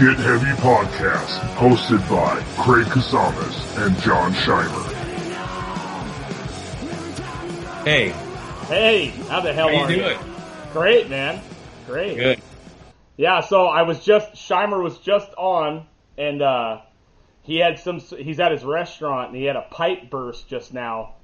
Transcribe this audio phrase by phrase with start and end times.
[0.00, 4.86] Get Heavy Podcast, hosted by Craig Casamas and Jon Scheimer.
[7.84, 8.14] Hey,
[8.70, 10.18] Hey, how the hell how are you doing?
[10.72, 11.42] Great, man.
[11.88, 12.16] Great.
[12.16, 12.40] Good.
[13.16, 16.82] Yeah, so I was just Scheimer was just on, and uh,
[17.42, 17.98] he had some.
[17.98, 21.16] He's at his restaurant, and he had a pipe burst just now.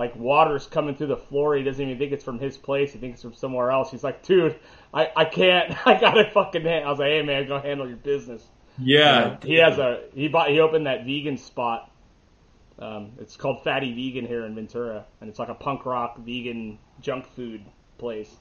[0.00, 1.54] Like water's coming through the floor.
[1.54, 2.90] He doesn't even think it's from his place.
[2.94, 3.90] He thinks it's from somewhere else.
[3.90, 4.58] He's like, dude,
[4.94, 5.74] I, I can't.
[5.86, 6.62] I gotta fucking.
[6.62, 6.86] Hand.
[6.86, 8.42] I was like, hey man, go handle your business.
[8.78, 9.36] Yeah.
[9.42, 11.90] He has a he bought he opened that vegan spot.
[12.78, 16.78] Um, it's called Fatty Vegan here in Ventura, and it's like a punk rock vegan
[17.02, 17.62] junk food
[17.98, 18.34] place.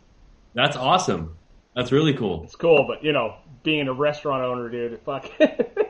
[0.54, 1.36] That's awesome.
[1.76, 2.46] That's really cool.
[2.46, 5.30] It's cool, but you know, being a restaurant owner, dude, fuck.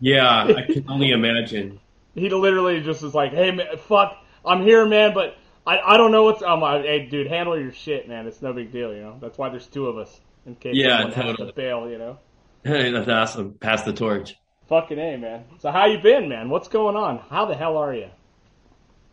[0.00, 1.78] Yeah, I can only imagine.
[2.14, 5.36] he literally just was like, "Hey, man, fuck, I'm here, man, but
[5.66, 6.42] I, I don't know what's.
[6.42, 8.26] I'm like, hey, dude, handle your shit, man.
[8.26, 9.18] It's no big deal, you know.
[9.20, 11.48] That's why there's two of us in case Yeah, someone has totally.
[11.48, 12.18] to bail, you know.
[12.64, 13.54] Hey, That's awesome.
[13.54, 14.34] Pass the torch.
[14.68, 15.44] Fucking a, man.
[15.58, 16.48] So how you been, man?
[16.48, 17.18] What's going on?
[17.18, 18.08] How the hell are you?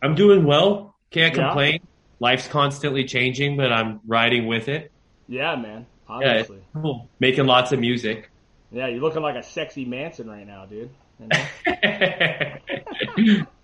[0.02, 0.94] I'm doing well.
[1.10, 1.46] Can't Yeah?
[1.46, 1.80] complain.
[2.20, 4.90] Life's constantly changing, but I'm riding with it.
[5.28, 5.86] Yeah, man.
[6.20, 6.42] Yeah,
[6.74, 7.08] cool.
[7.20, 8.30] Making lots of music.
[8.70, 10.90] Yeah, you're looking like a sexy Manson right now, dude.
[11.20, 13.44] You know?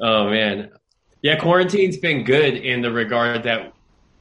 [0.00, 0.70] oh man.
[1.22, 3.72] Yeah, quarantine's been good in the regard that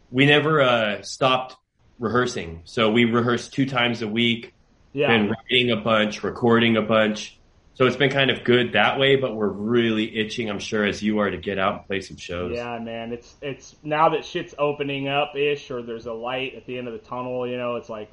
[0.10, 1.56] we never uh, stopped
[2.00, 2.62] rehearsing.
[2.66, 4.54] So we rehearse two times a week.
[4.94, 5.10] Yeah.
[5.10, 7.38] been writing a bunch, recording a bunch.
[7.76, 11.04] So it's been kind of good that way, but we're really itching, I'm sure, as
[11.04, 12.54] you are to get out and play some shows.
[12.56, 13.14] Yeah, man.
[13.14, 16.88] It's it's now that shit's opening up ish, or there's a light at the end
[16.88, 17.48] of the tunnel.
[17.48, 18.10] You know, it's like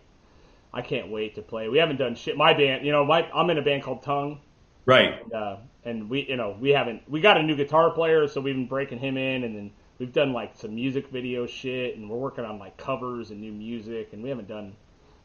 [0.75, 1.69] I can't wait to play.
[1.71, 2.37] We haven't done shit.
[2.37, 4.41] My band, you know, my I'm in a band called Tongue,
[4.85, 5.15] Right.
[5.35, 7.09] uh, and we, you know, we haven't.
[7.09, 10.13] We got a new guitar player, so we've been breaking him in, and then we've
[10.13, 14.11] done like some music video shit, and we're working on like covers and new music,
[14.13, 14.75] and we haven't done.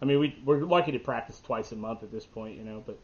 [0.02, 2.84] I mean, we we're lucky to practice twice a month at this point, you know,
[2.86, 2.98] but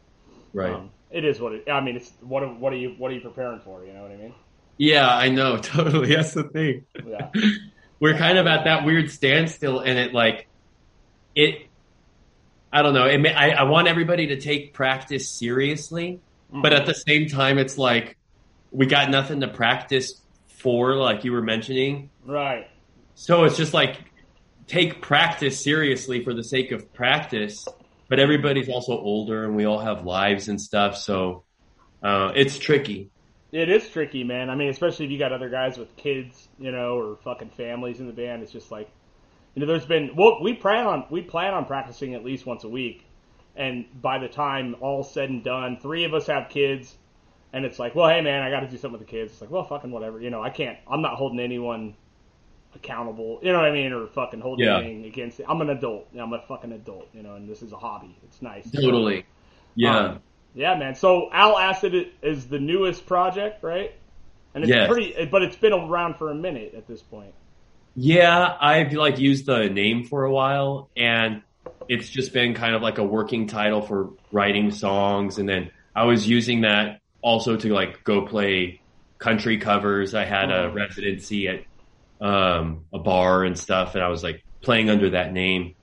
[0.52, 0.72] Right.
[0.72, 1.70] um, it is what it.
[1.70, 3.84] I mean, it's what are- what are you what are you preparing for?
[3.84, 4.34] You know what I mean?
[4.78, 5.56] yeah, I know.
[5.62, 6.14] Totally.
[6.14, 6.84] That's the thing.
[7.06, 7.30] Yeah.
[8.00, 10.48] We're kind of at that weird standstill, and it like,
[11.34, 11.68] it,
[12.70, 13.06] I don't know.
[13.06, 16.20] It may, I, I want everybody to take practice seriously,
[16.52, 18.16] but at the same time, it's like,
[18.70, 22.10] we got nothing to practice for, like you were mentioning.
[22.24, 22.68] Right.
[23.14, 23.98] So it's just like
[24.66, 27.66] take practice seriously for the sake of practice,
[28.08, 31.44] but everybody's also older and we all have lives and stuff, so
[32.02, 33.10] uh, it's tricky.
[33.52, 34.50] It is tricky, man.
[34.50, 38.00] I mean, especially if you got other guys with kids, you know, or fucking families
[38.00, 38.42] in the band.
[38.42, 38.90] It's just like,
[39.54, 40.10] you know, there's been.
[40.14, 43.05] Well, we plan on we plan on practicing at least once a week,
[43.56, 46.94] and by the time all said and done, three of us have kids,
[47.52, 49.32] and it's like, well, hey, man, I got to do something with the kids.
[49.32, 50.20] It's like, well, fucking whatever.
[50.20, 50.78] You know, I can't.
[50.88, 51.94] I'm not holding anyone
[52.74, 53.40] accountable.
[53.42, 54.78] You know what I mean, or fucking holding Yeah.
[54.78, 55.46] anything against it.
[55.48, 56.08] I'm an adult.
[56.18, 57.08] I'm a fucking adult.
[57.14, 58.14] You know, and this is a hobby.
[58.24, 58.70] It's nice.
[58.70, 59.24] Totally.
[59.74, 59.98] Yeah.
[59.98, 60.20] Um,
[60.54, 60.94] yeah, man.
[60.94, 63.92] So Owlacid is the newest project, right?
[64.54, 64.88] And it's Yes.
[64.88, 67.34] pretty, but it's been around for a minute at this point.
[67.94, 71.42] Yeah, I've like used the name for a while and
[71.88, 76.04] it's just been kind of like a working title for writing songs and then I
[76.04, 78.80] was using that also to like go play
[79.18, 80.14] country covers.
[80.14, 80.74] I had a Mhm.
[80.74, 81.60] residency at
[82.20, 85.74] um a bar and stuff and I was like playing under that name.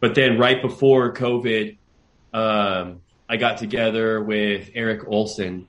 [0.00, 1.78] But then right before COVID,
[2.32, 5.68] um I got together with Eric Olson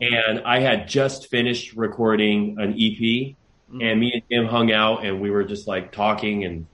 [0.00, 3.36] and I had just finished recording an EP
[3.82, 6.66] and me and him hung out and we were just like talking and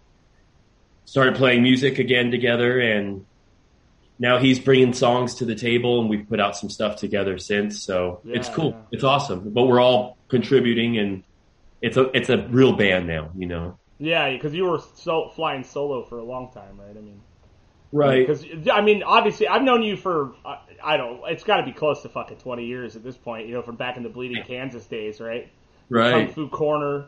[1.04, 3.24] started playing music again together and
[4.18, 7.82] now he's bringing songs to the table and we've put out some stuff together since
[7.82, 8.82] so it's cool yeah.
[8.92, 11.24] it's awesome but we're all contributing and
[11.82, 15.64] it's a it's a real band now you know Yeah, because you were so, flying
[15.64, 16.96] solo for a long time, right?
[16.96, 17.20] I mean,
[17.92, 21.20] right because I mean, obviously, I've known you for I, I don't.
[21.28, 23.46] It's got to be close to fucking twenty years at this point.
[23.46, 25.50] You know, from back in the Bleeding Kansas days, right?
[25.88, 27.06] right Kung Fu Corner,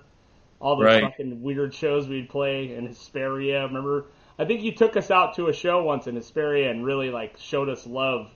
[0.61, 1.03] all those Right.
[1.03, 3.63] fucking weird shows we'd play in Hesperia.
[3.67, 4.07] Remember?
[4.39, 7.37] I think you took us out to a show once in Hesperia and really like
[7.39, 8.31] showed us love.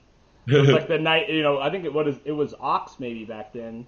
[0.47, 1.59] It was like the night, you know.
[1.59, 3.87] I think it was it was Ox maybe back then.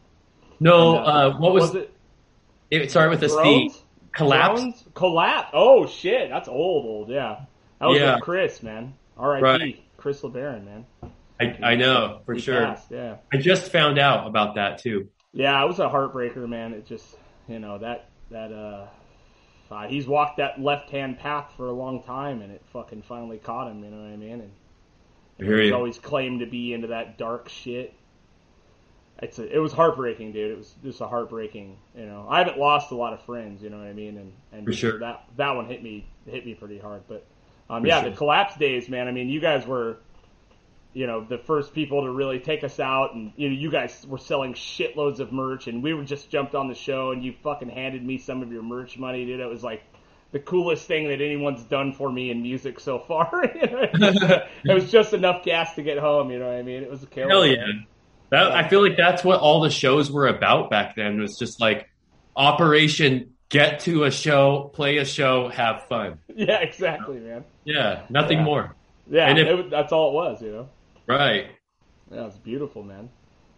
[0.61, 1.91] no And, uh what was, it?
[2.71, 3.83] it started with a C Drones?
[4.15, 4.85] collapse?
[4.95, 5.51] Collapse.
[5.53, 7.09] Oh shit, that's old, old.
[7.09, 7.41] Yeah,
[7.81, 8.15] that was Yeah.
[8.17, 8.95] with Chris, man.
[9.17, 9.43] R.I.P.
[9.43, 9.83] Right.
[9.97, 10.87] Chris LeBaron, man.
[11.41, 13.17] I, I know for sure passed, yeah.
[13.33, 16.73] I just found out about that too Yeah, it was a heartbreaker, man.
[16.73, 17.17] It just,
[17.49, 18.87] you know, that that uh,
[19.73, 23.39] uh he's walked that left hand path for a long time, and it fucking finally
[23.39, 23.85] caught him.
[23.85, 24.41] You know what I mean?
[24.41, 24.51] And,
[25.39, 25.75] hear he's you.
[25.75, 27.95] always claimed to be into that dark shit.
[29.21, 30.51] It's a, it was heartbreaking, dude.
[30.51, 31.77] It was just a heartbreaking.
[31.97, 33.63] You know, I haven't lost a lot of friends.
[33.63, 34.17] You know what I mean?
[34.19, 34.99] And and For sure.
[34.99, 37.03] that that one hit me hit me pretty hard.
[37.09, 37.25] But
[37.71, 38.11] um, For yeah, sure.
[38.11, 39.09] the collapse days, man.
[39.09, 39.99] I mean, you guys were
[40.95, 44.05] you know, the first people to really take us out, and you know, you guys
[44.07, 47.35] were selling shitloads of merch, and we were just jumped on the show, and you
[47.43, 49.41] fucking handed me some of your merch money, dude.
[49.41, 49.83] It was like
[50.33, 53.29] the coolest thing that anyone's done for me in music so far.
[53.45, 56.31] it was just enough gas to get home.
[56.31, 56.83] You know what I mean?
[56.83, 57.29] It was a killer.
[57.29, 57.67] Hell yeah.
[58.31, 61.21] That, I feel like that's what all the shows were about back then.
[61.21, 61.89] Was just like
[62.37, 66.19] Operation Get to a show, play a show, have fun.
[66.35, 67.45] Yeah, exactly, man.
[67.65, 68.45] Yeah, nothing Yeah.
[68.45, 68.75] more.
[69.11, 70.41] Yeah, And if- it, that's all it was.
[70.43, 70.69] You know.
[71.13, 71.47] Right.
[72.11, 73.11] Yeah, it's beautiful, man.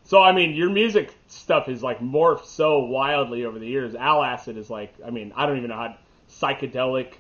[0.05, 3.95] So I mean, your music stuff is like morphed so wildly over the years.
[3.95, 5.97] Owlacid is like, I mean, I don't even know how
[6.29, 7.15] psychedelic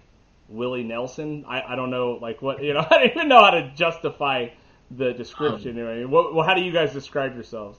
[0.49, 1.45] Willie Nelson.
[1.49, 2.81] I, I don't know like what you know.
[2.91, 4.49] I don't even know how to justify
[4.91, 5.77] the description.
[5.77, 6.11] you know, what I mean?
[6.11, 7.79] what, well, how do you guys describe yourselves?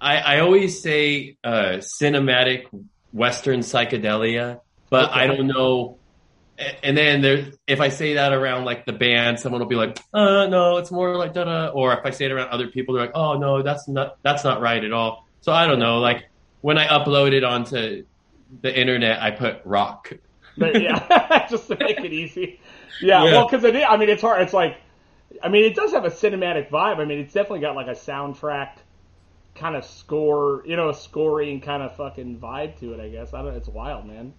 [0.00, 2.64] I, I always say uh, cinematic
[3.12, 4.60] Western psychedelia,
[4.90, 5.20] but Okay.
[5.20, 5.98] I don't know.
[6.82, 9.98] And then there, if I say that around like the band, someone will be like,
[10.12, 12.94] "Uh, no, it's more like da da." Or if I say it around other people,
[12.94, 15.98] they're like, "Oh no, that's not that's not right at all." So I don't know.
[15.98, 16.24] Like
[16.60, 18.04] when I upload it onto
[18.62, 20.12] the internet, I put rock.
[20.56, 22.60] But yeah, just to make it easy.
[23.02, 23.32] Yeah, Yeah.
[23.32, 24.42] well, because it, I mean, it's hard.
[24.42, 24.76] It's like,
[25.42, 26.98] I mean, it does have a cinematic vibe.
[26.98, 28.76] I mean, it's definitely got like a soundtrack
[29.56, 33.00] kind of score, you know, a scoring kind of fucking vibe to it.
[33.00, 33.54] I guess I don't.
[33.54, 34.32] It's wild, man.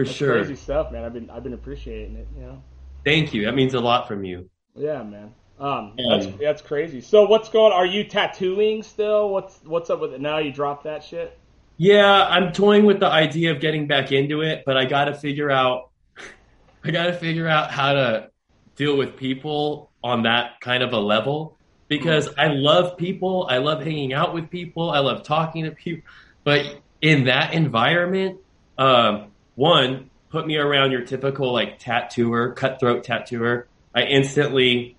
[0.00, 0.34] For That's sure.
[0.36, 1.04] crazy stuff, man.
[1.04, 2.26] I've been I've been appreciating it.
[2.34, 2.62] You know.
[3.04, 3.44] Thank you.
[3.44, 4.48] That means a lot from you.
[4.74, 5.34] Yeah, man.
[5.58, 7.02] Um, that's that's crazy.
[7.02, 7.70] So what's going?
[7.72, 9.28] Are you tattooing still?
[9.28, 10.38] What's what's up with it now?
[10.38, 11.38] You dropped that shit.
[11.76, 15.14] Yeah, I'm toying with the idea of getting back into it, but I got to
[15.14, 15.90] figure out
[16.84, 18.30] I got to figure out how to
[18.76, 21.58] deal with people on that kind of a level
[21.88, 26.08] because I love people, I love hanging out with people, I love talking to people,
[26.44, 28.38] but in that environment,
[28.78, 29.29] um,
[29.60, 33.68] one put me around your typical like tattooer, cutthroat tattooer.
[33.94, 34.96] I instantly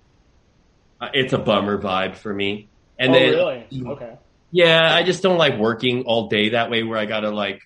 [1.00, 2.68] uh, it's a bummer vibe for me.
[2.96, 3.66] And oh, then really?
[3.92, 4.16] Okay.
[4.52, 7.62] yeah, I just don't like working all day that way where I gotta like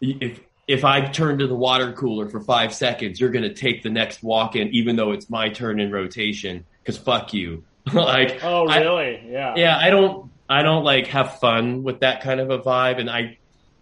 [0.00, 3.90] if if I turn to the water cooler for five seconds, you're gonna take the
[3.90, 6.64] next walk in even though it's my turn in rotation.
[6.86, 7.64] Cause fuck you.
[7.92, 9.28] like Oh, I- really?
[9.28, 9.52] yeah.
[9.56, 13.10] yeah, I don't I don't like have fun with that kind of a vibe and
[13.10, 13.36] I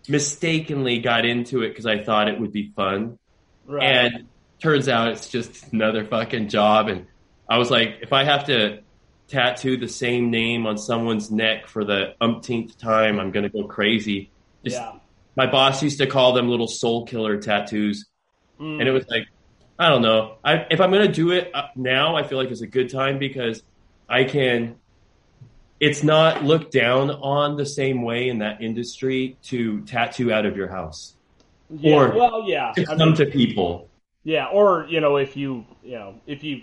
[0.09, 3.19] mistakenly got into it because I thought it would be fun.
[3.67, 3.83] Right.
[3.85, 4.29] And
[4.61, 6.89] turns out it's just another fucking job.
[6.89, 7.07] And
[7.49, 8.81] I was like, if I have to
[9.29, 14.31] tattoo the same name on someone's neck for the umpteenth time, I'm gonna go crazy.
[14.65, 14.93] Just, yeah.
[15.37, 18.07] My boss used to call them little soul killer tattoos,
[18.61, 18.79] Mm.
[18.81, 19.27] and it was like,
[19.79, 20.37] I don't know.
[20.45, 23.19] I, if I'm gonna do it uh, now, I feel like it's a good time
[23.19, 23.63] because
[24.09, 24.77] I can.
[25.83, 30.57] It's not looked down on the same way in that industry to tattoo out of
[30.57, 31.17] your house
[31.71, 31.95] yeah.
[31.95, 32.73] or- well, yeah.
[32.73, 33.89] to I come mean, to people.
[34.25, 36.63] Yeah, or you know, if you you know, if you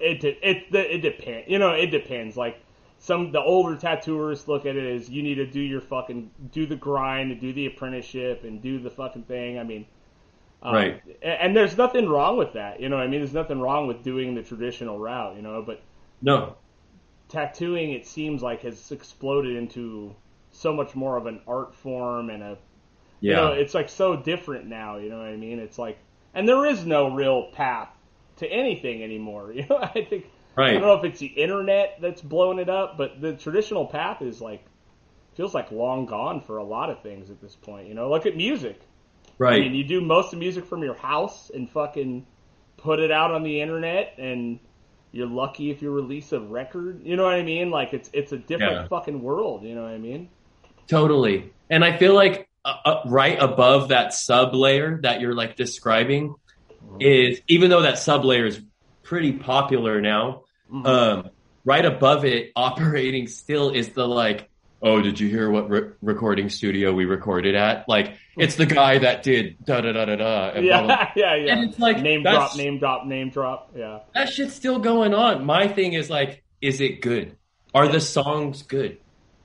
[0.00, 1.48] it it it, it depends.
[1.48, 2.36] You know, it depends.
[2.36, 2.60] Like
[2.98, 6.66] some the older tattooers look at it as you need to do your fucking do
[6.66, 9.58] the grind and do the apprenticeship and do the fucking thing.
[9.58, 9.86] I mean,
[10.62, 11.02] um, Right.
[11.22, 12.80] And there's nothing wrong with that.
[12.80, 15.36] You know, what I mean, there's nothing wrong with doing the traditional route.
[15.36, 15.80] You know, but
[16.20, 16.56] No,
[17.28, 20.14] tattooing it seems like has exploded into
[20.52, 22.58] so much more of an art form and a
[23.20, 24.98] yeah, you know, it's like so different now.
[24.98, 25.58] You know what I mean?
[25.58, 25.98] It's like,
[26.34, 27.88] and there is no real path
[28.36, 29.52] to anything anymore.
[29.56, 32.96] You know, I think I don't know if it's the internet that's blowing it up,
[32.96, 34.64] but the traditional path is like
[35.34, 37.88] feels like long gone for a lot of things at this point.
[37.88, 38.80] You know, look at music.
[39.38, 39.56] Right.
[39.56, 42.26] I mean, you do most of the music from your house and fucking
[42.78, 44.58] put it out on the internet, and
[45.16, 47.00] you're lucky if you release a record.
[47.04, 47.70] You know what I mean?
[47.70, 48.88] Like it's it's a different Yeah.
[48.88, 49.64] fucking world.
[49.64, 50.28] You know what I mean?
[50.88, 51.52] Totally.
[51.70, 56.34] And I feel like uh, uh, right above that sub layer that you're like describing
[57.00, 58.60] is even though that sub layer is
[59.02, 60.42] pretty popular now,
[60.72, 60.86] Mhm.
[60.86, 61.30] um,
[61.64, 64.48] right above it operating still is the like,
[64.82, 67.88] oh, did you hear what re- recording studio we recorded at?
[67.88, 70.48] Like, it's the guy that did da da da da da.
[70.50, 71.52] and blah, blah, yeah, yeah, yeah.
[71.56, 73.72] And it's like, name drop, name drop, name drop.
[73.76, 74.00] Yeah.
[74.14, 75.44] That shit's still going on.
[75.44, 77.36] My thing is like, is it good?
[77.74, 78.98] Are the songs good?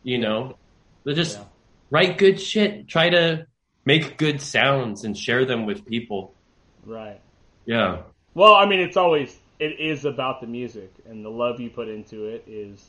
[0.03, 0.57] You know,
[1.05, 1.43] they just Yeah.
[1.89, 2.87] write good shit.
[2.87, 3.47] Try to
[3.85, 6.33] make good sounds and share them with people.
[6.85, 7.19] Right.
[7.65, 8.01] Yeah,
[8.33, 11.87] Well, I mean, it's always it is about the music and the love you put
[11.87, 12.83] into it is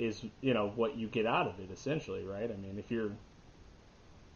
[0.00, 2.50] is you know what you get out of it essentially, right?
[2.50, 3.10] I mean, if you're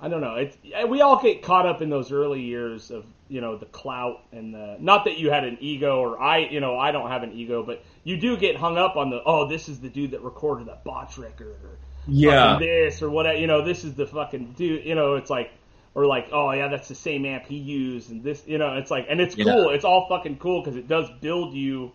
[0.00, 0.34] I don't know.
[0.34, 3.66] It's eh, we all get caught up in those early years of you know the
[3.66, 7.10] clout and the not that you had an ego or I you know I don't
[7.10, 9.88] have an ego, but you do get hung up on the oh this is the
[9.88, 13.94] dude that recorded that Botch record or yeah, this or what you know this is
[13.94, 15.52] the fucking dude you know it's like
[15.94, 18.90] or like oh yeah that's the same amp he used and this you know it's
[18.90, 19.44] like and it's Yeah.
[19.44, 21.92] cool it's all fucking cool because it does build you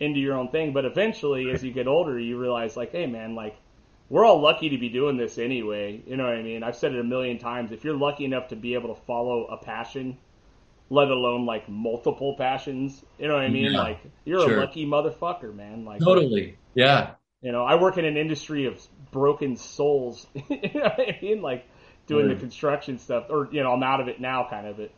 [0.00, 0.72] into your own thing.
[0.72, 3.56] But eventually, as you get older, you realize like, hey man, like
[4.08, 6.02] we're all lucky to be doing this anyway.
[6.06, 6.62] You know what I mean?
[6.64, 7.70] I've said it a million times.
[7.70, 10.18] If you're lucky enough to be able to follow a passion,
[10.90, 13.72] let alone like multiple passions, you know what I mean?
[13.72, 14.58] Yeah, like you're sure.
[14.58, 15.84] a lucky motherfucker, man.
[15.84, 16.58] Like Totally.
[16.74, 17.12] Yeah.
[17.40, 20.26] you know, I work in an industry of broken souls.
[20.34, 20.40] you
[20.74, 21.40] know what I mean?
[21.40, 21.66] Like
[22.06, 24.80] doing the construction stuff, or you know, I'm out of it now, kind of.
[24.80, 24.92] It,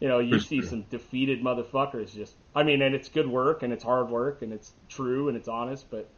[0.00, 2.14] you know, you see some defeated motherfuckers.
[2.14, 5.36] Just, I mean, and it's good work, and it's hard work, and it's true, and
[5.36, 6.08] it's honest, but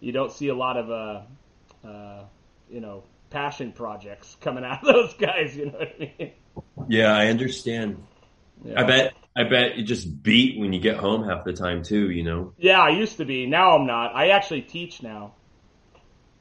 [0.00, 2.24] you don't see a lot of, uh, uh,
[2.68, 5.56] you know, passion projects coming out of those guys.
[5.56, 6.32] You know what I mean?
[6.88, 8.02] Yeah, I understand.
[8.64, 8.80] Yeah.
[8.80, 12.10] I bet I bet you just beat when you get home half the time too,
[12.10, 12.52] you know.
[12.58, 13.46] Yeah, I used to be.
[13.46, 14.14] Now I'm not.
[14.14, 15.34] I actually teach now.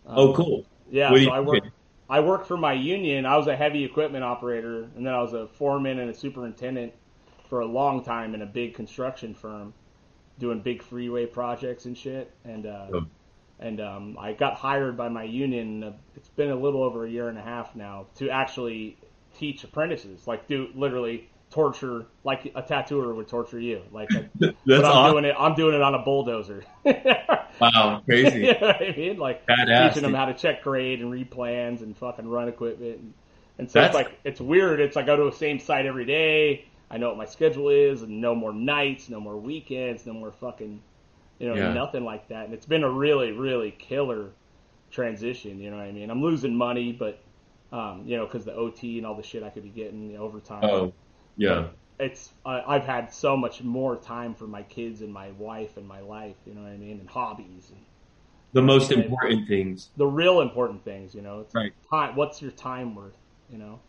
[0.06, 0.66] Um, Oh cool.
[0.90, 1.64] Yeah, so I work.
[2.10, 3.26] I worked for my union.
[3.26, 6.94] I was a heavy equipment operator, and then I was a foreman and a superintendent
[7.50, 9.74] for a long time in a big construction firm,
[10.40, 12.32] doing big freeway projects and shit.
[12.44, 13.06] And uh, Oh.
[13.60, 15.84] and um, I got hired by my union.
[15.84, 18.98] Uh, it's been a little over a year and a half now to actually
[19.38, 23.82] teach apprentices, like do literally torture, like a tattooer would torture you.
[23.92, 24.10] Like,
[24.66, 25.14] That's I'm awesome.
[25.14, 25.36] doing it.
[25.38, 26.64] I'm doing it on a bulldozer.
[27.60, 28.40] Wow, crazy.
[28.48, 29.18] you know I mean?
[29.18, 33.00] Like Badass, teaching them how to check grade and read plans and fucking run equipment.
[33.00, 33.14] And,
[33.58, 34.80] and so it's like it's weird.
[34.80, 36.66] It's like I go to the same site every day.
[36.92, 40.32] I know what my schedule is, and no more nights, no more weekends, no more
[40.32, 40.82] fucking,
[41.40, 41.74] you know, Yeah.
[41.74, 42.46] nothing like that.
[42.46, 44.32] And it's been a really, really killer
[44.92, 45.60] transition.
[45.60, 46.10] You know what I mean?
[46.10, 47.24] I'm losing money, but
[47.72, 50.18] um, you know, because the OT and all the shit I could be getting the
[50.18, 50.94] overtime Oh,
[51.40, 51.68] yeah.
[52.00, 55.88] it's uh, I've had so much more time for my kids and my wife and
[55.88, 57.80] my life, you know what I mean, and hobbies and
[58.54, 59.04] The most Right.
[59.06, 59.90] important things.
[59.98, 61.42] the real important things, you know.
[61.42, 61.72] It's Right.
[61.90, 62.16] time.
[62.16, 63.18] What's your time worth,
[63.52, 63.80] you know?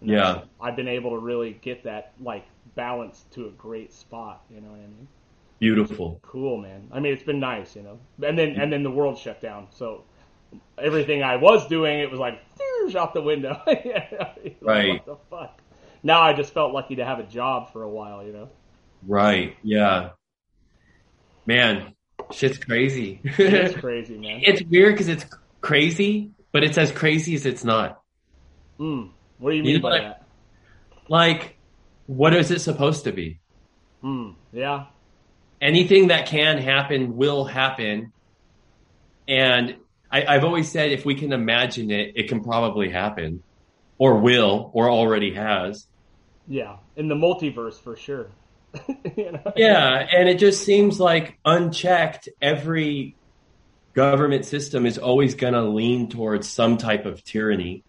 [0.00, 0.42] And Yeah.
[0.60, 2.44] I've been able to really get that like
[2.74, 5.08] balance to a great spot, you know what I mean?
[5.58, 6.18] Beautiful.
[6.22, 6.88] Cool, man.
[6.92, 7.98] I mean, it's been nice, you know.
[8.22, 10.02] And then and then the world shut down, so
[10.78, 12.38] everything I was doing, it was like
[12.96, 13.60] out the window.
[13.66, 15.02] Like, Right.
[15.06, 15.60] What the fuck?
[16.06, 18.48] Now I just felt lucky to have a job for a while, you know.
[19.06, 19.56] Right.
[19.64, 20.10] Yeah.
[21.46, 21.94] Man,
[22.30, 23.20] shit's crazy.
[23.24, 24.40] It's crazy, man.
[24.44, 25.24] it's weird because it's
[25.60, 28.00] crazy, but it's as crazy as it's not.
[28.78, 29.10] Mm.
[29.38, 30.22] What do you You mean know, by like- that?
[31.08, 31.56] Like,
[32.06, 33.40] what is it supposed to be?
[34.04, 34.34] Mm.
[34.52, 34.86] Yeah.
[35.60, 38.12] anything that can happen will happen.
[39.26, 39.76] And
[40.10, 43.42] I, I've always said if we can imagine it, it can probably happen,
[43.98, 45.86] or will, or already has.
[46.48, 46.76] Yeah.
[46.96, 48.28] In the multiverse for sure.
[49.16, 49.52] you know?
[49.56, 53.16] Yeah, and it just seems like unchecked, every
[53.94, 57.82] government system is always going to lean towards some type of tyranny.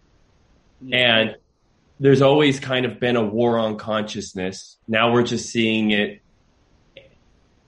[0.90, 1.36] And
[2.00, 4.76] there's always kind of been a war on consciousness.
[4.86, 6.22] Now we're just seeing it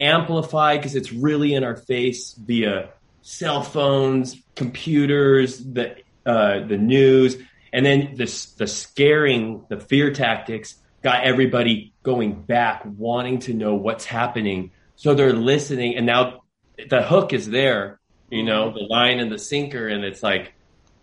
[0.00, 2.90] amplified because it's really in our face via
[3.22, 7.36] cell phones, computers, the uh, the news,
[7.72, 8.24] and then the
[8.56, 14.72] the scaring, the fear tactics got everybody going back, wanting to know what's happening.
[14.96, 16.40] So they're listening, and now
[16.88, 18.00] the hook is there.
[18.30, 20.54] You know, the line and the sinker, and it's like,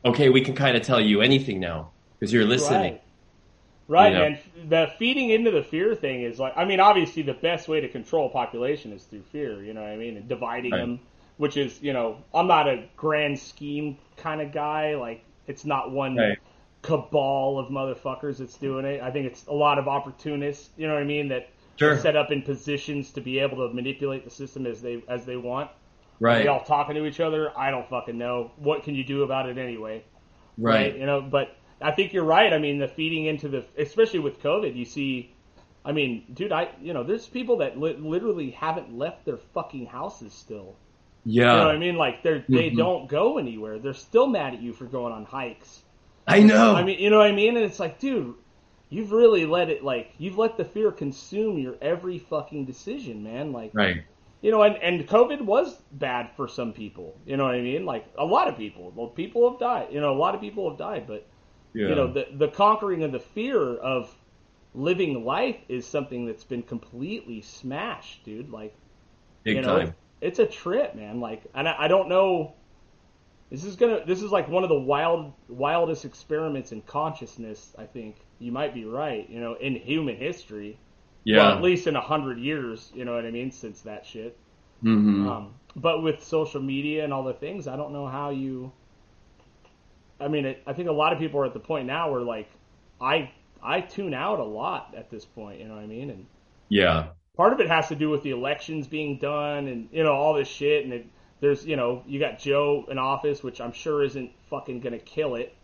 [0.05, 2.93] okay, we can kind of tell you anything now because you're listening.
[2.93, 3.01] Right.
[3.89, 4.25] Right, You know?
[4.25, 7.79] and the feeding into the fear thing is like, I mean, obviously the best way
[7.81, 10.17] to control population is through fear, you know what I mean?
[10.17, 10.81] And dividing Right.
[10.81, 10.99] them,
[11.37, 14.95] which is, you know, I'm not a grand scheme kind of guy.
[14.95, 16.37] Like, it's not one Right.
[16.87, 19.01] Cabal of motherfuckers that's doing it.
[19.01, 21.27] I think it's a lot of opportunists, you know what I mean?
[21.29, 21.91] That Sure.
[21.93, 25.25] are set up in positions to be able to manipulate the system as they as
[25.25, 25.69] they want.
[26.19, 26.41] Right.
[26.43, 27.51] They all talking to each other.
[27.55, 28.49] I don't fucking know.
[28.57, 30.03] What can you do about it anyway?
[30.57, 30.97] Right.
[30.97, 32.51] You know, but I think you're right.
[32.51, 35.31] I mean, the feeding into the, especially with COVID, you see,
[35.85, 39.85] I mean, dude, I, you know, there's people that li- literally haven't left their fucking
[39.85, 40.73] houses still.
[41.25, 41.51] Yeah.
[41.51, 41.95] You know what I mean?
[41.97, 42.77] Like they're they Mhm.
[42.77, 43.77] don't go anywhere.
[43.77, 45.83] They're still mad at you for going on hikes.
[46.27, 46.75] I know.
[46.75, 47.55] I mean, you know what I mean?
[47.55, 48.35] And it's like, dude,
[48.89, 53.51] you've really let it like you've let the fear consume your every fucking decision, man.
[53.53, 54.03] Like, right.
[54.41, 57.17] you know, and, and COVID was bad for some people.
[57.25, 57.85] You know what I mean?
[57.85, 58.91] Like a lot of people.
[58.95, 59.87] Well, people have died.
[59.91, 61.25] You know, a lot of people have died, but
[61.73, 61.89] Yeah.
[61.89, 64.13] you know, the the conquering of the fear of
[64.73, 68.49] living life is something that's been completely smashed, dude.
[68.51, 68.75] Like,
[69.43, 69.95] Big you know, time.
[70.21, 71.19] it's a trip, man.
[71.19, 72.53] Like, and I, I don't know.
[73.49, 74.05] This is gonna.
[74.05, 77.73] This is like one of the wild, wildest experiments in consciousness.
[77.77, 79.29] I think you might be right.
[79.29, 80.77] You know, in human history.
[81.23, 81.37] Yeah.
[81.37, 82.91] Well, at least in a hundred years.
[82.93, 83.51] You know what I mean?
[83.51, 84.37] Since that shit.
[84.83, 85.27] Mm-hmm.
[85.27, 88.71] Um, but with social media and all the things, I don't know how you.
[90.19, 92.21] I mean, it, I think a lot of people are at the point now where
[92.21, 92.49] like,
[92.99, 93.31] I
[93.63, 95.59] I tune out a lot at this point.
[95.59, 96.09] You know what I mean?
[96.09, 96.25] And
[96.69, 97.07] yeah.
[97.37, 100.33] part of it has to do with the elections being done and you know all
[100.33, 101.05] this shit and it,
[101.39, 105.35] there's you know you got Joe in office, which I'm sure isn't fucking gonna kill
[105.35, 105.55] it,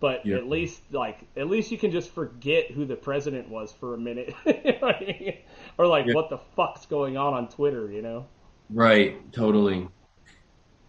[0.00, 0.36] but Yeah.
[0.36, 3.98] at least like at least you can just forget who the president was for a
[3.98, 5.34] minute, You know I mean?
[5.78, 6.14] or like Yeah.
[6.14, 8.26] what the fuck's going on on Twitter, you know?
[8.70, 9.88] Right, totally.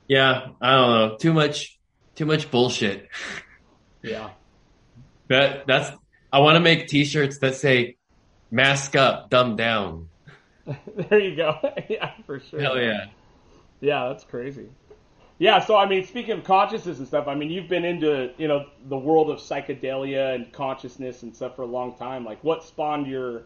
[0.07, 1.17] Yeah, I don't know.
[1.17, 1.77] Too much,
[2.15, 3.07] too much bullshit.
[4.01, 4.29] Yeah,
[5.27, 5.91] That that's.
[6.31, 7.97] I want to make T-shirts that say
[8.51, 10.07] "Mask up, dumb down."
[11.09, 11.55] there you go.
[11.89, 12.59] yeah, for sure.
[12.61, 13.05] Hell yeah.
[13.81, 14.67] Yeah, that's crazy.
[15.39, 18.47] Yeah, so I mean, speaking of consciousness and stuff, I mean, you've been into you
[18.47, 22.25] know the world of psychedelia and consciousness and stuff for a long time.
[22.25, 23.43] Like, what spawned your?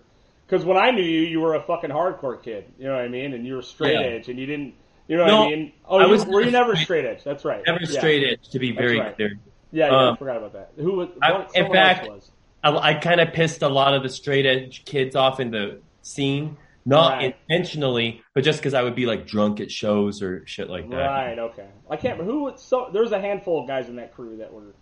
[0.48, 2.66] Because when I knew you, you were a fucking hardcore kid.
[2.78, 3.34] You know what I mean?
[3.34, 4.06] And you were straight Yeah.
[4.16, 4.74] edge, and you didn't.
[5.08, 5.74] You know what I mean?
[5.86, 7.24] Oh, I you, was were you never never straight- straight edge?
[7.26, 7.62] That's right.
[7.68, 8.00] Never Yeah.
[8.00, 9.14] straight edge, to be very right.
[9.16, 9.34] clear.
[9.74, 10.72] Yeah, yeah, I Um, forgot about that.
[10.78, 11.10] Who was?
[11.22, 12.32] I- in fact- was.
[12.64, 15.80] I, I kind of pissed a lot of the straight edge kids off in the
[16.04, 17.36] scene, not Right.
[17.50, 20.98] intentionally, but just because I would be like drunk at shows or shit like that.
[21.08, 21.40] Right.
[21.40, 21.68] Okay.
[21.90, 22.20] I can't.
[22.20, 22.54] Who?
[22.56, 24.74] So there's a handful of guys in that crew that were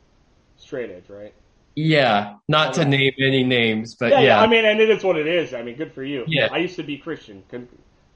[0.58, 1.34] straight edge, right?
[1.76, 5.18] Yeah, not to name any names, but yeah, yeah, I mean, and it is what
[5.18, 5.54] it is.
[5.54, 6.26] I mean, good for you.
[6.28, 6.50] Yeah.
[6.52, 7.44] I used to be Christian.
[7.50, 7.68] Con-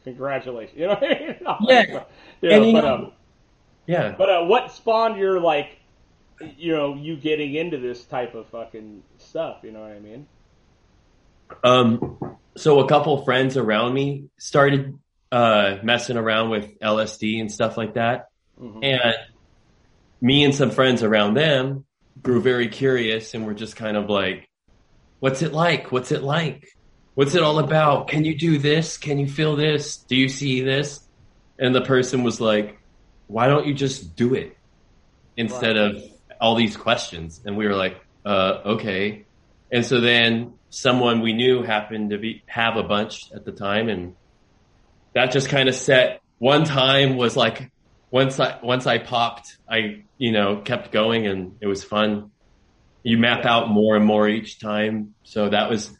[0.03, 0.77] congratulations.
[0.79, 1.35] You know what I mean?
[1.41, 1.85] No, Yeah.
[1.93, 2.09] but,
[2.41, 3.11] you know, And but, um,
[3.85, 4.15] yeah.
[4.17, 5.77] but uh, what spawned your like,
[6.57, 9.59] you know, you getting into this type of fucking stuff?
[9.63, 10.27] You know what I mean?
[11.63, 14.98] Um, so a couple friends around me started
[15.31, 18.27] uh, messing around with LSD and stuff like that,
[18.62, 18.83] Mhm.
[18.83, 19.15] and
[20.22, 21.86] me and some friends around them
[22.22, 24.48] grew very curious and were just kind of like,
[25.19, 25.91] "What's it like?
[25.91, 26.67] What's it like?
[27.15, 28.07] What's it all about?
[28.07, 28.98] Can you do this?
[28.98, 29.98] Can you feel this?
[29.98, 31.00] Do you see this?"
[31.60, 32.77] And the person was like,
[33.27, 34.55] "Why don't you just do it
[35.36, 36.01] instead of
[36.39, 39.25] all these questions?" And we were like, "Uh, okay."
[39.72, 43.90] And so then someone we knew happened to be have a bunch at the time,
[43.90, 44.16] and
[45.14, 46.20] that just kind of set.
[46.40, 47.72] One time was like
[48.09, 52.31] once I once I popped, I you know kept going, and it was fun.
[53.03, 55.96] You map out more and more each time, so that was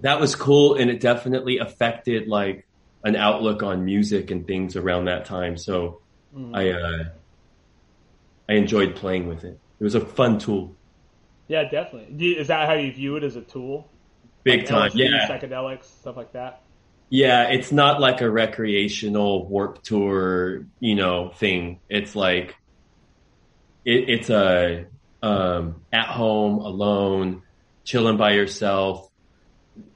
[0.00, 2.66] that was cool, and it definitely affected like
[3.04, 5.56] an outlook on music and things around that time.
[5.56, 6.02] So
[6.34, 6.56] Mhm.
[6.56, 7.04] I uh,
[8.48, 9.60] I enjoyed playing with it.
[9.80, 10.77] It was a fun tool,
[11.48, 12.14] yeah, definitely.
[12.16, 13.90] You, is that how you view it as a tool?
[14.48, 14.90] big Like time.
[14.90, 16.62] LSD, Yeah, psychedelics, stuff like that.
[17.10, 21.80] Yeah, it's not like a recreational warp tour, you know, thing.
[21.88, 22.54] It's like
[23.84, 24.86] it, it's a
[25.22, 27.42] um, at home, alone,
[27.84, 29.10] chilling by yourself,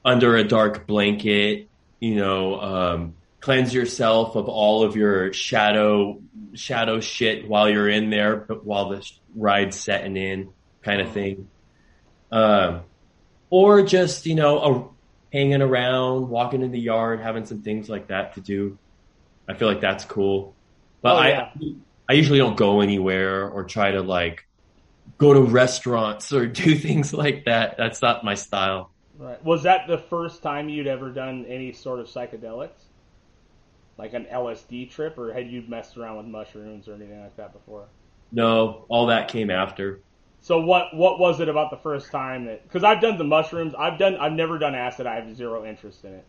[0.03, 1.69] under a dark blanket.
[1.99, 6.19] You know, um, cleanse yourself of all of your shadow
[6.55, 10.49] shadow shit while you're in there, but while the ride's setting in,
[10.83, 11.49] kind of thing.
[12.31, 12.81] Um,
[13.49, 18.07] or just you know a hanging around, walking in the yard, having some things like
[18.07, 18.77] that to do.
[19.47, 20.55] I feel like that's cool.
[21.01, 21.53] But Oh, I.
[22.09, 24.45] I usually don't go anywhere or try to like
[25.17, 27.75] go to restaurants or do things like that.
[27.77, 28.91] That's not my style.
[29.17, 29.43] Right.
[29.43, 32.89] Was that the first time you'd ever done any sort of psychedelics?
[33.97, 37.53] Like an LSD trip, or had you messed around with mushrooms or anything like that
[37.53, 37.85] before?
[38.31, 40.01] No, all that came after.
[40.43, 42.63] So what what was it about the first time that?
[42.63, 45.07] Because I've done the mushrooms, I've done I've never done acid.
[45.07, 46.25] I have zero interest in it.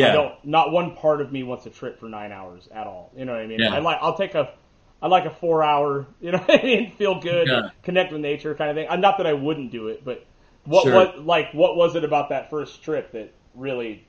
[0.00, 0.12] I Yeah.
[0.12, 0.34] don't.
[0.44, 3.12] Not one part of me wants to trip for nine hours at all.
[3.16, 3.64] You know what I mean?
[3.64, 3.70] Yeah.
[3.70, 3.98] I like.
[4.02, 4.54] I'll take a.
[5.02, 6.06] I like a four hour.
[6.22, 6.92] You know what I mean?
[6.92, 7.70] Feel good, Yeah.
[7.82, 8.88] connect with nature, kind of thing.
[8.88, 10.26] Uh, Not that I wouldn't do it, but
[10.66, 10.92] what Sure.
[10.92, 14.06] what like what was it about that first trip that really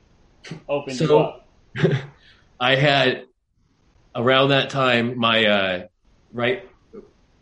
[0.70, 1.48] opened you up?
[2.60, 3.26] I had
[4.16, 5.88] around that time my uh
[6.34, 6.64] right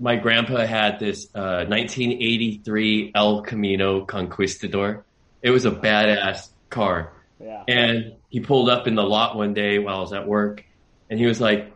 [0.04, 5.06] my grandpa had this uh 1983 El Camino Conquistador.
[5.42, 7.13] It was a badass car.
[7.39, 7.63] Yeah.
[7.70, 10.66] And he pulled up in the lot one day while I was at work
[11.10, 11.74] and he was like,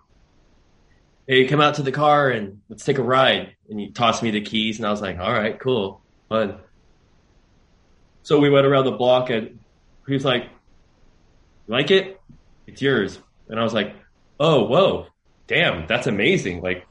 [1.25, 3.55] Hey, come out to the car and let's take a ride.
[3.69, 6.57] And he tossed me the keys and I was like, all right, cool, fun.
[8.23, 9.59] So we went around the block and
[10.05, 12.19] he was like, "You like it?
[12.65, 13.19] It's yours.
[13.47, 13.95] And I was like,
[14.37, 15.07] oh, whoa,
[15.47, 16.61] damn, that's amazing.
[16.61, 16.85] Like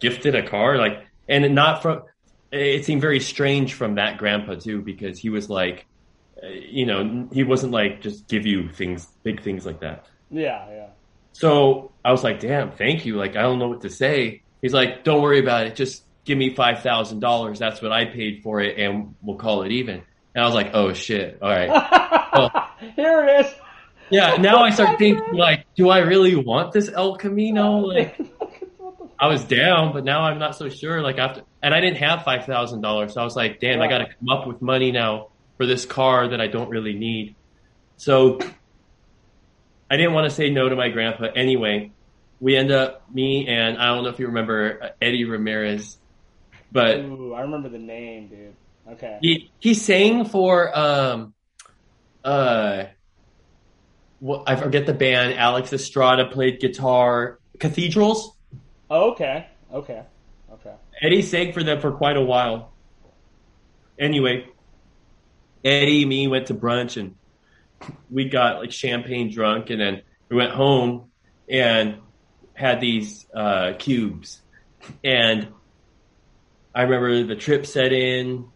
[0.00, 2.02] gifted a car, like, and not from,
[2.50, 5.86] it seemed very strange from that grandpa too, because he was like,
[6.42, 10.06] uh, you know, he wasn't like just give you things, big things like that.
[10.30, 10.68] Yeah.
[10.70, 10.86] Yeah.
[11.32, 13.16] So I was like, damn, thank you.
[13.16, 14.42] Like, I don't know what to say.
[14.62, 15.76] He's like, don't worry about it.
[15.76, 17.58] Just give me $5,000.
[17.58, 20.02] That's what I paid for it and we'll call it even.
[20.34, 21.38] And I was like, oh shit.
[21.42, 21.70] All right.
[22.96, 23.54] Here it is.
[24.10, 24.36] Yeah.
[24.36, 27.78] Now I start thinking like, do I really want this El Camino?
[27.78, 28.18] Like,
[29.20, 31.02] I was down, but now I'm not so sure.
[31.02, 33.10] Like after, and I didn't have $5,000.
[33.10, 35.84] So I was like, damn, I got to come up with money now for this
[35.84, 37.34] car that I don't really need.
[37.96, 38.38] So
[39.90, 41.90] I didn't want to say no to my grandpa anyway.
[42.40, 45.98] We end up me and I don't know if you remember uh, Eddie Ramirez,
[46.70, 48.54] but Ooh, I remember the name, dude.
[48.92, 49.18] Okay.
[49.20, 51.34] he he sang for um
[52.24, 52.84] uh
[54.20, 55.34] well, I forget the band.
[55.34, 57.38] Alex Estrada played guitar.
[57.58, 58.36] Cathedrals.
[58.90, 59.46] Oh, okay.
[59.72, 60.02] Okay.
[60.52, 60.74] Okay.
[61.00, 62.72] Eddie sang for them for quite a while.
[63.98, 64.46] Anyway,
[65.64, 67.14] Eddie, me went to brunch and
[68.10, 71.10] we got like champagne drunk, and then we went home
[71.48, 71.98] and
[72.54, 74.40] had these uh, cubes.
[75.04, 75.48] And
[76.74, 78.48] I remember the trip set in.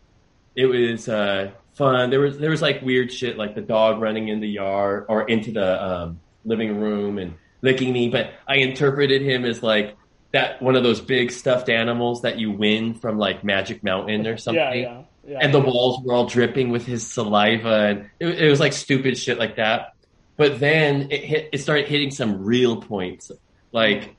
[0.54, 2.10] It was uh, fun.
[2.10, 5.28] There was there was like weird shit, like the dog running in the yard or
[5.28, 8.08] into the um, living room and licking me.
[8.08, 9.96] But I interpreted him as like
[10.32, 14.36] that one of those big stuffed animals that you win from like Magic Mountain or
[14.38, 14.60] something.
[14.60, 15.38] Yeah, yeah, yeah.
[15.40, 19.18] And the walls were all dripping with his saliva, and it, it was like stupid
[19.18, 19.94] shit like that.
[20.36, 21.50] But then it hit.
[21.52, 23.30] It started hitting some real points,
[23.70, 24.16] like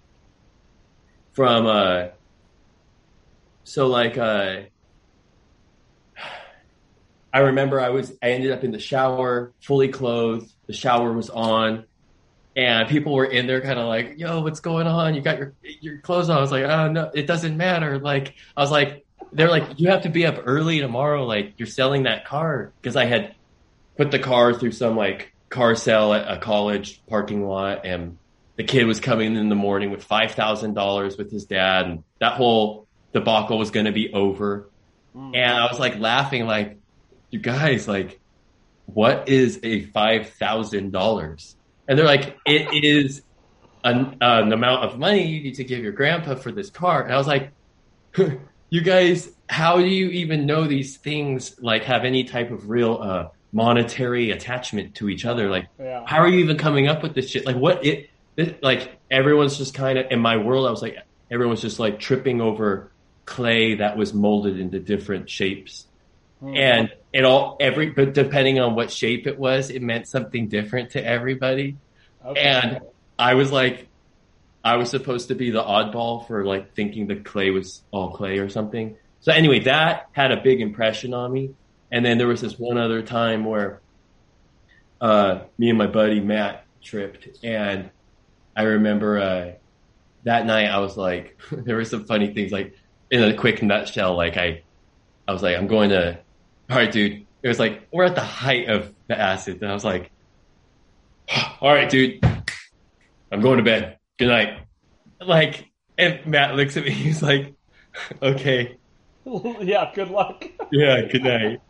[1.34, 2.08] from uh.
[3.63, 4.62] So like uh.
[7.36, 10.52] I remember I was I ended up in the shower, fully clothed.
[10.67, 11.86] The shower was on,
[12.56, 15.16] and people were in there, kind of like, "Yo, what's going on?
[15.16, 18.36] You got your your clothes on." I was like, "Oh no, it doesn't matter." Like
[18.56, 21.26] I was like, they're like, "You have to be up early tomorrow.
[21.26, 23.36] Like you're selling that car because I had
[23.98, 28.18] put the car through some like car sale at a college parking lot, and
[28.56, 32.04] the kid was coming in the morning with five thousand dollars with his dad, and
[32.20, 34.70] that whole debacle was going to be over.
[35.13, 35.32] Hmm.
[35.34, 36.78] And I was like laughing, like,
[37.32, 38.20] "You guys, like,
[38.86, 41.56] what is a five thousand dollars?"
[41.88, 43.22] And they're like, "It is
[43.84, 47.13] an, an amount of money you need to give your grandpa for this car." And
[47.13, 47.52] I was like,
[48.69, 51.56] "You guys, how do you even know these things?
[51.62, 55.50] Like, have any type of real uh, monetary attachment to each other?
[55.50, 56.04] Like, Yeah.
[56.08, 57.46] how are you even coming up with this shit?
[57.46, 60.67] Like, what it, it like everyone's just kind of in my world.
[60.67, 60.98] I was like,
[61.30, 62.91] everyone's just like tripping over
[63.26, 65.88] clay that was molded into different shapes,
[66.43, 70.91] and it all every but depending on what shape it was, it meant something different
[70.91, 71.77] to everybody.
[72.25, 72.39] Okay.
[72.39, 72.82] And
[73.17, 73.88] I was like,
[74.63, 78.39] I was supposed to be the oddball for like thinking the clay was all clay
[78.39, 78.95] or something.
[79.21, 81.51] So anyway, that had a big impression on me.
[81.91, 83.82] And then there was this one other time where
[84.99, 87.89] uh, me and my buddy Matt tripped, and
[88.56, 89.51] I remember uh,
[90.23, 92.51] that night I was like, there were some funny things.
[92.51, 92.75] Like
[93.12, 94.63] in a quick nutshell, like I,
[95.27, 96.19] I was like, I'm going to,
[96.69, 97.26] all right, dude.
[97.41, 100.12] It was like we're at the height of the acid, and I was like,
[101.60, 102.23] all right, dude,
[103.32, 103.97] I'm going to bed.
[104.17, 104.60] Good night.
[105.19, 106.91] Like, and Matt looks at me.
[106.91, 107.54] He's like,
[108.21, 108.78] okay,
[109.62, 109.91] yeah.
[109.93, 110.45] Good luck.
[110.71, 111.62] yeah, good night.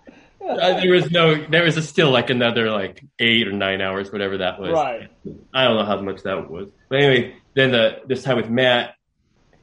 [0.41, 4.11] Uh, there was no, there was a still like another like eight or nine hours,
[4.11, 4.71] whatever that was.
[4.71, 5.09] Right.
[5.53, 6.67] I don't know how much that was.
[6.89, 8.95] But anyway, then the, this time with Matt,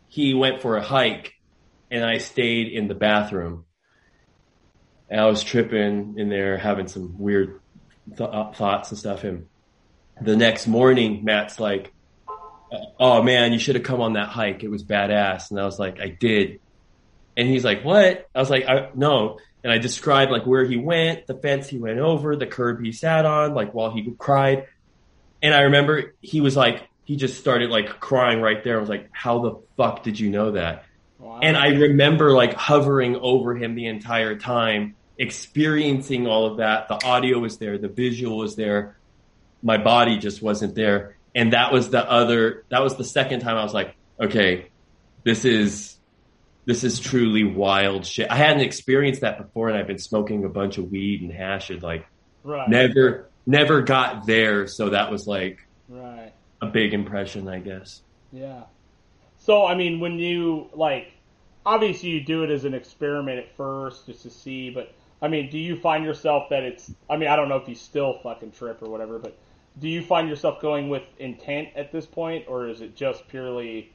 [0.08, 1.34] he went for a hike
[1.90, 3.66] and I stayed in the bathroom.
[5.10, 7.60] And I was tripping in there, having some weird
[8.16, 9.24] th- uh, thoughts and stuff.
[9.24, 9.48] And
[10.20, 11.92] the next morning, Matt's like,
[12.98, 14.62] Oh man, you should have come on that hike.
[14.62, 15.50] It was badass.
[15.50, 16.60] And I was like, I did.
[17.36, 18.28] And he's like, what?
[18.34, 19.38] I was like, I, no.
[19.62, 22.92] And I described like where he went, the fence he went over, the curb he
[22.92, 24.66] sat on, like while he cried.
[25.42, 28.76] And I remember he was like, he just started like crying right there.
[28.76, 30.84] I was like, how the fuck did you know that?
[31.18, 31.40] Wow.
[31.42, 36.88] And I remember like hovering over him the entire time, experiencing all of that.
[36.88, 38.96] The audio was there, the visual was there.
[39.62, 41.16] My body just wasn't there.
[41.34, 44.70] And that was the other, that was the second time I was like, okay,
[45.22, 45.96] this is,
[46.64, 48.30] this is truly wild shit.
[48.30, 51.68] I hadn't experienced that before and I've been smoking a bunch of weed and hash
[51.68, 52.06] and like
[52.42, 52.68] right.
[52.68, 54.66] never, never got there.
[54.66, 56.32] So that was like Right.
[56.62, 58.00] a big impression, I guess.
[58.32, 58.62] Yeah.
[59.38, 61.12] So I mean, when you like,
[61.66, 64.70] obviously you do it as an experiment at first, just to see.
[64.70, 66.92] But I mean, do you find yourself that it's?
[67.08, 69.38] I mean, I don't know if you still fucking trip or whatever, but
[69.78, 73.92] do you find yourself going with intent at this point, or is it just purely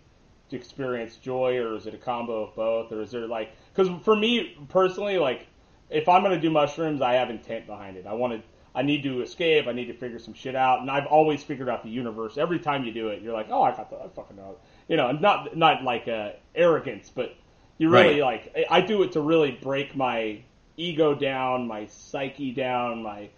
[0.50, 3.52] to experience joy, or is it a combo of both, or is there like?
[3.74, 5.48] Because for me personally, like,
[5.90, 8.06] if I'm gonna do mushrooms, I have intent behind it.
[8.06, 8.42] I want to.
[8.78, 9.68] I need to escape.
[9.68, 12.38] I need to figure some shit out, and I've always figured out the universe.
[12.38, 14.58] Every time you do it, you're like, "Oh, I got the, I fucking know."
[14.88, 17.36] You know, not not like uh, arrogance, but
[17.78, 18.54] you really like.
[18.56, 20.42] I I do it to really break my
[20.78, 23.30] ego down, my psyche down, my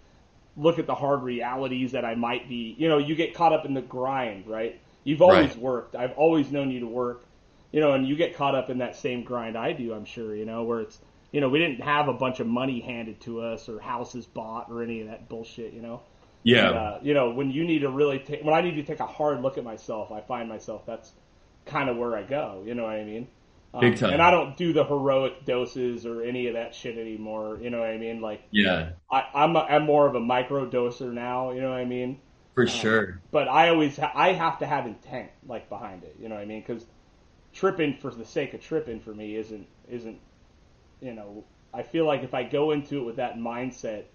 [0.55, 2.75] look at the hard realities that I might be.
[2.77, 4.79] You know, you get caught up in the grind, right?
[5.03, 5.57] You've always Right.
[5.59, 5.95] worked.
[5.95, 7.23] I've always known you to work.
[7.71, 9.93] You know, and you get caught up in that same grind I do.
[9.93, 10.35] I'm sure.
[10.35, 10.99] You know, where it's
[11.31, 14.71] you know we didn't have a bunch of money handed to us or houses bought
[14.71, 15.73] or any of that bullshit.
[15.73, 16.01] You know.
[16.43, 16.69] Yeah.
[16.69, 19.05] Uh, you know, when you need to really take, when I need to take a
[19.05, 21.11] hard look at myself, I find myself that's
[21.65, 22.63] kind of where I go.
[22.65, 23.27] You know what I mean?
[23.77, 24.13] Um, Big time.
[24.13, 27.59] And I don't do the heroic doses or any of that shit anymore.
[27.61, 28.21] You know what I mean?
[28.21, 31.51] Like, yeah, I, I'm a, I'm more of a micro doser now.
[31.51, 32.19] You know what I mean?
[32.55, 33.21] for sure.
[33.31, 36.15] But I always ha- I have to have intent like behind it.
[36.19, 36.63] You know what I mean?
[36.65, 36.85] Because
[37.53, 40.19] tripping for the sake of tripping for me isn't isn't
[40.99, 44.05] you know I feel like if I go into it with that mindset,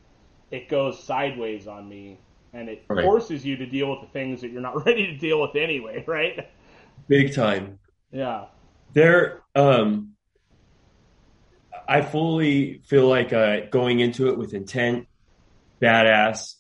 [0.51, 2.19] it goes sideways on me,
[2.53, 3.05] and it Right.
[3.05, 6.03] forces you to deal with the things that you're not ready to deal with anyway.
[6.05, 6.49] Right?
[7.07, 7.79] Big time.
[8.11, 8.47] Yeah.
[8.93, 10.13] There, um,
[11.89, 15.09] I fully feel like uh, going into it with intent,
[15.81, 16.55] badass.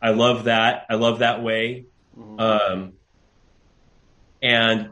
[0.00, 0.86] I love that.
[0.90, 1.86] I love that way.
[2.18, 2.40] Mhm.
[2.40, 2.92] Um,
[4.42, 4.90] and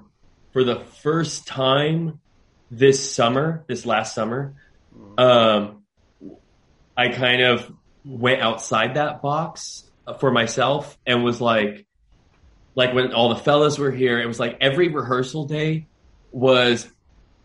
[0.52, 2.20] for the first time
[2.70, 4.54] this summer, this last summer,
[5.18, 5.82] um,
[6.96, 7.70] I kind of
[8.04, 11.86] went outside that box for myself and was like,
[12.74, 15.86] like when all the fellas were here, it was like every rehearsal day
[16.32, 16.88] was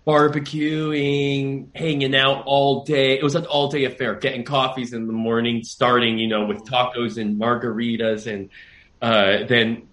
[0.05, 3.17] barbecuing, hanging out all day.
[3.17, 6.63] It was an all day affair, getting coffees in the morning, starting, you know, with
[6.63, 8.31] tacos and margaritas.
[8.31, 8.49] And,
[9.01, 9.87] uh, then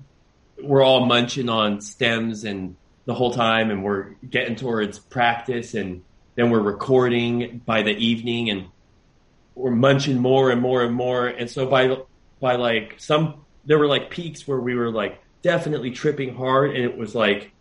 [0.62, 6.02] we're all munching on stems and the whole time and we're getting towards practice and
[6.36, 8.66] then we're recording by the evening and
[9.54, 11.26] we're munching more and more and more.
[11.26, 11.96] And so by,
[12.40, 16.84] by like some, there were like peaks where we were like definitely tripping hard and
[16.84, 17.52] it was like,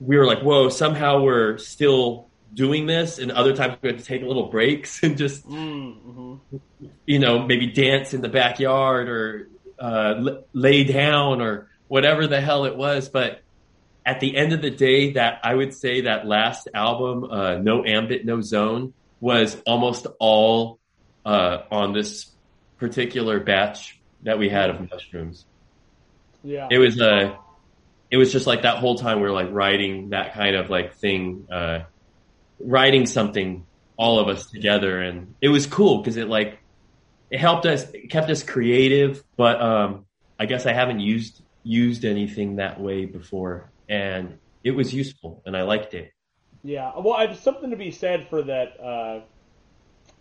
[0.00, 3.18] we were like, whoa, somehow we're still doing this.
[3.18, 6.56] And other times we had to take little breaks and just, Mm-hmm.
[7.06, 12.40] you know, maybe dance in the backyard or uh, l- lay down or whatever the
[12.40, 13.08] hell it was.
[13.08, 13.40] But
[14.06, 17.84] at the end of the day, that I would say that last album, uh, No
[17.84, 20.78] Ambit, No Zone, was almost all
[21.24, 22.30] uh, on this
[22.78, 25.46] particular batch that we had of mushrooms.
[26.42, 26.68] Yeah.
[26.70, 27.34] It was uh,
[28.14, 30.94] it was just like that whole time we were like writing that kind of like
[30.94, 31.80] thing, uh,
[32.60, 36.60] writing something, all of us together, and it was cool because it like
[37.28, 39.24] it helped us, it kept us creative.
[39.36, 40.06] But um,
[40.38, 45.56] I guess I haven't used used anything that way before, and it was useful, and
[45.56, 46.12] I liked it.
[46.62, 48.80] Yeah, well, there's something to be said for that.
[48.80, 49.22] Uh,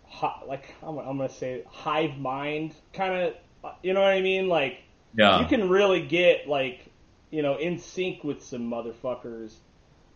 [0.08, 3.76] hi, like I'm, I'm gonna say, hive mind kind of.
[3.84, 4.48] You know what I mean?
[4.48, 4.80] Like
[5.16, 6.90] Yeah, you can really get like,
[7.34, 9.56] you know, in sync with some motherfuckers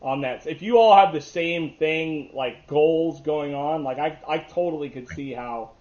[0.04, 0.46] on that.
[0.46, 4.92] If you all have the same thing, like goals going on, like I, I totally
[4.92, 5.72] could see how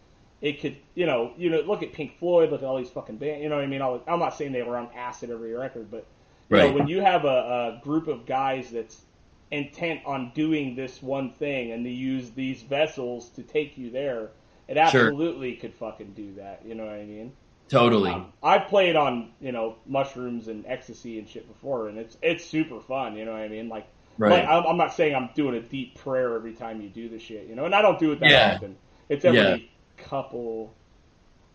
[0.41, 3.19] it could, you know, you know, look at Pink Floyd, look at all these fucking
[3.19, 3.43] bands.
[3.43, 3.83] You know what I mean?
[3.83, 6.07] All- I'm not saying they were on acid every record, but
[6.49, 9.03] you know, when you have a, a group of guys that's
[9.51, 14.31] intent on doing this one thing and they use these vessels to take you there,
[14.69, 14.83] it Sure.
[14.83, 16.63] absolutely could fucking do that.
[16.65, 17.33] You know what I mean?
[17.69, 18.11] Totally.
[18.11, 22.45] Um, I've played on you know mushrooms and ecstasy and shit before, and it's it's
[22.45, 23.17] super fun.
[23.17, 23.69] You know what I mean?
[23.69, 23.87] Like,
[24.19, 24.45] Right.
[24.45, 27.47] like I'm, not saying I'm doing a deep prayer every time you do the shit,
[27.49, 28.55] you know, and I don't do it that Yeah.
[28.55, 28.77] often.
[29.09, 29.57] It's every Yeah.
[29.99, 30.75] couple,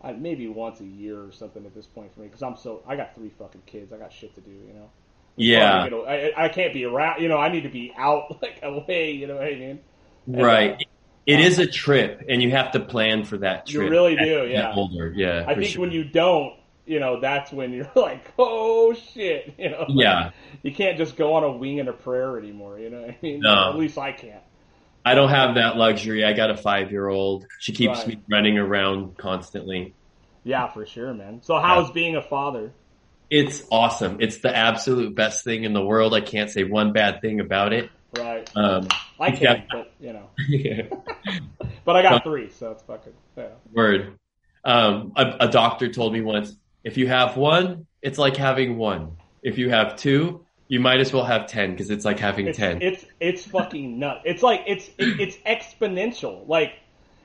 [0.00, 2.82] uh, maybe once a year or something at this point for me because I'm so
[2.86, 3.92] I got three fucking kids.
[3.92, 4.90] I got shit to do, you know.
[5.36, 7.20] yeah, I, I can't be around.
[7.22, 9.12] You know, I need to be out like away.
[9.12, 9.80] You know what I mean?
[10.32, 10.70] And, right.
[10.72, 10.76] uh,
[11.26, 13.90] It is a trip, and you have to plan for that You trip.
[13.90, 14.72] really do, yeah.
[14.74, 15.44] Older, yeah.
[15.46, 15.82] I think sure.
[15.82, 16.54] when you don't,
[16.84, 19.86] you know, that's when you're like, oh shit, you know.
[19.90, 20.30] Yeah.
[20.62, 22.78] You can't just go on a wing and a prayer anymore.
[22.78, 23.40] You know I mean?
[23.40, 23.70] No.
[23.70, 24.42] At least I can't.
[25.04, 26.24] I don't have that luxury.
[26.24, 27.46] I got a five year old.
[27.58, 28.08] She keeps Right.
[28.08, 29.94] me running around constantly.
[30.44, 31.40] Yeah, for sure, man.
[31.42, 32.72] So how's being a father?
[33.30, 34.18] It's awesome.
[34.20, 36.14] It's the absolute best thing in the world.
[36.14, 37.90] I can't say one bad thing about it.
[38.16, 38.48] Right.
[38.54, 38.88] Um,
[39.22, 40.30] I can't, but you know.
[41.84, 43.48] But I got three, so it's fucking yeah.
[43.72, 44.16] Word.
[44.64, 46.54] Um, a, a doctor told me once,
[46.84, 49.16] if you have one, it's like having one.
[49.42, 52.58] If you have two, you might as well have ten because it's like having It's,
[52.58, 52.80] ten.
[52.80, 54.20] it's it's fucking nuts.
[54.24, 56.46] It's like it's it, it's exponential.
[56.46, 56.74] Like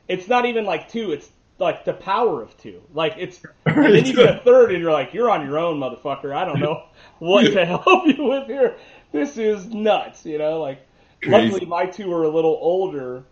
[0.08, 1.12] it's not even like two.
[1.12, 1.30] It's
[1.60, 2.82] like the power of two.
[2.94, 5.80] Like it's and then you get a third, and you're like, you're on your own,
[5.80, 6.36] motherfucker.
[6.36, 6.86] I don't know
[7.20, 8.76] what to help you with here.
[9.12, 10.26] This is nuts.
[10.26, 10.87] You know, like.
[11.26, 13.24] Luckily my two are a little older,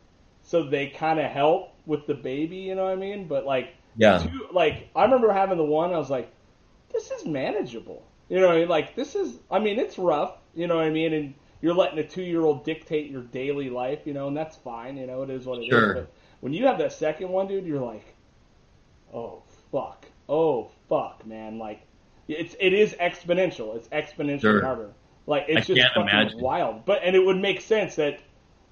[0.44, 2.58] so they kind of help with the baby.
[2.58, 3.28] You know what I mean?
[3.28, 4.20] But like yeah.
[4.20, 5.94] two, like I remember having the one.
[5.94, 6.32] I was like,
[6.94, 8.04] this is manageable.
[8.30, 8.70] You know, what I mean?
[8.70, 9.38] like this is.
[9.52, 10.38] I mean, it's rough.
[10.56, 11.14] You know what I mean?
[11.14, 14.00] And you're letting a two year old dictate your daily life.
[14.06, 14.98] You know, and that's fine.
[14.98, 15.70] You know, it is what it is.
[15.70, 15.94] Sure.
[15.94, 18.16] But when you have that second one, dude, you're like,
[19.14, 21.60] oh fuck, oh fuck, man.
[21.60, 21.82] Like
[22.28, 23.76] it's it is exponential.
[23.76, 24.62] It's exponentially Sure.
[24.64, 24.90] harder.
[25.28, 26.40] Like it's I just fucking imagine.
[26.40, 26.86] wild.
[26.86, 28.20] But and it would make sense that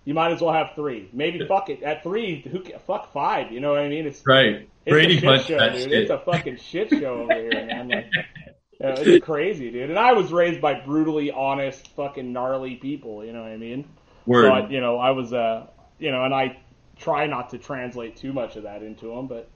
[0.06, 1.10] You might as well have three.
[1.14, 2.42] Maybe fuck it at three.
[2.52, 3.52] Who fuck five?
[3.54, 4.06] You know what I mean?
[4.06, 4.68] It's Right.
[4.86, 5.80] it's Brady a shit show, dude.
[5.80, 5.92] shit.
[5.94, 7.88] It's a fucking shit show over here, man.
[7.88, 8.06] Like,
[8.82, 9.90] you know, it's crazy, dude.
[9.90, 13.24] And I was raised by brutally honest, fucking gnarly people.
[13.24, 13.86] You know what I mean?
[14.26, 14.44] Word.
[14.48, 15.68] So I, you know, I was, uh,
[16.00, 16.58] you know, and I
[16.98, 19.48] try not to translate too much of that into them, but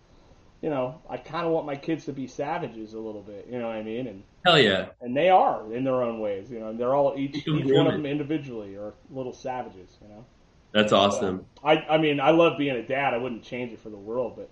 [0.62, 3.48] you know, I kind of want my kids to be savages a little bit.
[3.52, 4.08] You know what I mean?
[4.08, 4.88] And Hell yeah.
[5.02, 6.50] and they are in their own ways.
[6.50, 9.98] You know, and they're all each each one of them individually are little savages.
[10.02, 10.26] You know.
[10.72, 11.46] That's awesome.
[11.64, 13.14] I I mean, I love being a dad.
[13.14, 14.50] I wouldn't change it for the world, but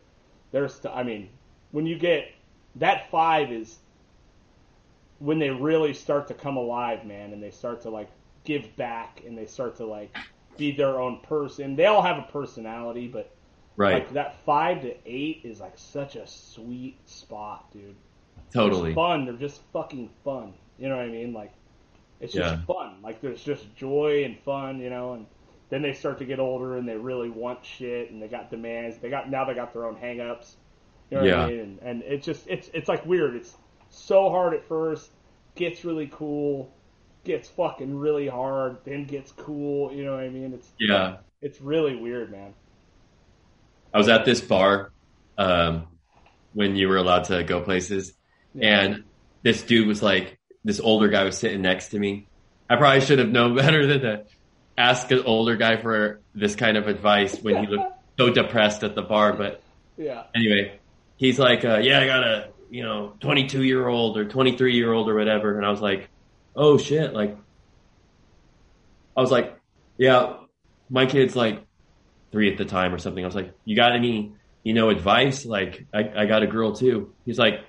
[0.52, 1.30] there's I mean,
[1.72, 2.32] when you get
[2.76, 3.78] that five is
[5.20, 8.10] when they really start to come alive, man, and they start to like
[8.44, 10.16] give back and they start to like
[10.58, 11.76] be their own person.
[11.76, 13.32] They all have a personality, but
[13.78, 13.94] Right.
[13.96, 17.96] like that five to eight is like such a sweet spot, dude.
[18.54, 18.94] Totally.
[18.94, 19.26] Fun.
[19.26, 20.54] They're just fucking fun.
[20.78, 21.34] You know what I mean?
[21.34, 21.52] Like
[22.20, 22.62] it's just Yeah.
[22.66, 23.02] fun.
[23.02, 25.26] Like there's just joy and fun, you know, and
[25.70, 28.98] then they start to get older and they really want shit and they got demands.
[28.98, 30.54] They got now they got their own hangups.
[31.10, 31.44] You know what Yeah.
[31.44, 31.60] I mean?
[31.60, 33.36] And, and it's just it's it's like weird.
[33.36, 33.56] It's
[33.90, 35.10] so hard at first,
[35.56, 36.72] gets really cool,
[37.24, 40.54] gets fucking really hard, then gets cool, you know what I mean?
[40.54, 41.18] It's Yeah.
[41.42, 42.54] it's really weird, man.
[43.94, 44.92] I was at this bar
[45.38, 45.88] um,
[46.54, 48.14] when you were allowed to go places,
[48.62, 49.04] and
[49.44, 52.28] this dude was like, this older guy was sitting next to me.
[52.70, 54.26] I probably should have known better than to
[54.78, 58.96] ask an older guy for this kind of advice when he looked so depressed at
[58.96, 59.34] the bar.
[59.34, 59.62] But
[59.98, 60.24] Yeah.
[60.36, 60.80] anyway,
[61.18, 64.92] he's like, uh, "Yeah, I got a you know 22 year old or 23 year
[64.92, 66.10] old or whatever," and I was like,
[66.56, 67.38] "Oh shit!" Like,
[69.16, 69.56] I was like,
[69.98, 70.38] "Yeah,
[70.90, 71.64] my kid's like
[72.32, 75.46] three at the time or something." I was like, "You got any you know advice?"
[75.46, 77.14] Like, I, I got a girl too.
[77.26, 77.62] He's like,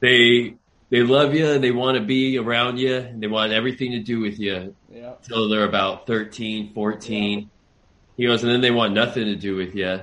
[0.00, 0.54] "They."
[0.88, 3.98] They love you and they want to be around you and they want everything to
[3.98, 5.14] do with you Yeah.
[5.20, 7.50] till they're about 13, 14.
[8.16, 9.98] He goes, and then they want nothing to do with you.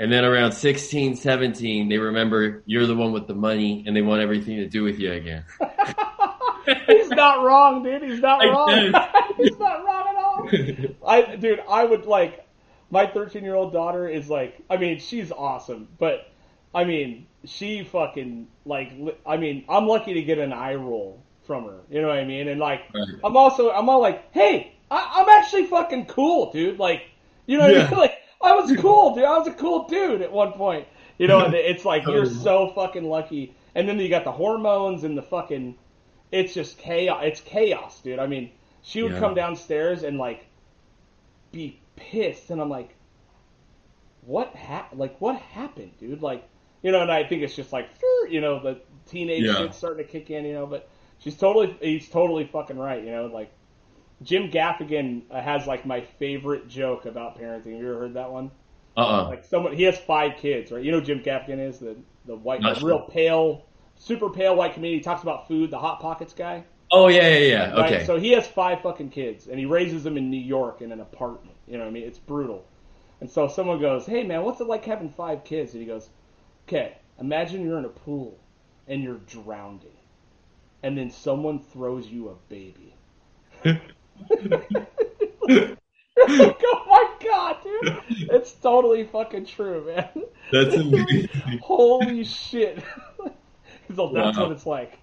[0.00, 4.02] And then around 16, 17, they remember you're the one with the money and they
[4.02, 5.44] want everything to do with you again.
[6.88, 8.02] He's not wrong, dude.
[8.02, 8.68] He's not wrong.
[9.36, 11.08] He's not wrong at all.
[11.08, 12.44] I, dude, I would like
[12.90, 16.28] my 13 year old daughter is like, I mean, she's awesome, but
[16.74, 18.92] I mean, she fucking like,
[19.26, 21.80] I mean, I'm lucky to get an eye roll from her.
[21.90, 22.48] You know what I mean?
[22.48, 23.06] And like, Right.
[23.24, 26.78] I'm also, I'm all like, hey, I, I'm actually fucking cool, dude.
[26.78, 27.02] Like,
[27.46, 27.98] you know what I mean?
[27.98, 29.24] Like, I was cool, dude.
[29.24, 30.86] I was a cool dude at one point.
[31.18, 32.34] You know, and it's like you're um.
[32.42, 33.54] so fucking lucky.
[33.74, 35.76] And then you got the hormones and the fucking
[36.32, 37.20] it's just chaos.
[37.24, 38.18] It's chaos, dude.
[38.18, 38.50] I mean,
[38.82, 39.20] she would Yeah.
[39.20, 40.44] come downstairs and like
[41.52, 42.94] be pissed, and I'm like,
[44.26, 46.20] what hap- Like, what happened, dude?
[46.22, 46.46] Like,
[46.86, 47.88] you know, and I think it's just like,
[48.30, 49.54] you know, the teenage Yeah.
[49.54, 50.66] shit's starting to kick in, you know.
[50.66, 53.26] But she's totally, he's totally fucking right, you know.
[53.26, 53.50] Like,
[54.22, 57.72] Jim Gaffigan uh, has like my favorite joke about parenting.
[57.72, 58.52] Have you ever heard that one?
[58.96, 59.26] Uh-uh.
[59.28, 60.80] Like someone, he has five kids, right?
[60.80, 64.74] You know who Jim Gaffigan is the the white, the real pale, super pale white
[64.74, 65.00] comedian.
[65.00, 66.62] He talks about food, the hot pockets guy.
[66.92, 67.70] Oh, yeah, yeah, yeah.
[67.72, 67.92] Right?
[67.94, 68.04] Okay.
[68.06, 71.00] So he has five fucking kids, and he raises them in New York in an
[71.00, 71.56] apartment.
[71.66, 72.04] You know what I mean?
[72.04, 72.64] It's brutal.
[73.20, 76.08] And so someone goes, "Hey man, what's it like having five kids?" And he goes,
[76.68, 78.38] "Okay, imagine you're in a pool
[78.88, 79.96] and you're drowning,
[80.82, 82.94] and then someone throws you a baby."
[84.50, 84.70] Like,
[86.18, 87.92] oh my god, dude!
[88.28, 90.24] It's totally fucking true, man.
[90.50, 91.28] That's amazing.
[91.60, 92.82] Holy shit!
[94.12, 94.32] that's Wow.
[94.36, 94.98] what it's like.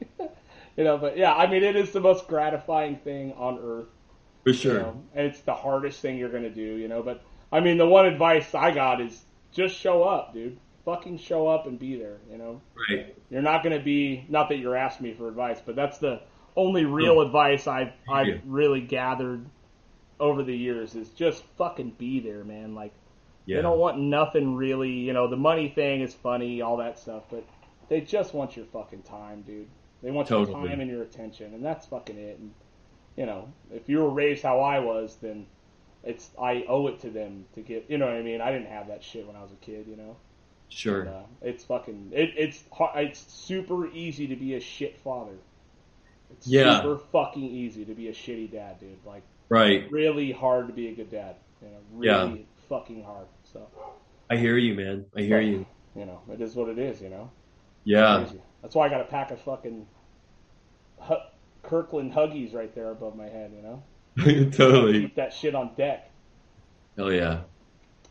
[0.77, 3.87] you know, but yeah, I mean, it is the most gratifying thing on earth.
[4.43, 4.73] For You sure.
[4.73, 7.03] know, and it's the hardest thing you're gonna do, you know.
[7.03, 10.57] But I mean, the one advice I got is just show up, dude.
[10.85, 12.19] Fucking show up and be there.
[12.29, 13.15] You know, Right.
[13.29, 14.25] you're not gonna be.
[14.29, 16.21] Not that you're asking me for advice, but that's the
[16.55, 16.93] only hmm.
[16.93, 18.37] real advice I've I've Yeah.
[18.45, 19.45] really gathered
[20.19, 22.75] over the years is just fucking be there, man.
[22.75, 22.93] Like
[23.45, 23.57] Yeah.
[23.57, 24.91] they don't want nothing really.
[24.91, 27.43] You know, the money thing is funny, all that stuff, but
[27.89, 29.67] they just want your fucking time, dude.
[30.01, 32.39] They want your time and your attention, and that's fucking it.
[32.39, 32.53] And
[33.15, 35.45] you know, if you were raised how I was, then
[36.03, 37.89] it's I owe it to them to get.
[37.89, 38.41] You know what I mean?
[38.41, 39.87] I didn't have that shit when I was a kid.
[39.87, 40.17] You know,
[40.73, 41.07] Sure.
[41.07, 42.09] uh, it's fucking.
[42.13, 42.63] It, it's
[42.95, 45.35] it's super easy to be a shit father.
[46.31, 46.81] It's Yeah.
[46.81, 48.97] super fucking easy to be a shitty dad, dude.
[49.05, 49.89] Like Right.
[49.91, 51.35] really hard to be a good dad.
[51.61, 53.27] You know, really fucking hard.
[53.43, 53.67] So
[54.29, 55.05] I hear you, man.
[55.15, 55.65] I hear you.
[55.95, 57.01] you know, it is what it is.
[57.01, 57.29] You know.
[57.83, 58.25] Yeah.
[58.61, 59.85] That's why I got a pack of fucking
[61.61, 63.51] Kirkland Huggies right there above my head.
[63.55, 65.01] You know, totally.
[65.01, 66.09] keep that shit on deck.
[66.97, 67.41] Hell yeah.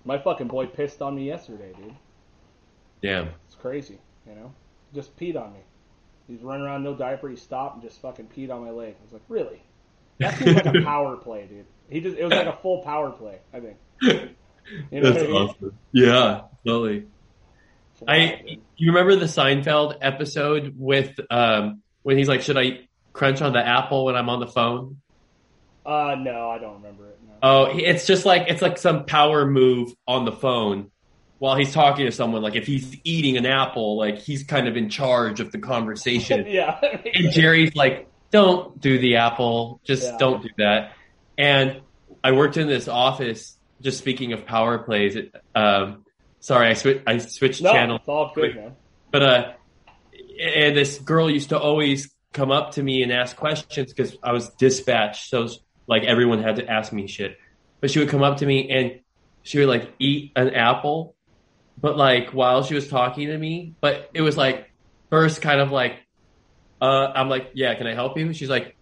[0.05, 1.95] My fucking boy pissed on me yesterday, dude.
[3.03, 3.29] Damn.
[3.47, 3.99] It's crazy.
[4.27, 4.53] You know,
[4.95, 5.59] just peed on me.
[6.29, 7.29] He's running around no diaper.
[7.29, 8.95] He stopped and just fucking peed on my leg.
[8.99, 9.63] I was like, really?
[10.19, 11.67] That seems like a power play, dude.
[11.91, 13.39] He just it was like a full power play.
[13.53, 13.77] I think.
[14.91, 15.37] You know That's I mean?
[15.37, 15.79] awesome.
[15.93, 17.07] Yeah, totally.
[18.07, 18.61] I dude.
[18.77, 23.65] you remember the Seinfeld episode with um when he's like, should I crunch on the
[23.67, 24.99] apple when I'm on the phone?
[25.85, 27.19] Uh, no, I don't remember it.
[27.27, 27.35] No.
[27.43, 30.93] Oh, it's just like it's like some power move on the phone
[31.43, 32.41] while he's talking to someone.
[32.41, 36.47] Like if he's eating an apple, like he's kind of in charge of the conversation.
[36.49, 36.79] yeah.
[36.81, 39.81] and Jerry's like, "Don't do the apple.
[39.83, 40.19] Just Yeah.
[40.19, 40.93] don't do that."
[41.37, 41.81] And
[42.23, 43.59] I worked in this office.
[43.81, 46.05] Just speaking of power plays, it, um,
[46.39, 47.03] sorry, I switched.
[47.09, 47.97] I switched no, channel.
[47.97, 48.77] it's all good, man.
[49.11, 49.53] But uh,
[50.41, 54.31] and this girl used to always come up to me and ask questions because I
[54.31, 55.49] was dispatched, so
[55.89, 57.37] like everyone had to ask me shit.
[57.81, 59.01] But she would come up to me and
[59.43, 61.17] she would like eat an apple,
[61.81, 64.71] but like while she was talking to me, but it was like
[65.11, 65.97] first kind of like,
[66.81, 68.33] uh, I'm like, yeah, can I help you?
[68.33, 68.77] She's like,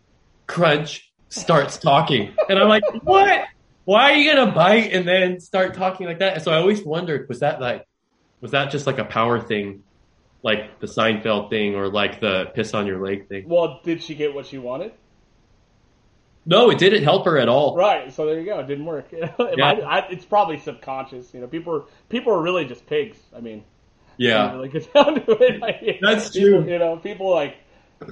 [0.46, 3.44] crunch, starts talking, and I'm like, what?
[3.84, 6.34] Why are you gonna bite and then start talking like that?
[6.34, 7.86] And so I always wondered, was that like,
[8.40, 9.82] was that just like a power thing,
[10.42, 13.48] like the Seinfeld thing, or like the piss on your leg thing?
[13.48, 14.92] Well, did she get what she wanted?
[16.46, 17.76] No, it didn't help her at all.
[17.76, 18.12] Right.
[18.12, 18.58] So there you go.
[18.60, 19.08] It didn't work.
[19.12, 19.54] It Yeah.
[19.56, 21.32] might- I, it's probably subconscious.
[21.34, 23.18] You know, people are people are really just pigs.
[23.36, 23.62] I mean,
[24.16, 25.60] Yeah, really get down to it.
[25.60, 26.72] Like, That's people, true.
[26.72, 27.56] You know, people like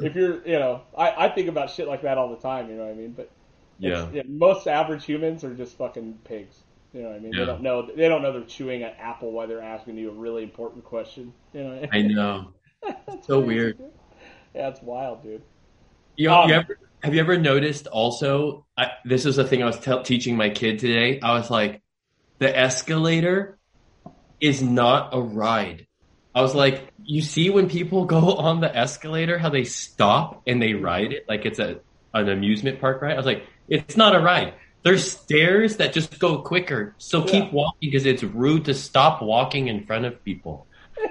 [0.02, 2.68] if you're, you know, I, I think about shit like that all the time.
[2.68, 3.12] You know what I mean?
[3.12, 3.30] But
[3.78, 6.56] yeah, it's- most average humans are just fucking pigs.
[6.92, 7.32] You know what I mean?
[7.32, 7.40] Yeah.
[7.40, 7.82] They don't know.
[7.82, 11.32] They don't know they're chewing an apple while they're asking you a really important question.
[11.52, 11.86] You know?
[11.92, 12.50] I know.
[13.22, 13.78] So crazy, weird.
[14.54, 15.42] Yeah, it's wild, dude.
[16.16, 18.66] You, Um, you ever, have you ever noticed also?
[18.76, 21.20] I, this is a thing I was tell teaching my kid today.
[21.20, 21.82] I was like,
[22.38, 23.58] the escalator
[24.40, 25.86] is not a ride.
[26.34, 30.62] I was like, you see when people go on the escalator, how they stop and
[30.62, 31.80] they ride it like it's a
[32.14, 33.12] an amusement park ride.
[33.12, 34.54] I was like, it's not a ride.
[34.82, 36.94] There's stairs that just go quicker.
[36.98, 40.66] So keep walking because it's rude to stop walking in front of people.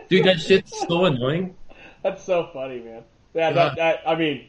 [0.10, 1.56] Dude, that shit's so annoying.
[2.04, 3.04] That's so funny, man.
[3.34, 4.48] Yeah, that, that I mean,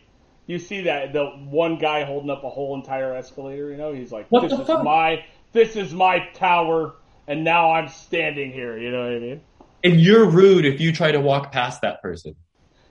[0.48, 3.70] you see that the one guy holding up a whole entire escalator.
[3.70, 6.94] You know, he's like, What "This is fuck?" my, this is my tower,
[7.28, 9.40] and now I'm standing here." You know what I mean?
[9.84, 12.34] And you're rude if you try to walk past that person.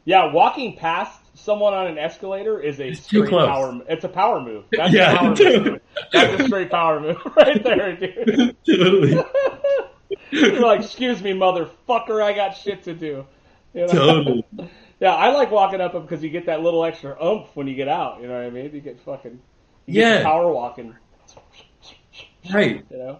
[0.05, 3.47] Yeah, walking past someone on an escalator is a It's too straight close.
[3.49, 3.81] power.
[3.89, 4.63] It's a power move.
[4.71, 5.65] That's Yeah, a power dude.
[5.65, 5.81] move.
[6.13, 8.55] That's a straight power move right there, dude.
[8.65, 9.21] totally.
[10.31, 13.25] You're like, "Excuse me, motherfucker, I got shit to do."
[13.73, 13.87] You know?
[13.87, 14.45] Totally.
[14.99, 17.75] Yeah, I like walking up them because you get that little extra oomph when you
[17.75, 18.21] get out.
[18.21, 18.73] You know what I mean?
[18.73, 19.39] You get fucking
[19.85, 20.17] you Yeah.
[20.19, 20.95] the power walking.
[22.51, 22.85] Right.
[22.89, 23.19] You know?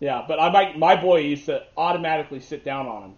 [0.00, 0.78] Yeah, but I might.
[0.78, 3.14] My boy used to automatically sit down on him.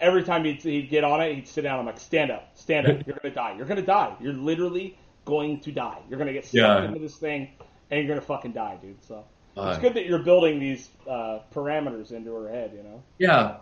[0.00, 1.78] Every time he'd, he'd get on it, he'd sit down.
[1.78, 3.06] I'm like, stand up, stand up.
[3.06, 3.54] You're gonna die.
[3.56, 4.14] You're gonna die.
[4.20, 5.98] You're literally going to die.
[6.08, 6.84] You're gonna get sucked Yeah.
[6.84, 7.50] into this thing,
[7.90, 9.02] and you're gonna fucking die, dude.
[9.04, 9.24] So
[9.56, 12.72] it's Uh, good that you're building these uh, parameters into her head.
[12.76, 13.02] You know?
[13.18, 13.56] yeah.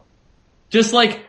[0.71, 1.21] Just like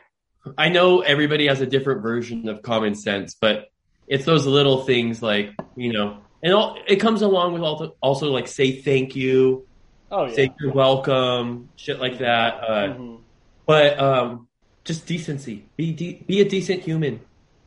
[0.57, 3.69] I know everybody has a different version of common sense, but
[4.07, 8.31] it's those little things like you know, and all, it comes along with also, also
[8.31, 9.65] like say thank you,
[10.11, 10.33] Oh yeah.
[10.33, 12.53] say you're welcome, shit like that.
[12.63, 13.19] Uh, Mhm.
[13.65, 14.47] But um,
[14.83, 15.65] just decency.
[15.75, 17.19] Be de- be a decent human.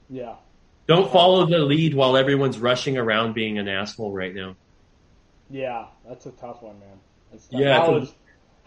[0.08, 0.34] Yeah.
[0.86, 4.54] Don't follow the lead while everyone's rushing around being an asshole right now.
[5.50, 6.88] Yeah, that's a tough one, man.
[7.32, 7.40] Tough.
[7.50, 8.17] Yeah, How it's a- is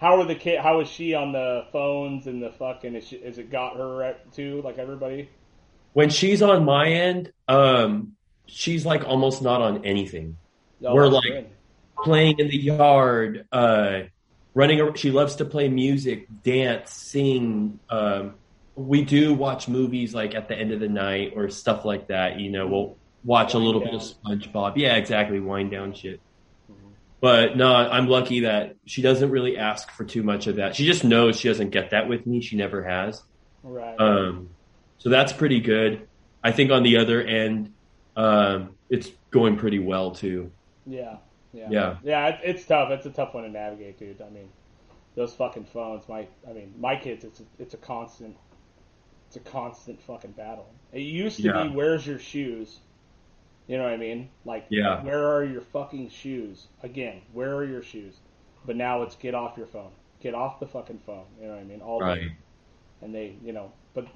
[0.01, 0.59] how are the kid?
[0.59, 2.95] How is she on the phones and the fucking?
[2.95, 4.61] Is, she, is it got her too?
[4.63, 5.29] Like everybody?
[5.93, 8.13] When she's on my end, um,
[8.47, 10.37] she's like almost not on anything.
[10.83, 11.49] Oh, We're like- good.
[12.03, 13.99] Playing in the yard, uh,
[14.55, 14.81] running.
[14.81, 17.79] ar- She loves to play music, dance, sing.
[17.91, 18.33] Um,
[18.73, 22.39] we do watch movies like at the end of the night or stuff like that.
[22.39, 24.01] You know, we'll watch Wind a little bit of.
[24.01, 24.77] SpongeBob.
[24.77, 25.39] Yeah, exactly.
[25.39, 26.19] Wind down shit.
[27.21, 30.75] But no, I'm lucky that she doesn't really ask for too much of that.
[30.75, 32.41] She just knows she doesn't get that with me.
[32.41, 33.21] She never has.
[33.63, 33.95] right.
[33.99, 34.49] Um,
[34.97, 36.07] so that's pretty good.
[36.43, 37.73] I think on the other end,
[38.15, 40.51] um, it's going pretty well too.
[40.87, 41.17] yeah,
[41.53, 41.95] yeah, yeah.
[42.03, 42.39] yeah.
[42.43, 42.89] It's tough.
[42.91, 44.19] It's a tough one to navigate, dude.
[44.21, 44.49] I mean,
[45.15, 46.09] those fucking phones.
[46.09, 47.23] My, I mean, my kids.
[47.23, 48.35] It's a, it's a constant.
[49.27, 50.67] It's a constant fucking battle.
[50.91, 51.63] It used to Yeah.
[51.63, 52.79] be, "Where's your shoes?"
[53.71, 54.29] You know what I mean?
[54.43, 55.01] Like, Yeah.
[55.01, 56.67] where are your fucking shoes?
[56.83, 58.19] Again, where are your shoes?
[58.65, 59.91] But now it's get off your phone.
[60.19, 61.23] Get off the fucking phone.
[61.39, 61.79] You know what I mean?
[61.81, 62.05] All day.
[62.05, 62.31] Right.
[63.01, 64.07] and they, you know, but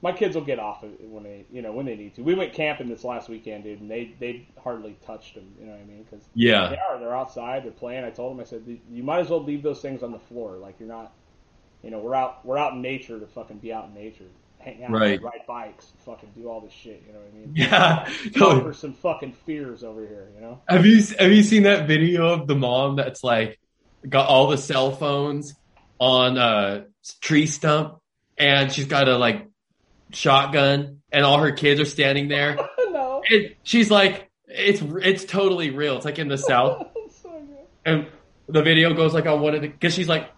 [0.00, 2.22] my kids will get off it when they, you know, when they need to.
[2.22, 5.54] We went camping this last weekend, dude, and they they hardly touched them.
[5.60, 6.02] You know what I mean?
[6.10, 8.04] Because yeah, they are, they're outside, they're playing.
[8.04, 10.56] I told them, I said, you might as well leave those things on the floor.
[10.56, 11.12] Like you're not,
[11.82, 14.24] you know, we're out, we're out in nature to fucking be out in nature.
[14.62, 15.22] Hang out, Right.
[15.22, 17.02] ride bikes, fucking do all this shit.
[17.06, 17.52] You know what I mean?
[17.54, 18.30] Yeah.
[18.38, 20.28] Conquer some fucking fears over here.
[20.34, 20.60] You know?
[20.68, 23.58] Have you have you seen that video of the mom that's like
[24.08, 25.54] got all the cell phones
[25.98, 26.86] on a
[27.20, 27.98] tree stump
[28.38, 29.46] and she's got a like
[30.12, 32.56] shotgun and all her kids are standing there
[32.90, 33.22] no.
[33.30, 35.96] and she's like it's it's totally real.
[35.96, 36.86] It's like in the south
[37.22, 37.42] so
[37.84, 38.06] and
[38.48, 40.30] the video goes like on one of the because she's like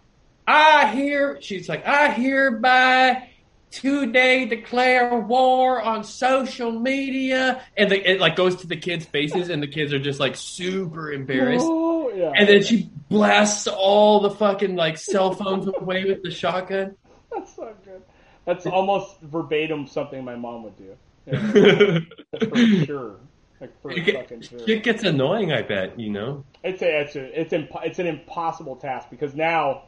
[0.47, 3.29] I hear she's like I hear hereby
[3.75, 9.49] today declare war on social media and the, it like goes to the kids' faces
[9.49, 11.65] and the kids are just like super embarrassed.
[11.67, 12.31] Oh, yeah.
[12.35, 16.95] And then she blasts all the fucking like cell phones away with the shotgun.
[17.31, 18.01] That's so good.
[18.45, 20.95] That's almost verbatim something my mom would do.
[21.27, 21.99] Yeah,
[22.49, 23.15] for sure.
[23.59, 24.59] Like for It, fucking sure.
[24.67, 25.99] it gets annoying, I bet.
[25.99, 26.45] You know.
[26.63, 29.83] It's a, it's a, it's imp- it's an impossible task because now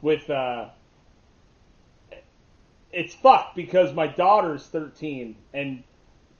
[0.00, 0.68] with uh
[2.96, 5.84] it's fucked because my daughter's 13 and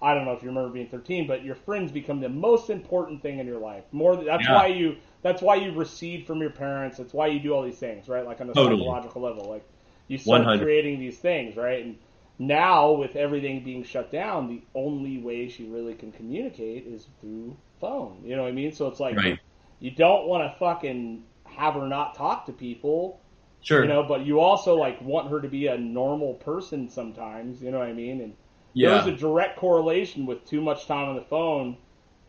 [0.02, 3.22] I don't know if you remember being 13 but your friends become the most important
[3.22, 3.84] thing in your life.
[3.92, 4.54] More that's Yeah.
[4.54, 6.98] why you that's why you recede from your parents.
[6.98, 8.26] That's why you do all these things, right?
[8.26, 8.82] Like on a Totally.
[8.82, 9.68] psychological level like
[10.08, 10.58] you start 100.
[10.58, 11.84] creating these things, right?
[11.84, 11.96] And
[12.38, 17.56] now with everything being shut down, the only way she really can communicate is through
[17.80, 18.22] phone.
[18.24, 18.72] You know what I mean?
[18.72, 19.38] So it's like Right.
[19.80, 23.20] you don't want to fucking have her not talk to people,
[23.66, 23.82] Sure.
[23.82, 27.72] you know, but you also like want her to be a normal person sometimes, you
[27.72, 28.20] know what I mean?
[28.20, 28.34] And
[28.74, 28.90] yeah.
[28.90, 31.76] there's a direct correlation with too much time on the phone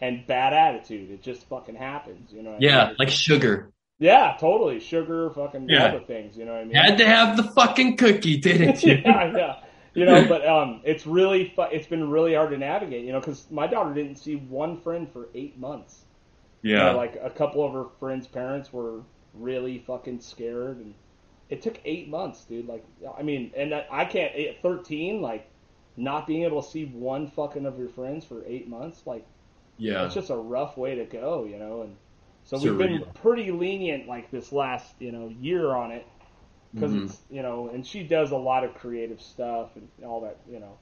[0.01, 1.11] and bad attitude.
[1.11, 2.87] It just fucking happens, you know what I yeah.
[2.87, 2.95] mean?
[2.97, 3.71] Like sugar.
[3.99, 4.79] yeah, totally.
[4.79, 5.85] Sugar, fucking Yeah.
[5.85, 6.73] other things, you know what I mean?
[6.75, 8.95] Had to have the fucking cookie, didn't you?
[9.05, 9.55] yeah, yeah.
[9.93, 13.05] You know, but um, it's really fu- it's been really hard to navigate.
[13.05, 16.05] You know, because my daughter didn't see one friend for eight months.
[16.63, 16.91] You yeah.
[16.91, 19.01] know, like a couple of her friends' parents were
[19.33, 20.93] really fucking scared, and
[21.49, 22.67] it took eight months, dude.
[22.67, 22.85] Like,
[23.17, 25.49] I mean, and I can't at thirteen, like,
[25.95, 29.25] not being able to see one fucking of your friends for eight months, like,
[29.77, 30.05] yeah.
[30.05, 31.81] it's just a rough way to go, you know.
[31.81, 31.95] And
[32.43, 36.05] so we've been pretty lenient, like this last, you know, year on it,
[36.73, 37.05] because Mhm.
[37.05, 40.59] it's, you know, and she does a lot of creative stuff and all that, you
[40.59, 40.77] know.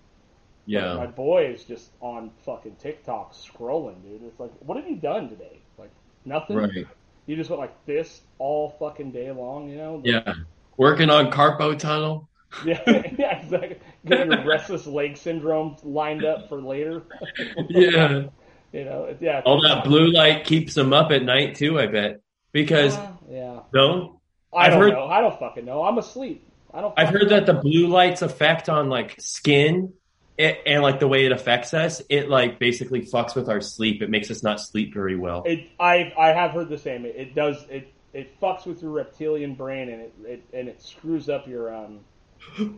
[0.66, 0.95] Yeah.
[0.95, 4.24] My boy is just on fucking TikTok scrolling, dude.
[4.24, 5.59] It's like, what have you done today?
[5.78, 5.91] Like
[6.26, 6.57] nothing.
[6.57, 6.88] Right.
[7.28, 10.01] You just went like this all fucking day long, you know?
[10.03, 10.34] Yeah.
[10.78, 12.30] Working on Carpal Tunnel.
[12.66, 12.80] Yeah,
[13.18, 13.80] yeah, exactly.
[14.06, 17.04] Get your restless leg syndrome lined up for later.
[17.70, 18.28] Yeah.
[18.72, 19.42] you know, yeah.
[19.46, 22.22] All that blue light keeps them up at night too, I bet.
[22.54, 23.60] Because Uh, yeah.
[23.74, 24.22] no,
[24.54, 25.06] I I've don't heard- know.
[25.06, 25.84] I don't fucking know.
[25.84, 26.48] I'm asleep.
[26.74, 26.94] I don't.
[26.98, 27.40] I've heard know.
[27.40, 29.92] that the blue light's effect on like skin
[30.38, 34.02] it, and like the way it affects us, it like basically fucks with our sleep.
[34.02, 35.44] It makes us not sleep very well.
[35.46, 37.06] It, I I have heard the same.
[37.06, 37.66] It, it does.
[37.70, 41.76] It it fucks with your reptilian brain and it, it and it screws up your
[41.76, 41.99] um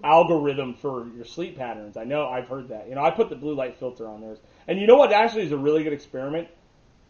[0.03, 1.97] algorithm for your sleep patterns.
[1.97, 2.27] I know.
[2.27, 2.87] I've heard that.
[2.89, 5.11] You know, I put the blue light filter on theirs, and you know what?
[5.13, 6.47] Actually, is a really good experiment.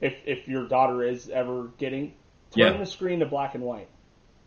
[0.02, 2.14] If if your daughter is ever getting
[2.52, 2.78] turn Yeah.
[2.78, 3.90] the screen to black and white,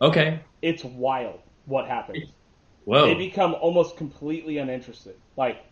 [0.00, 0.40] Okay.
[0.62, 2.30] it's wild what happens.
[2.84, 3.06] Whoa.
[3.06, 5.16] They become almost completely uninterested.
[5.36, 5.64] Like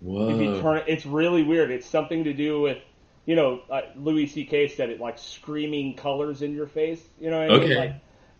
[0.00, 0.28] Whoa.
[0.30, 1.70] if you turn it, it's really weird.
[1.70, 2.78] It's something to do with,
[3.26, 4.68] you know, uh, Louis C.K.
[4.68, 7.02] said it like screaming colors in your face.
[7.20, 7.62] You know what I mean?
[7.64, 7.76] Okay.
[7.76, 7.94] Like,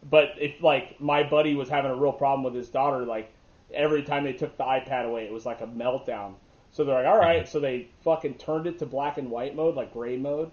[0.08, 3.32] but if like my buddy was having a real problem with his daughter, like
[3.72, 6.34] every time they took the iPad away, it was like a meltdown.
[6.72, 7.46] So they're like, all right.
[7.48, 10.50] So they fucking turned it to black and white mode, like gray mode,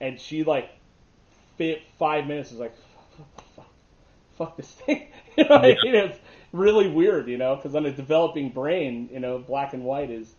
[0.00, 0.70] and she like
[1.56, 2.76] fit five minutes is like,
[3.16, 3.72] fuck, fuck,
[4.36, 5.08] fuck this thing.
[5.36, 5.94] you know, what I mean?
[5.94, 6.18] it's
[6.52, 10.34] really weird, you know, because on a developing brain, you know, black and white is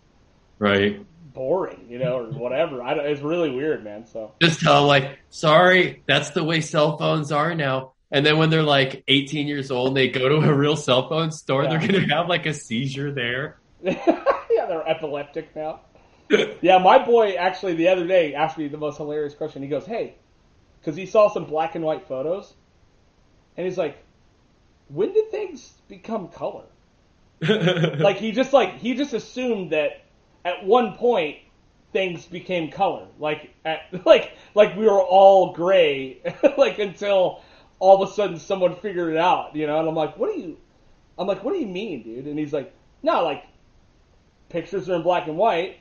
[0.59, 1.05] right.
[1.33, 2.81] boring, you know, or whatever.
[2.81, 4.05] I it's really weird, man.
[4.07, 7.93] So Just tell like, sorry, that's the way cell phones are now.
[8.11, 11.09] And then when they're like 18 years old and they go to a real cell
[11.09, 11.69] phone store, Yeah.
[11.71, 13.57] they're going to have like a seizure there.
[13.83, 15.81] yeah, they're epileptic now.
[16.61, 19.61] Yeah, my boy actually the other day asked me the most hilarious question.
[19.61, 20.15] He goes, "Hey,"
[20.81, 22.53] because he saw some black and white photos,
[23.55, 23.97] and he's like,
[24.89, 26.65] "When did things become color?"
[27.41, 30.01] Like he just like he just assumed that
[30.47, 31.37] at one point
[31.93, 33.07] things became color.
[33.19, 36.21] Like at like like we were all gray,
[36.57, 37.41] like until
[37.79, 39.79] all of a sudden someone figured it out, you know.
[39.79, 40.57] And I'm like, "What do you?"
[41.17, 42.73] I'm like, "What do you mean, dude?" And he's like,
[43.03, 43.43] "No, like
[44.49, 45.79] pictures are in black and white."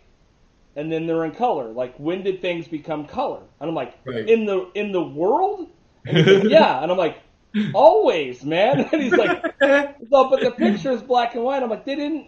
[0.74, 1.68] And then they're in color.
[1.68, 3.40] Like, when did things become color?
[3.60, 4.28] And I'm like, Right.
[4.28, 5.70] in the in the world,
[6.04, 6.82] and like, yeah.
[6.82, 7.16] And I'm like,
[7.72, 8.80] always, man.
[8.92, 11.62] And he's like, no, but the picture is black and white.
[11.62, 12.26] I'm like, they didn't.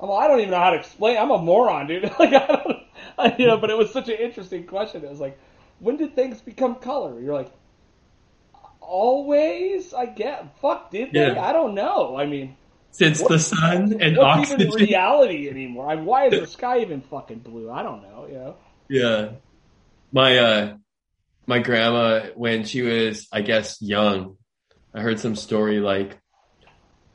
[0.00, 1.16] I'm I don't even know how to explain.
[1.16, 2.04] I'm a moron, dude.
[2.18, 2.76] like, I don't,
[3.18, 3.58] I, you know.
[3.58, 5.04] But it was such an interesting question.
[5.04, 5.38] It was like,
[5.80, 7.20] when did things become color?
[7.20, 7.52] You're like,
[8.80, 9.92] always.
[9.92, 10.58] I get.
[10.60, 11.30] Fuck, did they?
[11.30, 12.16] I don't know.
[12.16, 12.56] I mean,
[12.90, 14.70] since the sun and What's even oxygen.
[14.70, 15.90] reality anymore?
[15.90, 17.70] I, why is the sky even fucking blue?
[17.70, 18.26] I don't know.
[18.28, 18.56] You know.
[18.88, 19.28] Yeah.
[20.10, 20.76] My uh
[21.46, 24.36] my grandma when she was I guess young,
[24.94, 26.18] I heard some story like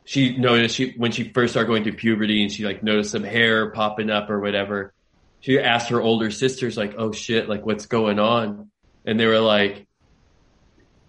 [0.06, 3.24] she noticed she when she first started going through puberty and she like noticed some
[3.24, 4.94] hair popping up or whatever.
[5.40, 8.72] She asked her older sisters like, "Oh shit, like what's going on?"
[9.06, 9.88] And they were like,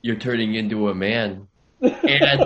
[0.03, 1.49] "You're turning into a man."
[1.81, 2.45] And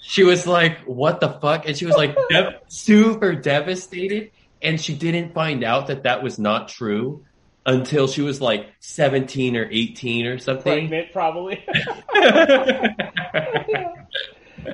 [0.00, 4.30] she was like, "What the fuck?" And she was like dev- super devastated
[4.62, 7.24] and she didn't find out that that was not true
[7.64, 10.88] until she was like 17 or 18 or something.
[10.88, 11.64] Pregnant, probably.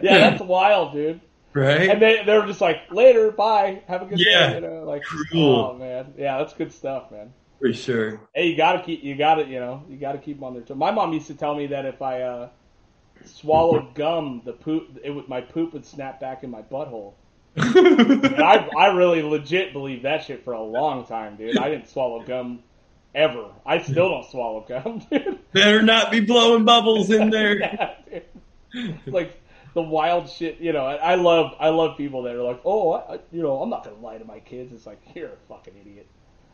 [0.03, 1.21] yeah, that's wild, dude.
[1.55, 1.89] right?
[1.91, 4.51] And they they were just like, later, bye, have a good Yeah.
[4.51, 4.55] day.
[4.57, 5.55] You know, like, Cool.
[5.57, 7.33] oh man, yeah, that's good stuff, man.
[7.61, 8.21] For sure.
[8.35, 10.77] Hey, you gotta keep, you gotta, you know, you gotta keep them on their toes.
[10.77, 12.49] My mom used to tell me that if I uh,
[13.25, 17.15] swallowed gum, the poop, it would, my poop would snap back in my butthole.
[17.57, 21.57] And I, I really legit believed that shit for a long time, dude.
[21.57, 22.65] I didn't swallow gum
[23.15, 23.47] ever.
[23.65, 25.39] I still don't swallow gum, dude.
[25.53, 27.57] Better not be blowing bubbles in there.
[27.61, 28.23] Yeah, dude.
[29.07, 29.41] It's like
[29.75, 30.85] the wild shit, you know.
[30.87, 33.85] I, I love, I love people that are like, oh, I, you know, I'm not
[33.85, 34.73] gonna lie to my kids.
[34.73, 36.07] It's like you're a fucking idiot.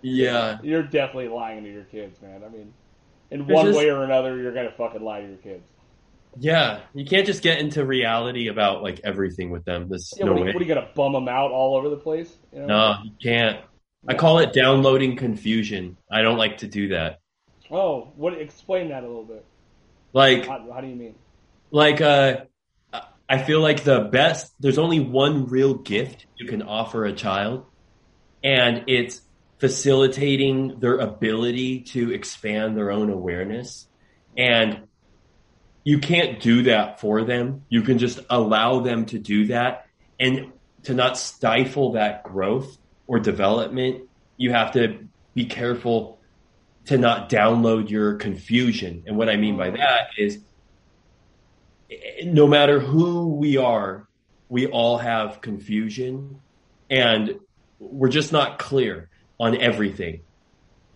[0.03, 0.59] Yeah.
[0.63, 2.43] You're definitely lying to your kids, man.
[2.45, 2.73] I mean,
[3.31, 5.67] in There's one just- way or another, you're gonna fucking lie to your kids.
[6.39, 6.81] Yeah.
[6.95, 9.89] You can't just get into reality about like everything with them.
[9.89, 10.49] This Yeah, no what, are way.
[10.49, 12.35] you, what are you gonna bum them out all over the place?
[12.53, 12.67] You know?
[12.67, 13.61] No, you can't.
[14.09, 15.97] I call it downloading confusion.
[16.11, 17.19] I don't like to do that.
[17.71, 18.33] Oh, what?
[18.35, 19.45] Explain that a little bit.
[20.13, 21.15] Like How, how do you mean?
[21.73, 22.39] like uh
[23.31, 27.65] I feel like the best there's only one real gift you can offer a child
[28.43, 29.21] and it's
[29.59, 33.87] facilitating their ability to expand their own awareness.
[34.37, 34.89] And
[35.85, 37.65] you can't do that for them.
[37.69, 39.87] You can just allow them to do that.
[40.19, 40.53] And
[40.85, 44.09] to not stifle that growth or development
[44.41, 46.19] you have to be careful
[46.87, 49.05] to not download your confusion.
[49.07, 50.41] And what i mean by that is
[52.25, 54.09] no matter who we are,
[54.49, 56.41] we all have confusion
[56.89, 57.39] and
[57.79, 60.23] we're just not clear on everything.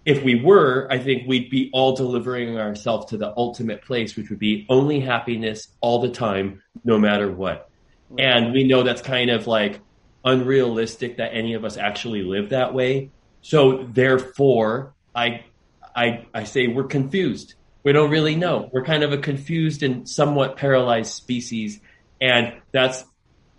[0.05, 4.29] If we were, I think we'd be all delivering ourselves to the ultimate place, which
[4.29, 7.71] would be only happiness all the time, no matter what.
[8.19, 9.81] And we know that's kind of like
[10.25, 13.11] unrealistic that any of us actually live that way.
[13.41, 15.45] So therefore, I,
[15.97, 17.55] I, I say we're confused.
[17.85, 18.69] We don't really know.
[18.73, 21.81] We're kind of a confused and somewhat paralyzed species.
[22.21, 23.05] And that's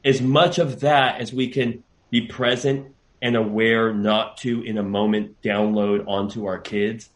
[0.03, 4.83] as much of that as we can be present and aware not to in a
[4.83, 7.09] moment download onto our kids.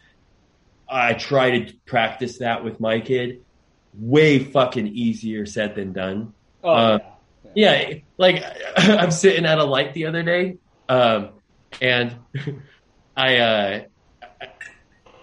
[0.90, 3.44] I try to practice that with my kid.
[3.94, 6.34] Way fucking easier said than done.
[6.64, 7.00] Oh, Uh,
[7.56, 7.82] yeah.
[7.82, 8.44] Yeah, like
[8.78, 10.58] I'm sitting at a light the other day,
[10.88, 11.30] um,
[11.82, 12.16] and
[13.18, 13.82] I uh,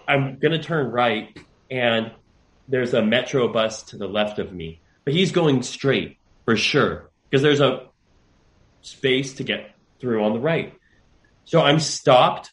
[0.07, 1.37] I'm gonna turn right,
[1.69, 2.11] and
[2.67, 7.09] there's a metro bus to the left of me, but he's going straight for sure
[7.29, 7.87] because there's a
[8.81, 10.73] space to get through on the right.
[11.45, 12.51] So I'm stopped.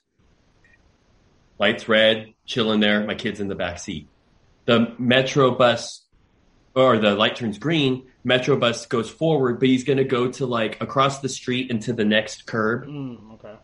[1.59, 3.05] Lights red, chilling there.
[3.05, 4.09] My kid's in the back seat.
[4.65, 6.05] The metro bus
[6.75, 10.47] or the light turns green, Metro bus goes forward, but he's going to go to
[10.47, 12.87] like across the street into the next curb.
[12.87, 13.55] Mm, okay.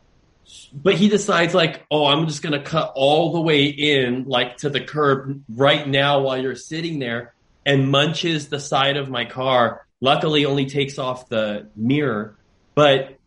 [0.72, 4.58] But he decides like, oh, I'm just going to cut all the way in like
[4.58, 7.34] to the curb right now while you're sitting there
[7.66, 9.86] and munches the side of my car.
[10.00, 12.36] Luckily only takes off the mirror,
[12.74, 13.18] but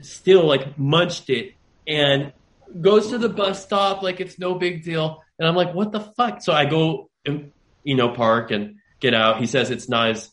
[0.00, 1.54] still like munched it
[1.86, 2.32] and
[2.80, 5.22] goes to the bus stop like it's no big deal.
[5.38, 6.42] And I'm like, what the fuck?
[6.42, 7.52] So I go, and,
[7.82, 9.38] you know, park and get out.
[9.38, 10.30] He says it's not his,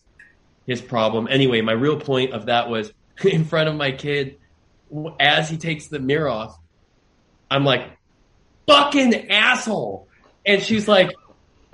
[0.66, 1.28] his problem.
[1.30, 2.92] Anyway, my real point of that was
[3.24, 4.38] in front of my kid,
[5.20, 6.58] as he takes the mirror off,
[7.50, 7.84] I'm like,
[8.68, 10.08] fucking asshole.
[10.46, 11.12] And she's like,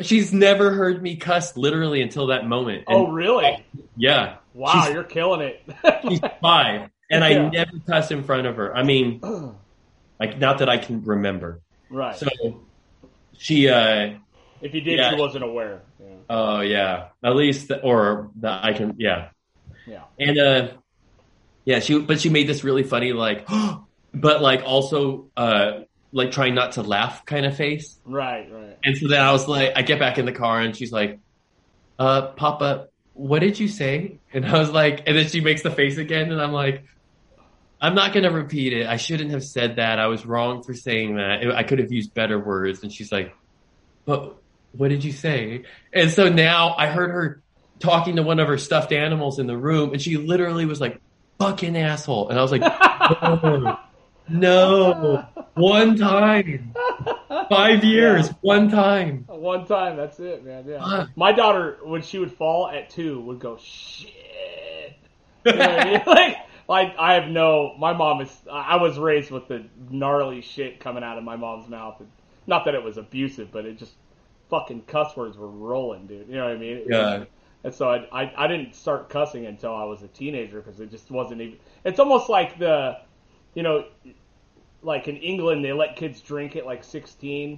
[0.01, 2.85] she's never heard me cuss literally until that moment.
[2.87, 3.65] And, Oh, really?
[3.95, 4.37] yeah.
[4.53, 5.63] Wow, you're killing it.
[6.09, 6.89] She's five.
[7.09, 7.49] And I Yeah.
[7.49, 8.75] never cuss in front of her.
[8.75, 9.21] I mean,
[10.19, 11.61] like, not that I can remember.
[11.89, 12.15] right.
[12.17, 12.27] So
[13.37, 14.15] she, uh,
[14.61, 15.11] if you did, yeah.
[15.11, 15.81] she wasn't aware.
[15.99, 16.07] Yeah.
[16.29, 19.29] oh yeah, at least, the, or that I can, yeah.
[19.87, 20.03] yeah.
[20.19, 20.67] And uh
[21.65, 23.47] yeah, she but she made this really funny like
[24.13, 25.81] but like also uh
[26.11, 27.97] like trying not to laugh kind of face.
[28.05, 28.51] Right.
[28.51, 28.77] Right.
[28.83, 31.19] And so then I was like I get back in the car and she's like,
[31.99, 34.19] uh Papa, what did you say?
[34.33, 36.83] And I was like and then she makes the face again and I'm like
[37.83, 38.85] I'm not going to repeat it.
[38.85, 39.97] I shouldn't have said that.
[39.97, 41.51] I was wrong for saying that.
[41.51, 42.83] I could have used better words.
[42.83, 43.33] And she's like,
[44.05, 44.35] but
[44.73, 45.63] what did you say?
[45.91, 47.41] And so now I heard her
[47.79, 51.01] talking to one of her stuffed animals in the room and she literally was like,
[51.41, 52.29] fucking asshole.
[52.29, 52.61] And I was like,
[53.21, 53.79] no,
[54.29, 55.25] no,
[55.55, 56.73] one time,
[57.49, 59.25] five years, one time.
[59.27, 60.65] One time, that's it, man.
[60.67, 61.07] Yeah.
[61.15, 64.13] My daughter, when she would fall at two, would go shit.
[65.45, 66.01] You know I mean?
[66.05, 66.37] Like,
[66.67, 67.75] like I have no.
[67.77, 68.41] My mom is.
[68.49, 71.99] I was raised with the gnarly shit coming out of my mom's mouth.
[71.99, 72.09] And
[72.47, 73.91] not that it was abusive, but it just
[74.49, 76.27] fucking cuss words were rolling, dude.
[76.29, 76.77] You know what I mean?
[76.77, 77.23] It Yeah.
[77.63, 80.89] And so I, I I didn't start cussing until I was a teenager because it
[80.89, 81.57] just wasn't even.
[81.85, 82.97] It's almost like the,
[83.53, 83.85] you know,
[84.81, 87.57] like in England they let kids drink at like sixteen.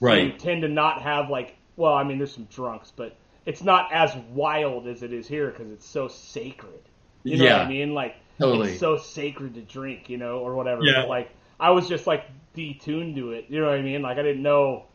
[0.00, 0.38] So you Right.
[0.38, 1.56] tend to not have like.
[1.76, 5.50] Well, I mean, there's some drunks, but it's not as wild as it is here
[5.50, 6.80] because it's so sacred.
[7.24, 7.58] You know yeah.
[7.58, 7.94] what I mean?
[7.94, 8.70] Like Totally.
[8.72, 10.82] it's so sacred to drink, you know, or whatever.
[10.82, 11.02] Yeah.
[11.02, 12.24] But, like I was just like
[12.56, 13.46] detuned to it.
[13.48, 14.02] You know what I mean?
[14.02, 14.86] Like I didn't know.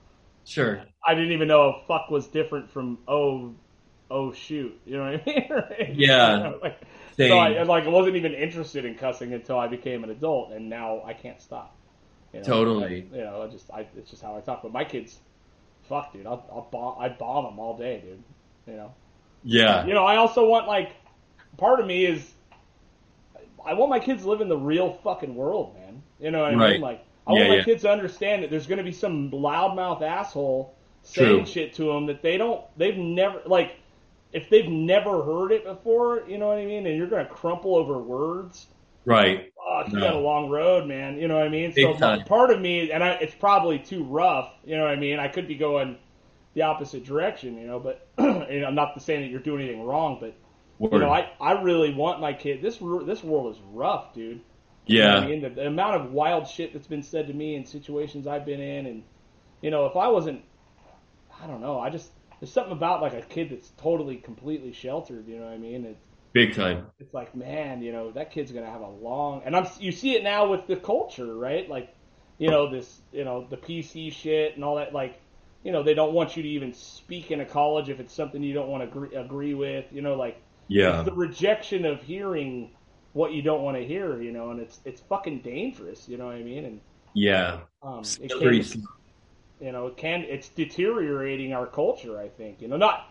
[0.45, 0.83] Sure.
[1.05, 3.53] I didn't even know a fuck was different from oh,
[4.09, 4.79] oh shoot.
[4.85, 5.47] You know what I mean?
[5.49, 5.93] Right?
[5.95, 6.37] Yeah.
[6.37, 6.81] You know, like,
[7.17, 10.69] so I like I wasn't even interested in cussing until I became an adult, and
[10.69, 11.75] now I can't stop.
[12.33, 12.45] You know?
[12.45, 13.09] Totally.
[13.11, 14.61] You know, I just I, it's just how I talk.
[14.61, 15.19] But my kids,
[15.87, 18.23] fuck, dude, I'll, I'll bomb, I bomb them all day, dude.
[18.67, 18.93] You know.
[19.43, 19.85] yeah.
[19.85, 20.91] You know, I also want like
[21.57, 22.31] part of me is
[23.65, 26.01] I want my kids to live in the real fucking world, man.
[26.19, 26.71] You know what I Right.
[26.73, 26.81] mean?
[26.81, 27.63] Like I Yeah, want my yeah.
[27.63, 31.45] kids to understand that there's going to be some loudmouth asshole saying True.
[31.45, 33.78] shit to them that they don't they've never like
[34.31, 36.85] if they've never heard it before, you know what I mean?
[36.85, 38.67] And you're going to crumple over words.
[39.05, 39.51] Right.
[39.55, 40.01] Fuck, you No.
[40.01, 41.17] got a long road, man.
[41.17, 41.73] You know what I mean?
[41.73, 42.23] Big so time.
[42.25, 44.51] part of me, and I, it's probably too rough.
[44.63, 45.19] You know what I mean?
[45.19, 45.97] I could be going
[46.53, 47.79] the opposite direction, you know.
[47.79, 50.35] But and I'm not saying that you're doing anything wrong, but
[50.77, 50.93] Word.
[50.93, 52.61] you know, I, I really want my kid.
[52.61, 54.41] This this world is rough, dude.
[54.85, 55.17] You know yeah.
[55.17, 58.27] I mean, the, the amount of wild shit that's been said to me in situations
[58.27, 59.03] I've been in, and
[59.61, 60.43] you know, if I wasn't,
[61.41, 61.79] I don't know.
[61.79, 65.27] I just there's something about like a kid that's totally completely sheltered.
[65.27, 65.85] You know what I mean?
[65.85, 66.87] It's Big time.
[66.99, 69.43] it's like, man, you know, that kid's gonna have a long.
[69.45, 71.69] And I'm you see it now with the culture, right?
[71.69, 71.89] Like,
[72.37, 74.93] you know, this, you know, the PC shit and all that.
[74.93, 75.21] Like,
[75.63, 78.43] you know, they don't want you to even speak in a college if it's something
[78.43, 79.85] you don't want to agree, agree with.
[79.91, 81.03] You know, like Yeah.
[81.05, 82.75] the rejection of hearing
[83.13, 84.21] what you don't want to hear.
[84.21, 86.07] You know, and it's it's fucking dangerous.
[86.07, 86.65] You know what I mean?
[86.65, 86.81] And
[87.13, 87.61] Yeah.
[87.81, 88.33] um, it
[89.61, 92.19] you know, it can it's deteriorating our culture.
[92.19, 93.09] I think you know, not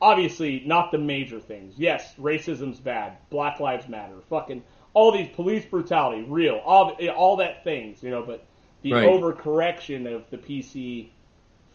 [0.00, 1.74] obviously not the major things.
[1.76, 3.18] Yes, racism's bad.
[3.30, 4.14] Black Lives Matter.
[4.30, 4.62] Fucking
[4.94, 6.60] all these police brutality, real.
[6.64, 8.22] All all that things, you know.
[8.22, 8.44] But
[8.82, 9.08] the Right.
[9.08, 11.10] overcorrection of the PC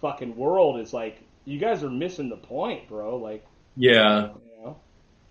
[0.01, 3.18] fucking world is like you guys are missing the point, bro.
[3.18, 3.45] Like
[3.76, 4.30] Yeah.
[4.34, 4.78] you know,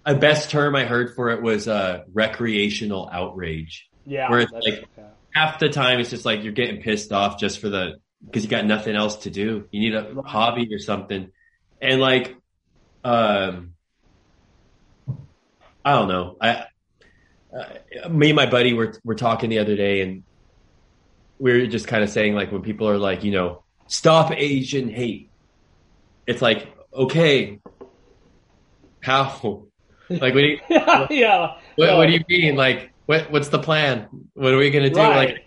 [0.07, 3.89] A best term I heard for it was uh, recreational outrage.
[4.07, 4.31] yeah.
[4.31, 4.85] Where it's like-.
[5.33, 8.51] Half the time, it's just like you're getting pissed off just for the because you
[8.51, 9.69] got nothing else to do.
[9.71, 11.31] You need a hobby or something,
[11.81, 12.37] and like,
[13.05, 13.75] um,
[15.85, 16.37] I don't know.
[16.41, 16.65] I,
[17.57, 20.23] uh, me and my buddy were were talking the other day, and
[21.39, 24.89] we were just kind of saying like when people are like, you know, stop Asian
[24.89, 25.31] hate.
[26.27, 27.61] It's like okay,
[29.01, 29.65] how?
[30.09, 32.55] Like, what do you, yeah, what, what do you mean?
[32.55, 34.07] Like, what what's the plan?
[34.35, 35.01] What are we gonna do?
[35.01, 35.35] Right.
[35.35, 35.46] Like,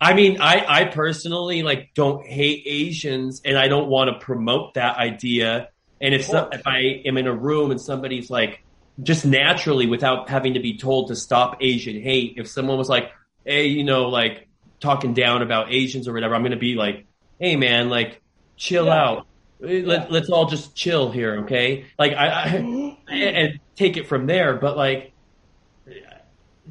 [0.00, 4.74] I mean, I I personally like don't hate Asians, and I don't want to promote
[4.74, 5.68] that idea.
[6.00, 8.64] And if some, if I am in a room and somebody's like,
[9.02, 13.12] just naturally without having to be told to stop Asian hate, if someone was like,
[13.44, 14.48] hey, you know, like
[14.80, 17.06] talking down about Asians or whatever, I'm gonna be like,
[17.38, 18.22] hey, man, like,
[18.56, 19.02] chill Yeah.
[19.02, 19.26] out.
[19.60, 20.06] Let, Yeah.
[20.08, 21.84] Let's all just chill here, okay?
[21.98, 23.12] Like, I, I mm-hmm.
[23.12, 24.56] and and take it from there.
[24.56, 25.12] But like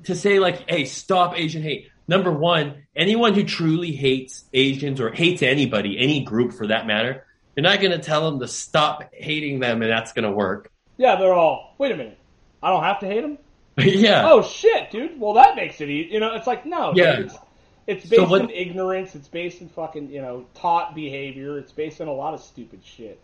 [0.06, 1.90] to say like, hey, stop Asian hate.
[2.10, 7.26] Number one, anyone who truly hates Asians or hates anybody, any group for that matter,
[7.56, 10.72] you're not going to tell them to stop hating them, and that's going to work.
[10.98, 11.76] Yeah, they're all.
[11.78, 12.18] Wait a minute.
[12.64, 13.38] I don't have to hate them.
[13.78, 15.20] yeah, Oh shit, dude.
[15.20, 16.12] Well, that makes it easy.
[16.12, 16.94] You know, it's like no.
[16.96, 17.16] Yeah.
[17.18, 17.38] Dude, it's,
[17.86, 19.14] it's So based what- in ignorance.
[19.14, 21.60] It's based in fucking you know taught behavior.
[21.60, 23.20] It's based on a lot of stupid shit.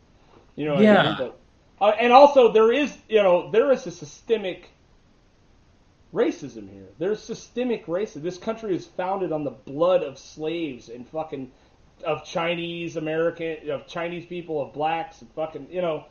[0.56, 0.76] You know.
[0.76, 1.04] What I Yeah.
[1.04, 1.16] mean?
[1.18, 1.40] But,
[1.84, 4.70] uh, and also there is you know there is a systemic
[6.16, 6.88] racism here.
[6.98, 8.24] There's systemic racism.
[8.24, 11.52] This country is founded on the blood of slaves and fucking
[12.06, 16.06] of Chinese American of Chinese people of blacks and fucking you know.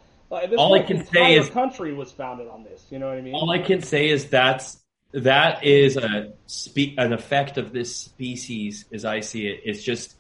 [0.48, 2.84] This All I can say is- country was founded on this.
[2.90, 3.34] You know what I mean?
[3.34, 4.82] all I can say is that's
[5.12, 9.61] that is a spe- an effect of this species, as I see it.
[9.64, 10.16] It's just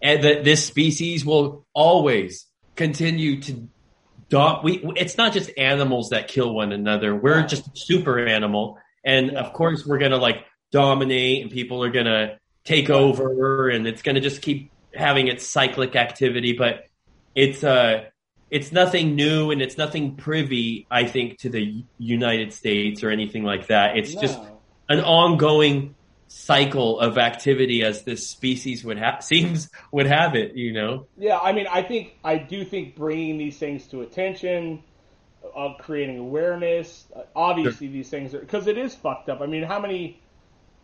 [0.00, 3.68] eh, and that this species will always continue to
[4.28, 8.78] dom- we it's not just animals that kill one another we're just a super animal
[9.06, 9.40] and Yeah.
[9.40, 14.20] of course we're gonna like dominate and people are gonna take over and it's gonna
[14.20, 16.84] just keep having its cyclic activity but
[17.34, 18.04] it's uh
[18.50, 23.44] it's nothing new and it's nothing privy i think to the united states or anything
[23.44, 24.38] like that it's just
[24.88, 25.94] an ongoing
[26.28, 30.56] cycle of activity as this species would have seems would have it.
[30.56, 31.06] You know.
[31.16, 34.82] Yeah, I mean, I think I do think bringing these things to attention,
[35.56, 37.06] of creating awareness.
[37.14, 39.40] Uh, obviously, these things are because it is fucked up.
[39.40, 40.20] I mean, how many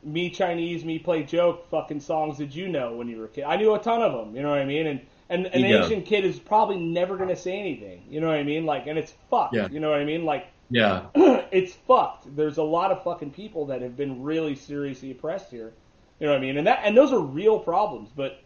[0.02, 3.44] me Chinese, me play joke fucking songs did you know when you were a kid?
[3.44, 4.34] I knew a ton of them.
[4.34, 4.86] You know what I mean?
[4.86, 5.84] And and an Yeah.
[5.84, 8.02] Asian kid is probably never gonna say anything.
[8.08, 8.66] You know what I mean?
[8.66, 9.54] Like, and it's fucked.
[9.54, 9.68] Yeah.
[9.70, 10.24] You know what I mean?
[10.24, 11.02] Like, Yeah.
[11.14, 12.34] it's fucked.
[12.34, 15.72] There's a lot of fucking people that have been really seriously oppressed here.
[16.18, 16.56] You know what I mean?
[16.56, 18.10] And that and those are real problems.
[18.14, 18.40] But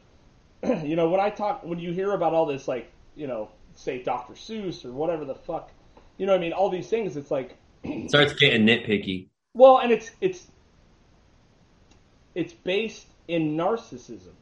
[0.62, 4.02] you know, when I talk, when you hear about all this, like you know, say
[4.02, 4.34] Dr.
[4.34, 5.70] Seuss or whatever the fuck,
[6.18, 6.52] you know what I mean?
[6.52, 9.28] All these things, it's like, it Starts getting nitpicky.
[9.54, 10.46] well, and it's it's
[12.34, 14.32] it's based in narcissism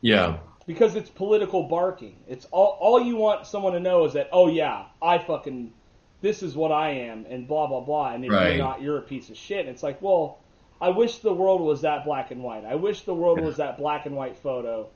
[0.00, 0.38] Yeah.
[0.66, 2.16] because it's political barking.
[2.28, 5.72] It's all all you want someone to know is that oh yeah, I fucking
[6.20, 8.50] this is what I am and blah blah blah and if Right.
[8.56, 9.66] you're not you're a piece of shit.
[9.66, 10.38] It's like, well,
[10.80, 12.64] I wish the world was that black and white.
[12.64, 14.88] I wish the world was that black and white photo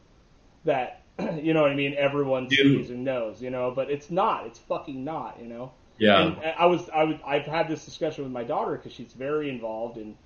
[0.64, 1.02] that
[1.42, 2.58] you know what I mean, everyone Dude.
[2.82, 4.46] sees and knows, you know, but it's not.
[4.46, 5.72] It's fucking not, you know.
[5.98, 6.26] Yeah.
[6.26, 9.48] And I was I would I've had this discussion with my daughter because she's very
[9.50, 10.16] involved in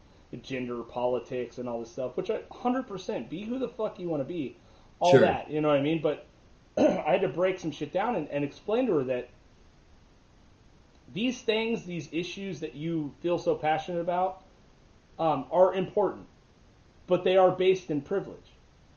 [0.43, 4.21] gender politics and all this stuff, which I 100% be who the fuck you want
[4.21, 4.57] to be,
[5.01, 5.21] all Sure.
[5.21, 6.03] that, you know what I mean?
[6.03, 6.27] But
[6.79, 9.31] I had to break some shit down and, and explain to her that
[11.15, 14.43] these things, these issues that you feel so passionate about,
[15.19, 16.27] um, are important,
[17.07, 18.37] but they are based in privilege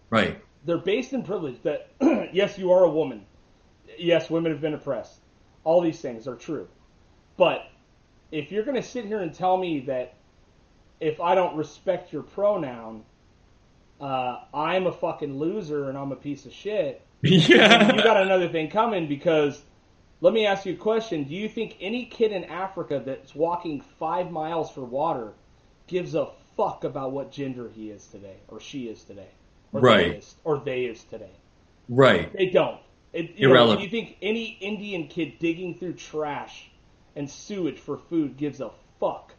[0.09, 0.37] Right.
[0.65, 1.87] they're based in privilege that
[2.33, 3.25] yes you are a woman
[3.97, 5.20] yes women have been oppressed
[5.63, 6.67] all these things are true
[7.37, 7.67] but
[8.31, 10.15] if you're going to sit here and tell me that
[10.99, 13.03] if i don't respect your pronoun
[13.99, 17.95] uh, i'm a fucking loser and i'm a piece of shit yeah.
[17.95, 19.61] you got another thing coming because
[20.21, 23.81] let me ask you a question do you think any kid in africa that's walking
[23.99, 25.33] five miles for water
[25.87, 29.29] gives a fuck about what gender he is today or she is today
[29.73, 30.11] or Right.
[30.11, 31.31] they is, or they is today
[31.89, 32.31] right.
[32.33, 32.79] they don't
[33.13, 33.79] it, you Irrelevant.
[33.79, 36.69] do you think any indian kid digging through trash
[37.15, 39.33] and sewage for food gives a fuck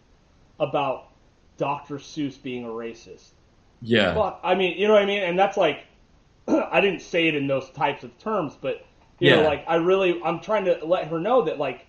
[0.61, 1.09] about
[1.57, 3.31] dr seuss being a racist
[3.81, 4.15] Yeah.
[4.15, 4.41] fuck.
[4.45, 5.23] I mean, you know what I mean?
[5.23, 5.85] And that's like,
[6.49, 8.85] I didn't say it in those types of terms, but
[9.19, 11.87] you know, like I really, I'm trying to let her know that like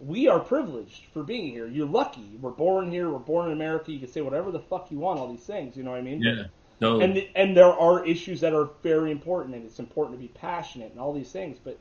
[0.00, 1.66] we are privileged for being here.
[1.66, 2.38] You're lucky.
[2.40, 3.08] We're born here.
[3.10, 3.92] We're born in America.
[3.92, 5.18] You can say whatever the fuck you want.
[5.20, 5.76] All these things.
[5.76, 6.22] You know what I mean?
[6.22, 6.44] Yeah.
[6.82, 7.00] No.
[7.00, 10.90] And and there are issues that are very important, and it's important to be passionate
[10.90, 11.78] and all these things, but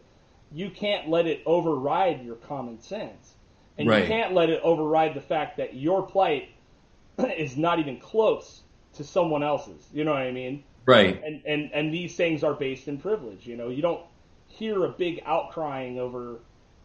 [0.53, 3.33] you can't let it override your common sense,
[3.77, 4.03] and Right.
[4.03, 6.49] you can't let it override the fact that your plight
[7.37, 8.61] is not even close
[8.93, 9.87] to someone else's.
[9.93, 10.63] You know what I mean?
[10.85, 11.21] right.
[11.23, 13.45] And and and these things are based in privilege.
[13.47, 14.03] You know, you don't
[14.47, 16.39] hear a big outcrying over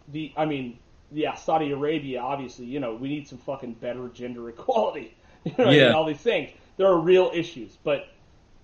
[0.08, 0.32] the.
[0.36, 0.78] I mean,
[1.12, 2.20] yeah, Saudi Arabia.
[2.20, 5.14] Obviously, you know, we need some fucking better gender equality.
[5.46, 5.80] You know, what I mean?
[5.80, 5.92] Yeah.
[5.92, 6.50] all these things.
[6.76, 8.08] There are real issues, but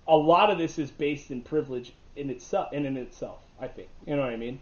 [0.07, 2.73] a lot of this is based in privilege in itself.
[2.73, 3.89] In and itself, I think.
[4.05, 4.59] You know what I mean?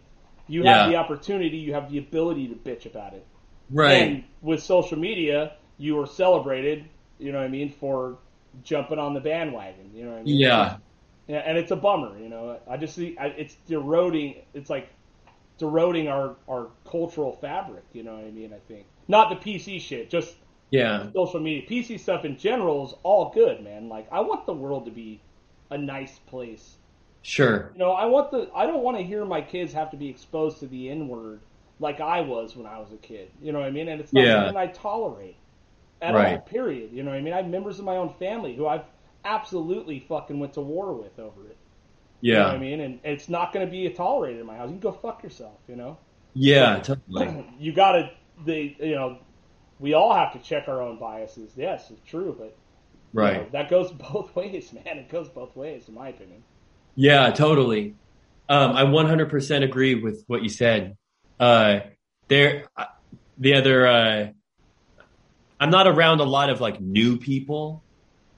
[0.48, 1.56] You have the opportunity.
[1.56, 3.26] You have the ability to bitch about it.
[3.70, 4.02] Right.
[4.02, 6.84] And with social media, you are celebrated,
[7.18, 8.18] you know what I mean, for
[8.62, 10.38] jumping on the bandwagon, you know what I mean?
[10.38, 10.76] yeah.
[11.28, 12.58] Yeah, and it's a bummer, you know.
[12.68, 14.42] I just see I, it's eroding.
[14.54, 14.88] It's like
[15.60, 18.52] eroding our our cultural fabric, you know what I mean?
[18.52, 20.34] I think not the PC shit, just
[20.72, 21.10] Yeah.
[21.14, 21.62] social media.
[21.68, 23.88] PC stuff in general is all good, man.
[23.88, 25.24] Like I want the world to be
[25.70, 26.78] a nice place.
[27.22, 27.70] Sure.
[27.74, 30.08] You know, I want the I don't want to hear my kids have to be
[30.10, 31.44] exposed to the N word
[31.78, 33.32] like I was when I was a kid.
[33.40, 33.88] You know what I mean?
[33.88, 34.34] And it's not Yeah.
[34.34, 35.40] something I tolerate
[36.00, 36.34] at Right.
[36.36, 36.40] all.
[36.40, 36.92] Period.
[36.92, 37.34] You know what I mean?
[37.34, 38.86] I have members of my own family who I've
[39.24, 41.58] absolutely fucking went to war with over it.
[42.22, 42.58] You know what I Yeah.
[42.60, 42.80] mean?
[42.80, 44.68] And it's not going to be tolerated in my house.
[44.68, 45.60] You can go fuck yourself.
[45.68, 45.98] You know?
[46.34, 46.80] Yeah.
[46.80, 47.44] Totally.
[47.58, 48.10] you got to
[48.46, 49.18] the you know
[49.82, 51.50] we all have to check our own biases.
[51.56, 53.52] Yes, it's true, but you know, Right.
[53.52, 54.96] that goes both ways, man.
[54.96, 56.42] It goes both ways, in my opinion.
[56.94, 57.96] Yeah, totally.
[58.48, 60.96] Um, I 100% agree with what you said.
[61.40, 61.80] Uh,
[62.28, 62.84] there, uh,
[63.38, 64.28] the other, uh,
[65.58, 67.82] I'm not around a lot of like new people.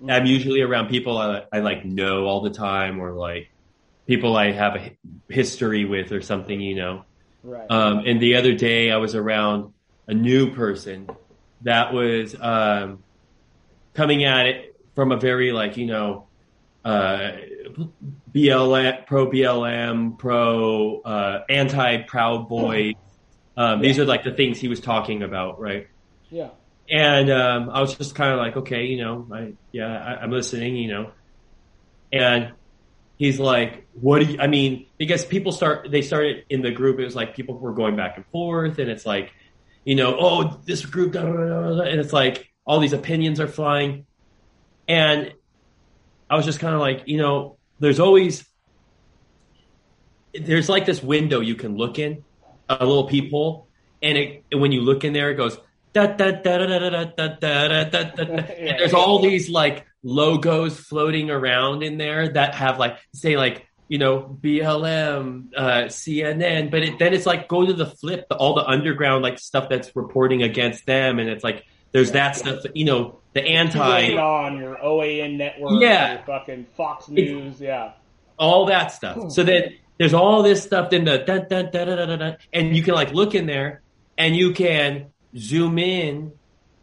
[0.07, 3.49] I'm usually around people I, I like know all the time or like
[4.07, 4.97] people I have a
[5.31, 7.05] history with or something, you know.
[7.43, 7.71] Right.
[7.71, 9.73] Um, and the other day I was around
[10.07, 11.09] a new person
[11.65, 13.03] that was, um,
[13.95, 16.27] coming at it from a very like, you know,
[16.85, 17.33] uh,
[18.33, 22.95] BLM, pro BLM, pro, uh, anti Proud Boy.
[23.57, 25.89] Um, these are like the things he was talking about, right?
[26.31, 26.49] yeah.
[26.91, 30.31] And, um, I was just kind of like, okay, you know, I, yeah, I, I'm
[30.31, 31.13] listening, you know,
[32.13, 32.53] and
[33.17, 36.99] he's like, what do you, I mean, because people start, they started in the group,
[36.99, 39.33] it was like people were going back and forth and it's like,
[39.85, 44.07] you know, oh, this group, and it's like all these opinions are flying.
[44.89, 45.33] And
[46.29, 48.45] I was just kind of like, you know, there's always
[50.35, 52.25] there's like this window you can look in,
[52.69, 53.69] a little peephole,
[54.03, 55.59] and it and when you look in there, it goes
[55.93, 58.25] da da da da da da da da da da.
[58.25, 63.67] And there's all these like logos floating around in there that have like say like
[63.89, 68.55] you know BLM, uh, CNN, but it, then it's like go to the flip, all
[68.55, 72.77] the underground like stuff that's reporting against them, and it's like there's that stuff, that,
[72.77, 76.15] you know, the anti on your OAN network, Yeah.
[76.15, 77.93] your fucking Fox News, yeah.
[78.37, 79.31] all that stuff.
[79.31, 82.77] So then there's all this stuff in the dun, dun, dun, dun, dun, dun, and
[82.77, 83.83] you can like look in there
[84.19, 85.07] and you can
[85.37, 86.33] zoom in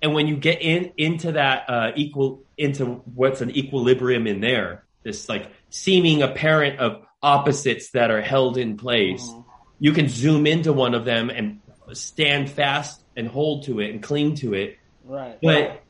[0.02, 4.84] and when you get in into that uh, equal into what's an equilibrium in there,
[5.04, 9.50] this like seeming apparent of opposites that are held in place, mm-hmm.
[9.80, 11.60] you can zoom into one of them and
[11.94, 15.38] stand fast and hold to it and cling to it Right.
[15.42, 15.84] but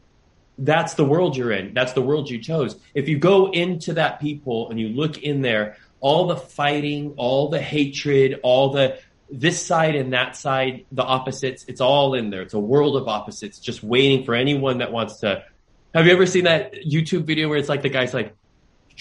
[0.58, 1.74] that's the world you're in.
[1.74, 2.80] That's the world you chose.
[2.94, 7.50] If you go into that people and you look in there, all the fighting, all
[7.50, 12.42] the hatred, all the this side and that side, the opposites, it's all in there.
[12.42, 15.44] It's a world of opposites just waiting for anyone that wants to.
[15.94, 18.36] Have you ever seen that YouTube video where it's like the guy's like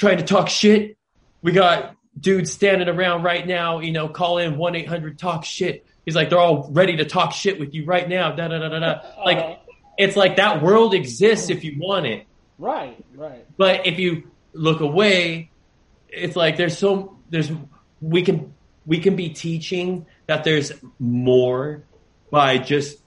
[0.00, 0.96] trying to talk shit?
[1.42, 5.84] We got dudes standing around right now, you know, call in 1 800 talk shit.
[6.04, 8.32] He's like, they're all ready to talk shit with you right now.
[8.32, 9.00] Da da da da da.
[9.24, 9.56] Like, Uh,
[9.98, 12.26] it's like that world exists if you want it.
[12.58, 13.44] right, right.
[13.56, 15.50] But if you look away,
[16.08, 17.50] it's like there's so there's
[18.00, 18.52] we can
[18.86, 21.82] we can be teaching that there's more
[22.30, 22.98] by just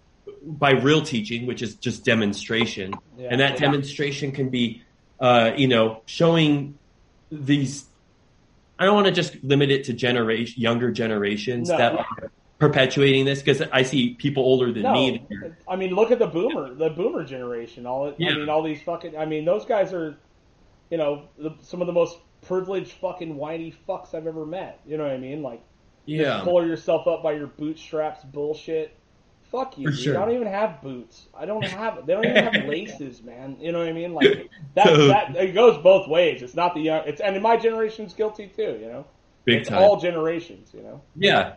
[0.45, 3.29] by real teaching, which is just demonstration, Yeah.
[3.31, 3.59] and that Yeah.
[3.65, 4.81] demonstration can be,
[5.19, 6.77] uh, you know, showing
[7.39, 7.86] these.
[8.79, 11.77] I don't want to just limit it to generation younger generations No.
[11.77, 15.25] that are perpetuating this because I see people older than No, me.
[15.67, 17.86] I mean, look at the boomer, the boomer generation.
[17.86, 19.17] All I mean, all these fucking.
[19.17, 20.17] I mean, those guys are,
[20.89, 24.79] you know, the, some of the most privileged fucking whiny fucks I've ever met.
[24.86, 25.41] You know what I mean?
[25.43, 25.61] Like,
[26.05, 28.95] Yeah, pull yourself up by your bootstraps, bullshit.
[29.53, 29.99] Fuck you, For dude.
[30.03, 30.17] sure.
[30.17, 31.27] I don't even have boots.
[31.37, 32.07] I don't have.
[32.07, 33.55] They don't even have laces, man.
[33.59, 34.13] You know what I mean?
[34.15, 34.85] Like that.
[34.85, 36.41] That it goes both ways.
[36.41, 37.03] It's not the young.
[37.05, 38.79] It's and my generation's guilty too.
[38.81, 39.05] You know,
[39.45, 39.77] big it's time.
[39.83, 40.71] all generations.
[40.73, 41.01] You know.
[41.15, 41.53] Yeah.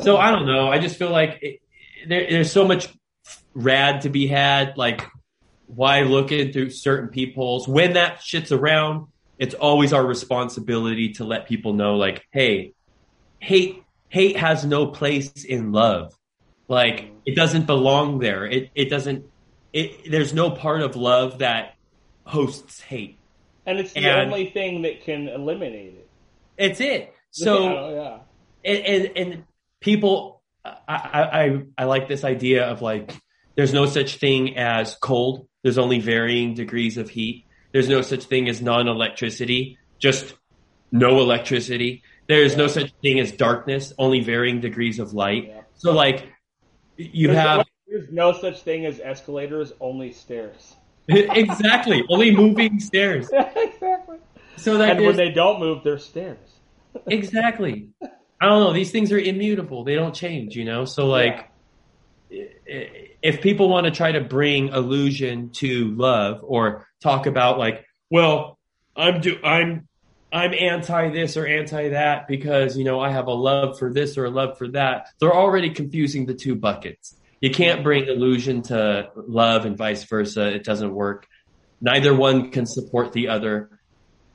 [0.00, 0.68] So I don't know.
[0.68, 1.60] I just feel like it,
[2.06, 2.88] there, there's so much
[3.54, 4.76] rad to be had.
[4.76, 5.08] Like,
[5.66, 9.06] why look into certain people's when that shit's around?
[9.38, 12.74] It's always our responsibility to let people know, like, hey,
[13.38, 16.12] hate hate has no place in love.
[16.72, 18.46] Like, it doesn't belong there.
[18.46, 19.26] It it doesn't.
[19.72, 21.74] It there's no part of love that
[22.24, 23.18] hosts hate.
[23.66, 26.08] And it's the And- only thing that can eliminate it.
[26.56, 27.12] It's it.
[27.30, 27.62] So.
[27.62, 28.18] yeah, yeah.
[28.64, 29.44] and, and, and
[29.80, 33.14] people I, I I like this idea of like
[33.56, 38.24] there's no such thing as cold there's only varying degrees of heat there's no such
[38.24, 40.34] thing as non-electricity just
[40.92, 45.62] no electricity there's no such thing as darkness only varying degrees of light Yeah.
[45.74, 46.28] so like
[46.96, 50.76] you There's, have there's no such thing as escalators, only stairs.
[51.08, 54.18] exactly only moving stairs exactly.
[54.56, 56.38] so that And when they don't move, they're stairs.
[57.08, 57.88] exactly.
[58.40, 58.72] I don't know.
[58.72, 59.82] These things are immutable.
[59.84, 60.84] They don't change, you know?
[60.84, 61.50] So like,
[62.32, 67.84] i- if people want to try to bring illusion to love or talk about like,
[68.10, 68.58] well,
[68.96, 69.88] I'm do, I'm,
[70.32, 74.16] I'm anti this or anti that because, you know, I have a love for this
[74.16, 75.08] or a love for that.
[75.20, 77.14] They're already confusing the two buckets.
[77.40, 80.46] You can't bring illusion to love and vice versa.
[80.46, 81.26] It doesn't work.
[81.80, 83.68] Neither one can support the other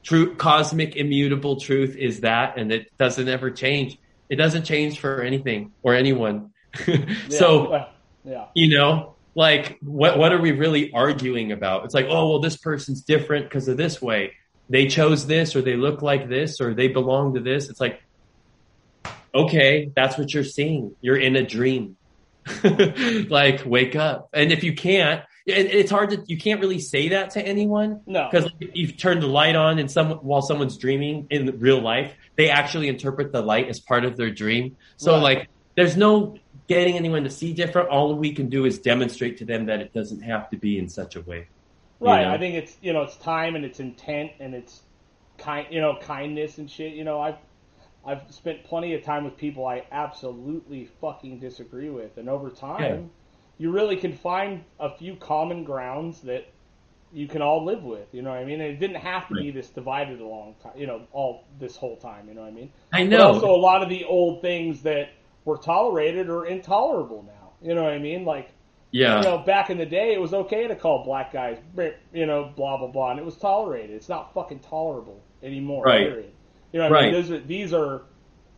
[0.08, 3.98] true cosmic immutable truth is that and it doesn't ever change
[4.30, 6.52] it doesn't change for anything or anyone
[7.30, 7.90] so well,
[8.24, 8.46] yeah.
[8.56, 12.56] you know like what what are we really arguing about it's like oh well this
[12.56, 14.32] person's different because of this way
[14.70, 17.70] they chose this or they look like this or they belong to this.
[17.70, 18.02] It's like
[19.34, 20.96] okay that's what you're seeing.
[21.02, 21.98] You're in a dream.
[23.30, 24.30] Like wake up.
[24.34, 28.02] And if you can't and it's hard to you can't really say that to anyone.
[28.06, 28.28] No.
[28.30, 32.50] because you've turned the light on and some while someone's dreaming in real life they
[32.50, 34.78] actually interpret the light as part of their dream.
[34.98, 35.22] So Right.
[35.24, 36.38] like there's no
[36.68, 37.90] getting anyone to see different.
[37.90, 40.90] All we can do is demonstrate to them that it doesn't have to be in
[40.90, 41.48] such a way
[42.02, 42.24] you Right.
[42.24, 42.34] know?
[42.34, 44.82] I think it's you know it's time and it's intent and it's
[45.38, 46.94] kind you know kindness and shit.
[46.94, 47.38] You know I've
[48.06, 52.80] I've spent plenty of time with people I absolutely fucking disagree with, and over time,
[52.82, 53.00] Yeah.
[53.58, 56.46] you really can find a few common grounds that
[57.12, 58.14] you can all live with.
[58.14, 58.62] You know what I mean?
[58.62, 60.74] And it didn't have to be this divided a long time.
[60.78, 62.28] You know, all this whole time.
[62.28, 62.72] You know what I mean?
[62.94, 65.10] i But know also, a lot of the old things that
[65.46, 67.54] were tolerated are intolerable now.
[67.62, 68.26] You know what I mean?
[68.26, 68.50] Like
[68.92, 69.18] Yeah.
[69.18, 71.58] You know, back in the day, it was okay to call black guys,
[72.14, 73.92] you know, blah blah blah, and it was tolerated.
[73.92, 75.84] It's not fucking tolerable anymore.
[75.84, 76.08] Right.
[76.08, 76.32] Period.
[76.72, 77.22] You know, what I mean, Right.
[77.22, 78.02] those are, these are,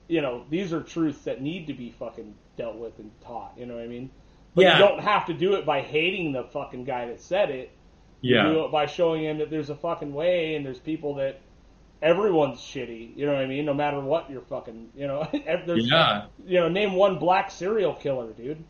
[0.07, 3.53] you know, these are truths that need to be fucking dealt with and taught.
[3.57, 4.09] You know what I mean?
[4.55, 4.80] But Yeah.
[4.80, 7.71] you don't have to do it by hating the fucking guy that said it.
[8.21, 8.49] You Yeah.
[8.49, 11.39] do it by showing him that there's a fucking way and there's people that
[12.01, 13.15] everyone's shitty.
[13.15, 13.65] You know what I mean?
[13.65, 15.27] No matter what you're fucking, you know,
[15.65, 16.25] there's, Yeah.
[16.45, 18.63] you know, name one black serial killer, dude.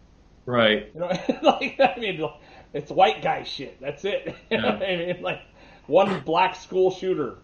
[0.50, 0.90] Right.
[0.94, 1.08] You know,
[1.44, 2.28] like I mean,
[2.74, 3.80] it's white guy shit.
[3.80, 4.36] That's it.
[4.50, 4.74] You know Yeah.
[4.74, 5.22] what I mean?
[5.22, 5.42] Like
[5.86, 7.38] one black school shooter.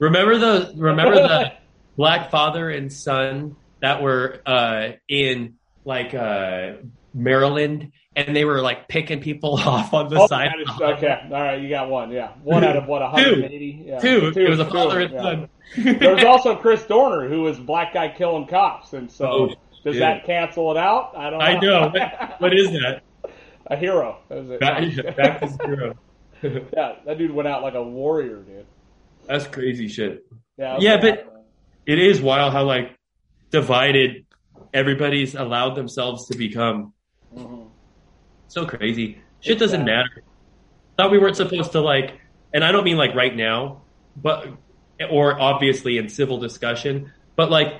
[0.00, 1.52] Remember the remember the
[1.96, 5.54] black father and son that were uh, in
[5.84, 6.72] like uh,
[7.12, 10.50] Maryland, and they were like picking people off on the Oh, side.
[10.60, 12.10] is- okay, all right, you got one.
[12.10, 13.84] Yeah, one out of what 180.
[13.86, 14.00] Yeah.
[14.00, 14.32] Two.
[14.34, 15.22] It was a two, father and yeah.
[15.22, 15.48] son.
[15.76, 19.54] There was also Chris Dorner, who was black guy killing cops, and so Oh,
[19.84, 20.00] does shit.
[20.00, 21.12] that cancel it out?
[21.16, 21.38] I don't.
[21.38, 21.44] know.
[21.44, 21.88] I know.
[21.90, 23.02] What- what is that?
[23.66, 24.18] a hero.
[24.28, 24.60] That was it.
[24.60, 25.94] Back, back to zero.
[26.42, 28.66] yeah, that dude went out like a warrior, dude.
[29.26, 30.26] That's crazy shit.
[30.58, 31.10] Yeah, Yeah, okay.
[31.24, 31.46] but-
[31.86, 32.94] It is wild how like
[33.50, 34.26] divided
[34.74, 36.92] everybody's allowed themselves to become.
[37.34, 37.68] Mhm.
[38.48, 39.18] So crazy.
[39.40, 39.86] Shit doesn't sad.
[39.86, 40.22] matter.
[40.98, 42.20] Thought we weren't supposed to like,
[42.52, 43.82] and I don't mean like right now,
[44.16, 44.46] but
[45.10, 47.74] or obviously in civil discussion, but like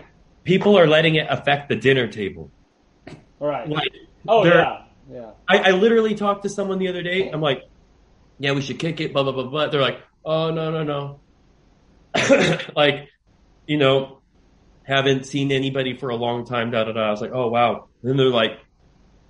[0.45, 2.51] people are letting it affect the dinner table.
[3.40, 3.68] All right.
[3.68, 3.90] Like,
[4.26, 5.30] Oh yeah, yeah.
[5.49, 7.28] I, I literally talked to someone the other day.
[7.28, 7.62] I'm like,
[8.38, 9.66] yeah, we should kick it, blah blah blah blah.
[9.68, 11.20] They're like, oh no no no,
[12.76, 13.09] like,
[13.66, 14.20] you know,
[14.84, 16.70] haven't seen anybody for a long time.
[16.70, 17.09] Da da da.
[17.09, 17.88] I was like, oh wow.
[18.03, 18.59] And then they're like,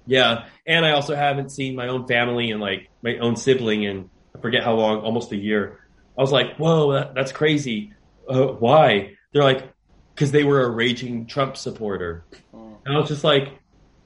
[0.06, 4.10] yeah, and I also haven't seen my own family and like my own sibling in
[4.36, 5.80] I forget how long, almost a year.
[6.16, 7.92] I was like, whoa, that, that's crazy.
[8.28, 9.16] Uh, why?
[9.32, 9.72] They're like,
[10.14, 12.24] because they were a raging Trump supporter.
[12.54, 12.76] Mm.
[12.84, 13.48] And I was just like,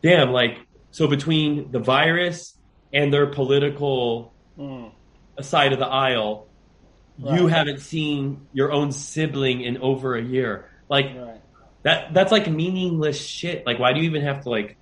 [0.03, 0.59] damn, like,
[0.91, 2.55] so between the virus
[2.93, 4.91] and their political Mm.
[5.41, 6.47] side of the aisle,
[7.19, 10.69] you haven't seen your own sibling in over a year.
[10.89, 11.41] Like, Right.
[11.83, 13.67] that, that's like meaningless shit.
[13.67, 14.77] Like, why do you even have to, like,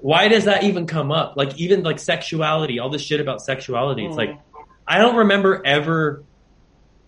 [0.00, 1.36] why does that even come up?
[1.36, 4.04] Like, even like sexuality, all this shit about sexuality.
[4.06, 4.18] It's Mm.
[4.18, 4.38] like,
[4.86, 6.22] I don't remember ever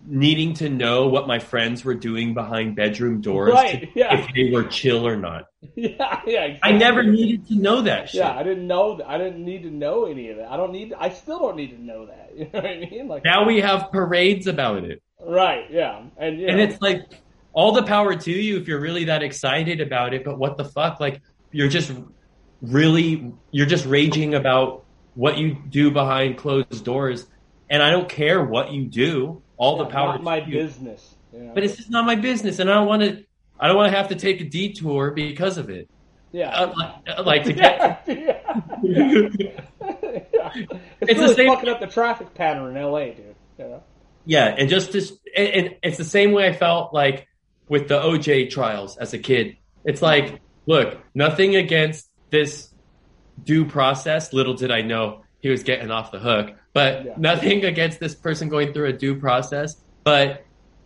[0.05, 4.17] needing to know what my friends were doing behind bedroom doors Right, yeah.
[4.19, 5.45] if they were chill or not.
[5.75, 6.43] Yeah, yeah.
[6.45, 6.59] Exactly.
[6.63, 8.19] I never needed to know that shit.
[8.21, 8.99] Yeah, I didn't know.
[9.05, 10.49] I didn't need to know any of that.
[10.51, 10.91] I don't need.
[10.97, 12.31] I still don't need to know that.
[12.35, 13.07] You know what I mean?
[13.07, 15.03] Like, Now we have parades about it.
[15.23, 15.65] right?
[15.69, 17.01] Yeah, and you And it's like
[17.53, 20.65] all the power to you if you're really that excited about it, but what the
[20.65, 20.99] fuck?
[20.99, 21.21] Like
[21.51, 21.91] you're just
[22.61, 27.27] really you're just raging about what you do behind closed doors.
[27.69, 29.41] And I don't care what you do.
[29.61, 30.53] All the power not my you.
[30.53, 31.15] business.
[31.53, 33.23] But it's just not my business and I don't want to
[33.59, 35.87] I don't want to have to take a detour because of it.
[36.31, 38.41] yeah, Uh, like, uh, like to get yeah,
[38.83, 39.29] yeah.
[39.39, 39.61] yeah.
[41.01, 43.35] It's, It's the same- fucking up the traffic pattern in L.A., dude.
[43.59, 43.83] Know?
[44.25, 47.27] Yeah, and just this, and, and it's the same way I felt like
[47.69, 49.57] with the OJ trials as a kid.
[49.85, 52.69] It's like, look, nothing against this
[53.43, 54.33] due process.
[54.33, 57.13] Little did I know he was getting off the hook, but Yeah.
[57.17, 59.75] nothing against this person going through a due process.
[60.03, 60.43] But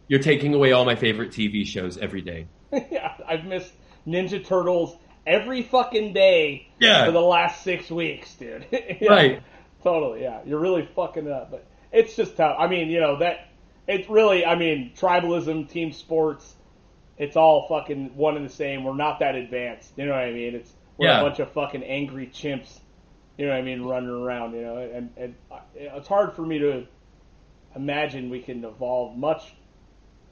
[0.07, 2.47] you're taking away all my favorite TV shows every day.
[2.91, 3.71] yeah, I've missed
[4.07, 4.95] Ninja Turtles
[5.25, 7.05] every fucking day Yeah.
[7.05, 8.65] for the last six weeks, dude.
[9.01, 9.41] Yeah, Right.
[9.83, 10.23] Totally.
[10.23, 12.55] Yeah, you're really fucking up, but it's just tough.
[12.59, 13.49] I mean, you know that
[13.87, 14.45] it's really.
[14.45, 16.55] I mean, tribalism, team sports.
[17.17, 18.83] It's all fucking one and the same.
[18.83, 19.93] We're not that advanced.
[19.95, 20.55] You know what I mean?
[20.55, 21.19] It's we're Yeah.
[21.21, 22.79] a bunch of fucking angry chimps.
[23.37, 23.83] You know what I mean?
[23.83, 24.53] Running around.
[24.53, 25.35] You know, and and
[25.75, 26.87] it's hard for me to
[27.75, 29.53] imagine we can evolve much.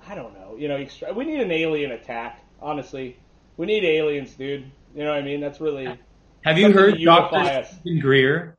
[0.08, 0.56] I don't know.
[0.58, 2.42] You know, extra, we need an alien attack.
[2.62, 3.18] Honestly,
[3.58, 4.72] we need aliens, dude.
[4.96, 5.42] You know what I mean?
[5.42, 5.98] That's really
[6.44, 7.36] Have you heard Dr.
[7.38, 7.72] us.
[7.80, 8.58] Steven Greer?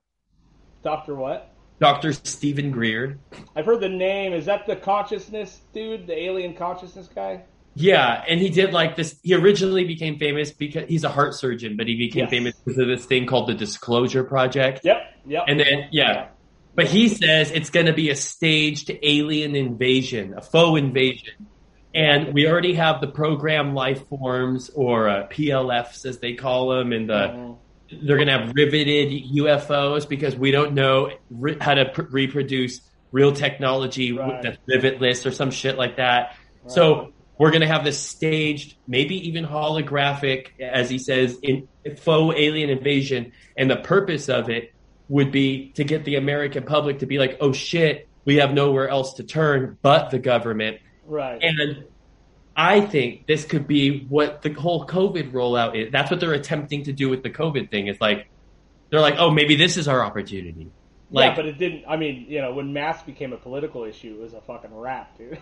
[0.83, 1.51] Doctor what?
[1.81, 2.13] Dr.
[2.13, 3.19] Steven Greer?
[3.57, 4.33] I've heard the name.
[4.33, 7.43] Is that the consciousness dude, the alien consciousness guy?
[7.77, 9.19] Yeah, and he did like this.
[9.23, 12.31] He originally became famous because he's a heart surgeon, but he became Yes.
[12.31, 14.81] famous because of this thing called the Disclosure Project.
[14.85, 14.97] Yep,
[15.27, 15.45] yep.
[15.49, 16.29] And then, yeah.
[16.77, 21.47] But he says it's going to be a staged alien invasion, a faux invasion.
[21.95, 26.93] And we already have the program life forms, or uh, PLFs as they call them,
[26.93, 27.57] and the, Mhm.
[28.03, 32.81] they're going to have riveted UFOs because we don't know re- how to pr- reproduce
[33.13, 34.43] real technology Right.
[34.43, 36.37] that's rivetless or some shit like that.
[36.67, 42.37] So we're going to have this staged, maybe even holographic, as he says, in faux
[42.39, 43.33] alien invasion.
[43.57, 44.73] And the purpose of it
[45.09, 48.89] would be to get the American public to be like, oh shit, we have nowhere
[48.89, 50.79] else to turn but the government.
[51.07, 51.43] right.
[51.43, 51.85] And
[52.57, 55.91] I think this could be what the whole COVID rollout is.
[55.91, 57.89] That's what they're attempting to do with the COVID thing.
[57.89, 58.29] It's like
[58.91, 60.71] they're like, oh, maybe this is our opportunity.
[61.15, 61.85] Like, yeah, but it didn't.
[61.87, 65.17] I mean, you know, when masks became a political issue, it was a fucking rap,
[65.17, 65.39] dude.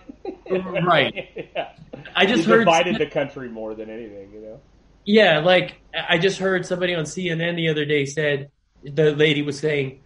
[0.47, 1.31] Mm, right.
[1.57, 1.73] yeah.
[2.15, 4.61] I just it heard divided the country more than anything, you know.
[5.07, 8.51] Yeah, like I just heard somebody on CNN the other day said
[8.85, 10.03] the lady was saying,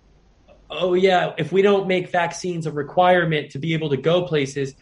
[0.71, 4.73] "Oh yeah, if we don't make vaccines a requirement to be able to go places,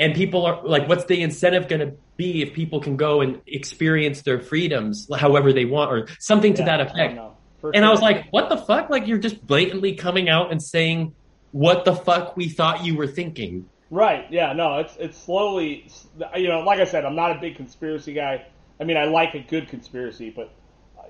[0.00, 3.40] and people are like, what's the incentive going to be if people can go and
[3.46, 7.20] experience their freedoms however they want, or something to Yeah, that effect?"
[7.64, 8.90] For And I was like, "What the fuck?
[8.90, 11.14] Like you're just blatantly coming out and saying
[11.52, 14.26] what the fuck we thought you were thinking." Right.
[14.30, 14.52] Yeah.
[14.52, 14.80] No.
[14.80, 15.88] It's it's slowly.
[16.36, 18.44] You know, like I said, I'm not a big conspiracy guy.
[18.78, 20.50] I mean, I like a good conspiracy, but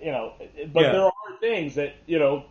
[0.00, 0.34] you know,
[0.72, 0.92] but Yeah.
[0.92, 2.44] there are things that you know.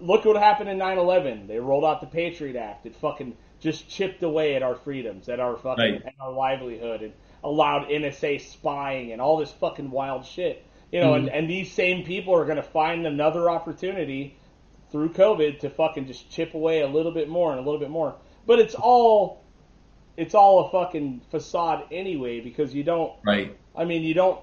[0.00, 1.46] Look what happened in 9/11.
[1.46, 2.84] They rolled out the Patriot Act.
[2.84, 6.02] It fucking just chipped away at our freedoms, at our fucking, Right.
[6.06, 7.12] at our livelihood, and
[7.42, 10.62] allowed NSA spying and all this fucking wild shit.
[10.92, 11.34] You know, and, Mm-hmm.
[11.36, 14.36] and these same people are going to find another opportunity
[14.90, 17.90] through COVID to fucking just chip away a little bit more and a little bit
[17.90, 18.16] more.
[18.46, 19.44] But it's all
[20.16, 23.56] it's all a fucking facade anyway because you don't Right.
[23.76, 24.40] I mean you don't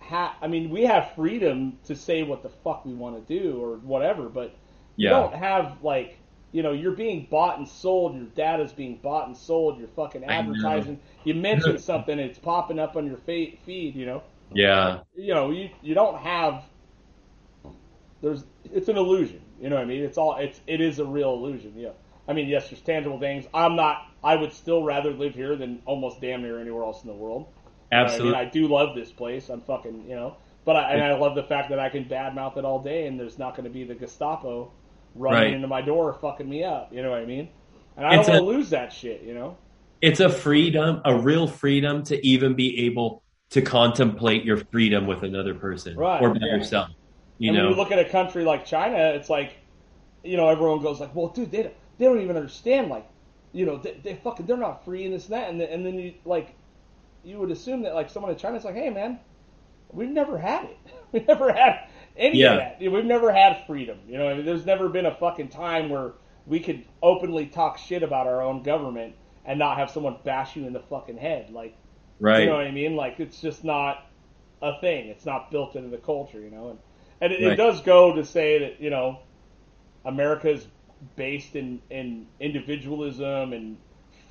[0.00, 3.62] have I mean we have freedom to say what the fuck we want to do
[3.62, 4.56] or whatever, but
[4.96, 6.18] you don't have like
[6.52, 10.22] you know, you're being bought and sold, your data's being bought and sold, you're fucking
[10.22, 11.00] advertising.
[11.24, 13.58] You mention something, it's popping up on your feed,
[13.96, 14.22] you know
[14.54, 15.00] Yeah.
[15.16, 16.62] you know, you you don't have.
[18.22, 19.40] There's it's an illusion.
[19.60, 20.02] You know what I mean?
[20.02, 21.74] It's all it's it is a real illusion.
[21.76, 21.90] Yeah.
[22.26, 23.44] I mean, yes, there's tangible things.
[23.52, 24.06] I'm not.
[24.22, 27.46] I would still rather live here than almost damn near anywhere else in the world.
[27.92, 28.34] You know Absolutely.
[28.34, 29.50] I mean, I do love this place.
[29.50, 32.56] I'm fucking, you know, but I, and I love the fact that I can badmouth
[32.56, 34.72] it all day, and there's not going to be the Gestapo
[35.14, 35.52] running Right.
[35.52, 36.88] into my door, fucking me up.
[36.92, 37.50] You know what I mean?
[37.98, 39.22] And I It's don't want to lose that shit.
[39.22, 39.58] You know?
[40.00, 43.22] it's a freedom, a real freedom to even be able
[43.54, 46.56] to contemplate your freedom with another person Right, or by yeah.
[46.56, 46.90] yourself.
[47.38, 49.56] You and know, when you look at a country like China, it's like,
[50.24, 52.88] you know, everyone goes like, "Well, dude, they don't, they don't even understand.
[52.88, 53.06] Like,
[53.52, 55.86] you know, they, they fucking they're not free and this and that." And, then- and
[55.86, 56.54] then you like,
[57.24, 59.20] you would assume that like someone in China's like, "Hey, man,
[59.92, 60.78] we've never had it.
[61.12, 62.52] we've never had any Yeah.
[62.54, 62.90] of that.
[62.92, 63.98] We've never had freedom.
[64.08, 66.12] You know, I mean, there's never been a fucking time where
[66.46, 69.14] we could openly talk shit about our own government
[69.44, 71.50] and not have someone bash you in the fucking head.
[71.50, 71.76] Like,
[72.24, 72.40] right?
[72.40, 72.96] you know what I mean?
[72.96, 73.98] Like it's just not
[74.62, 75.08] a thing.
[75.08, 76.70] It's not built into the culture, you know.
[76.70, 76.78] And
[77.20, 79.20] and it, it does go to say that you know
[80.04, 80.66] America is
[81.16, 83.78] based in in individualism and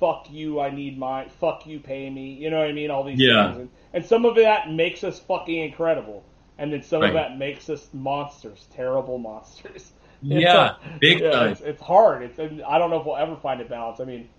[0.00, 2.34] fuck you, I need my fuck you, pay me.
[2.34, 2.90] You know what I mean?
[2.90, 3.54] All these Yeah.
[3.54, 6.26] things, and, and some of that makes us fucking incredible,
[6.58, 9.92] and then some of that makes us monsters, terrible monsters.
[10.30, 11.52] It's Yeah, a- big yeah, time.
[11.52, 12.22] It's, it's hard.
[12.22, 14.00] It's I don't know if we'll ever find a balance.
[14.00, 14.30] I mean,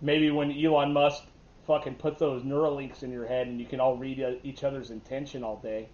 [0.00, 1.24] maybe when Elon Musk
[1.66, 4.64] fucking put those neural links in your head and you can all read uh, each
[4.64, 5.88] other's intention all day.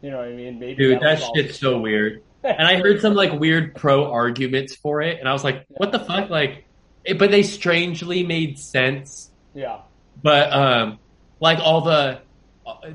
[0.00, 0.58] You know what I mean?
[0.58, 2.22] Maybe Dude, that shit's so weird.
[2.44, 5.92] And I heard some like weird pro arguments for it, and I was like, "What
[5.92, 6.64] the fuck?" Like,
[7.04, 9.30] it, but they strangely made sense.
[9.54, 9.82] Yeah.
[10.20, 10.98] But um,
[11.38, 12.20] like all the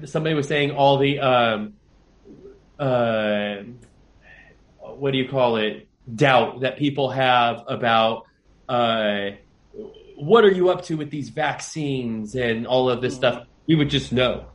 [0.04, 1.76] somebody was saying all the um,
[2.78, 3.58] uh,
[4.82, 5.88] what do you call it?
[6.14, 8.26] Doubt that people have about
[8.68, 9.30] uh,
[10.18, 13.46] what are you up to with these vaccines and all of this stuff.
[13.68, 14.46] We would just know.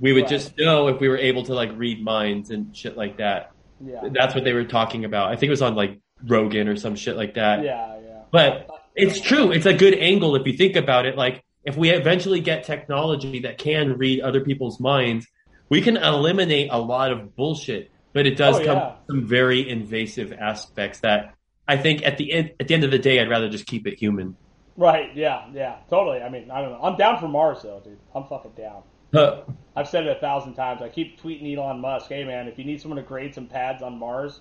[0.00, 0.30] We would Right.
[0.30, 3.50] just know if we were able to like read minds and shit like that.
[3.84, 4.08] Yeah.
[4.12, 5.32] That's what they were talking about.
[5.32, 7.64] I think it was on like Rogan or some shit like that.
[7.64, 8.22] Yeah, yeah.
[8.30, 9.50] But it's true.
[9.52, 11.16] It's a good angle if you think about it.
[11.16, 15.26] Like if we eventually get technology that can read other people's minds,
[15.68, 17.90] we can eliminate a lot of bullshit.
[18.12, 18.86] But it does Oh, come yeah.
[18.88, 21.34] with some very invasive aspects that
[21.66, 23.86] I think at the end at the end of the day I'd rather just keep
[23.86, 24.36] it human.
[24.78, 25.78] Right, yeah, yeah.
[25.90, 26.22] Totally.
[26.22, 26.80] I mean, I don't know.
[26.80, 27.98] I'm down for Mars though, dude.
[28.14, 28.82] I'm fucking down.
[29.12, 29.42] Huh.
[29.74, 30.80] I've said it a thousand times.
[30.82, 33.82] I keep tweeting Elon Musk, hey man, if you need someone to grade some pads
[33.82, 34.40] on Mars,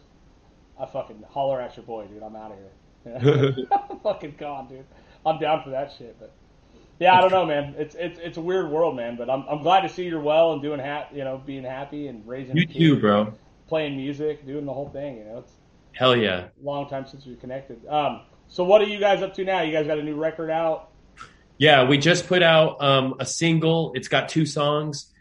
[0.80, 2.22] I fucking holler at your boy, dude.
[2.22, 3.68] I'm out of here.
[3.90, 4.86] I'm fucking gone, dude.
[5.26, 6.32] I'm down for that shit, but
[7.00, 7.74] yeah, I don't know, man.
[7.78, 9.16] It's it's it's a weird world, man.
[9.16, 12.08] But I'm I'm glad to see you're well and doing ha- you know, being happy
[12.08, 13.34] and raising You too, bro.
[13.68, 15.18] playing music, doing the whole thing.
[15.18, 15.54] You know, it's
[15.94, 16.50] Hell yeah.
[16.62, 17.84] long time since we connected.
[17.88, 19.62] Um, so what are you guys up to now?
[19.62, 20.90] You guys got a new record out?
[21.58, 23.94] Yeah, we just put out um, a single.
[23.96, 25.12] It's got two songs.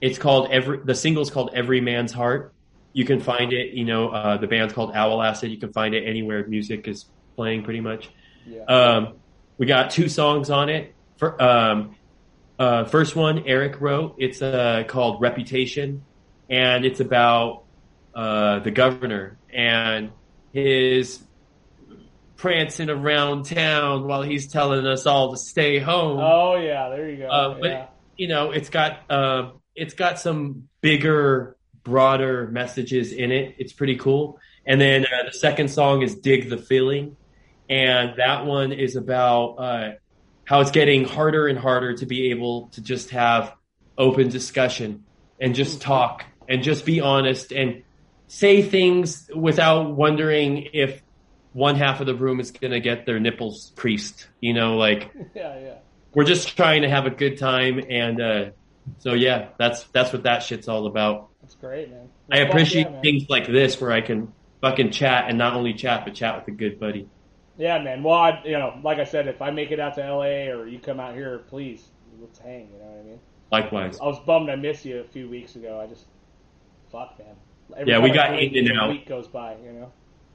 [0.00, 0.78] It's called every.
[0.84, 2.52] The single's called "Every Man's Heart."
[2.92, 3.72] You can find it.
[3.72, 5.50] You know, uh, the band's called Owlacid.
[5.50, 8.10] You can find it anywhere music is playing, pretty much.
[8.46, 8.64] Yeah.
[8.64, 9.14] Um,
[9.58, 10.94] we got two songs on it.
[11.16, 11.94] For, um,
[12.58, 14.16] uh, first one, Eric wrote.
[14.18, 16.04] It's uh, called "Reputation,"
[16.50, 17.64] and it's about
[18.14, 20.10] uh, the governor and
[20.52, 21.20] his
[22.36, 26.18] prancing around town while he's telling us all to stay home.
[26.20, 27.28] oh yeah, there you go.
[27.28, 27.86] Uh, but yeah.
[28.16, 33.56] you know, it's got um, it's got some bigger, broader messages in it.
[33.58, 34.38] It's pretty cool.
[34.66, 37.16] And then uh, the second song is Dig the Feeling.
[37.68, 39.90] And that one is about uh,
[40.44, 43.54] how it's getting harder and harder to be able to just have
[43.98, 45.04] open discussion
[45.40, 47.82] and just talk and just be honest and
[48.28, 51.02] say things without wondering if
[51.56, 54.28] one half of the room is going to get their nipples creased.
[54.40, 55.74] You know, like Yeah, yeah.
[56.14, 57.80] we're just trying to have a good time.
[57.88, 58.50] And uh,
[58.98, 61.30] so, yeah, that's that's what that shit's all about.
[61.40, 62.10] That's great, man.
[62.30, 66.04] I appreciate yeah, things like this where I can fucking chat and not only chat,
[66.04, 67.08] but chat with a good buddy.
[67.56, 68.02] Yeah, man.
[68.02, 70.66] Well, I, you know, like I said, if I make it out to LA or
[70.68, 71.82] you come out here, please
[72.20, 72.68] let's hang.
[72.70, 73.20] You know what I mean?
[73.50, 73.98] Likewise.
[73.98, 75.80] I was bummed I missed you a few weeks ago.
[75.80, 76.04] I just
[76.92, 77.34] fuck, man.
[77.74, 78.90] Every Yeah, we got in and a out.
[78.90, 79.56] week goes by.
[79.64, 79.92] You know?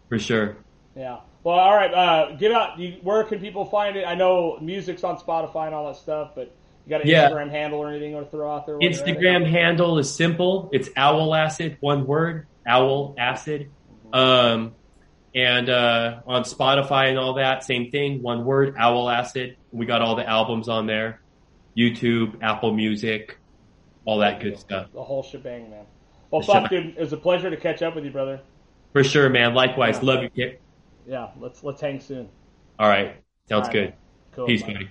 [0.09, 0.57] For sure.
[0.95, 1.19] Yeah.
[1.43, 1.93] Well, all right.
[1.93, 2.77] Uh, get out.
[2.79, 4.05] You, where can people find it?
[4.05, 6.53] I know music's on Spotify and all that stuff, but
[6.85, 7.29] you got an Yeah.
[7.29, 8.75] Instagram handle or anything or throw out there?
[8.75, 9.17] while you're at it?
[9.17, 10.69] Instagram handle is simple.
[10.73, 13.67] It's Owlacid, one word, Owlacid.
[14.13, 14.73] Um,
[15.33, 19.55] and uh, on Spotify and all that, same thing, one word, Owlacid.
[19.71, 21.21] We got all the albums on there.
[21.77, 23.37] YouTube, Apple Music,
[24.03, 24.87] all that good stuff.
[24.93, 25.85] The whole shebang, man.
[26.29, 26.87] Well, fuck, dude.
[26.97, 28.41] It was a pleasure to catch up with you, brother.
[28.91, 29.53] For sure, man.
[29.53, 30.03] Likewise.
[30.03, 30.61] Love you, Kit.
[31.11, 31.27] Yeah.
[31.41, 32.29] Let's let's hang soon.
[32.79, 33.21] All right.
[33.49, 33.93] Sounds All right, good.
[34.31, 34.47] Cool.
[34.47, 34.89] Peace, buddy.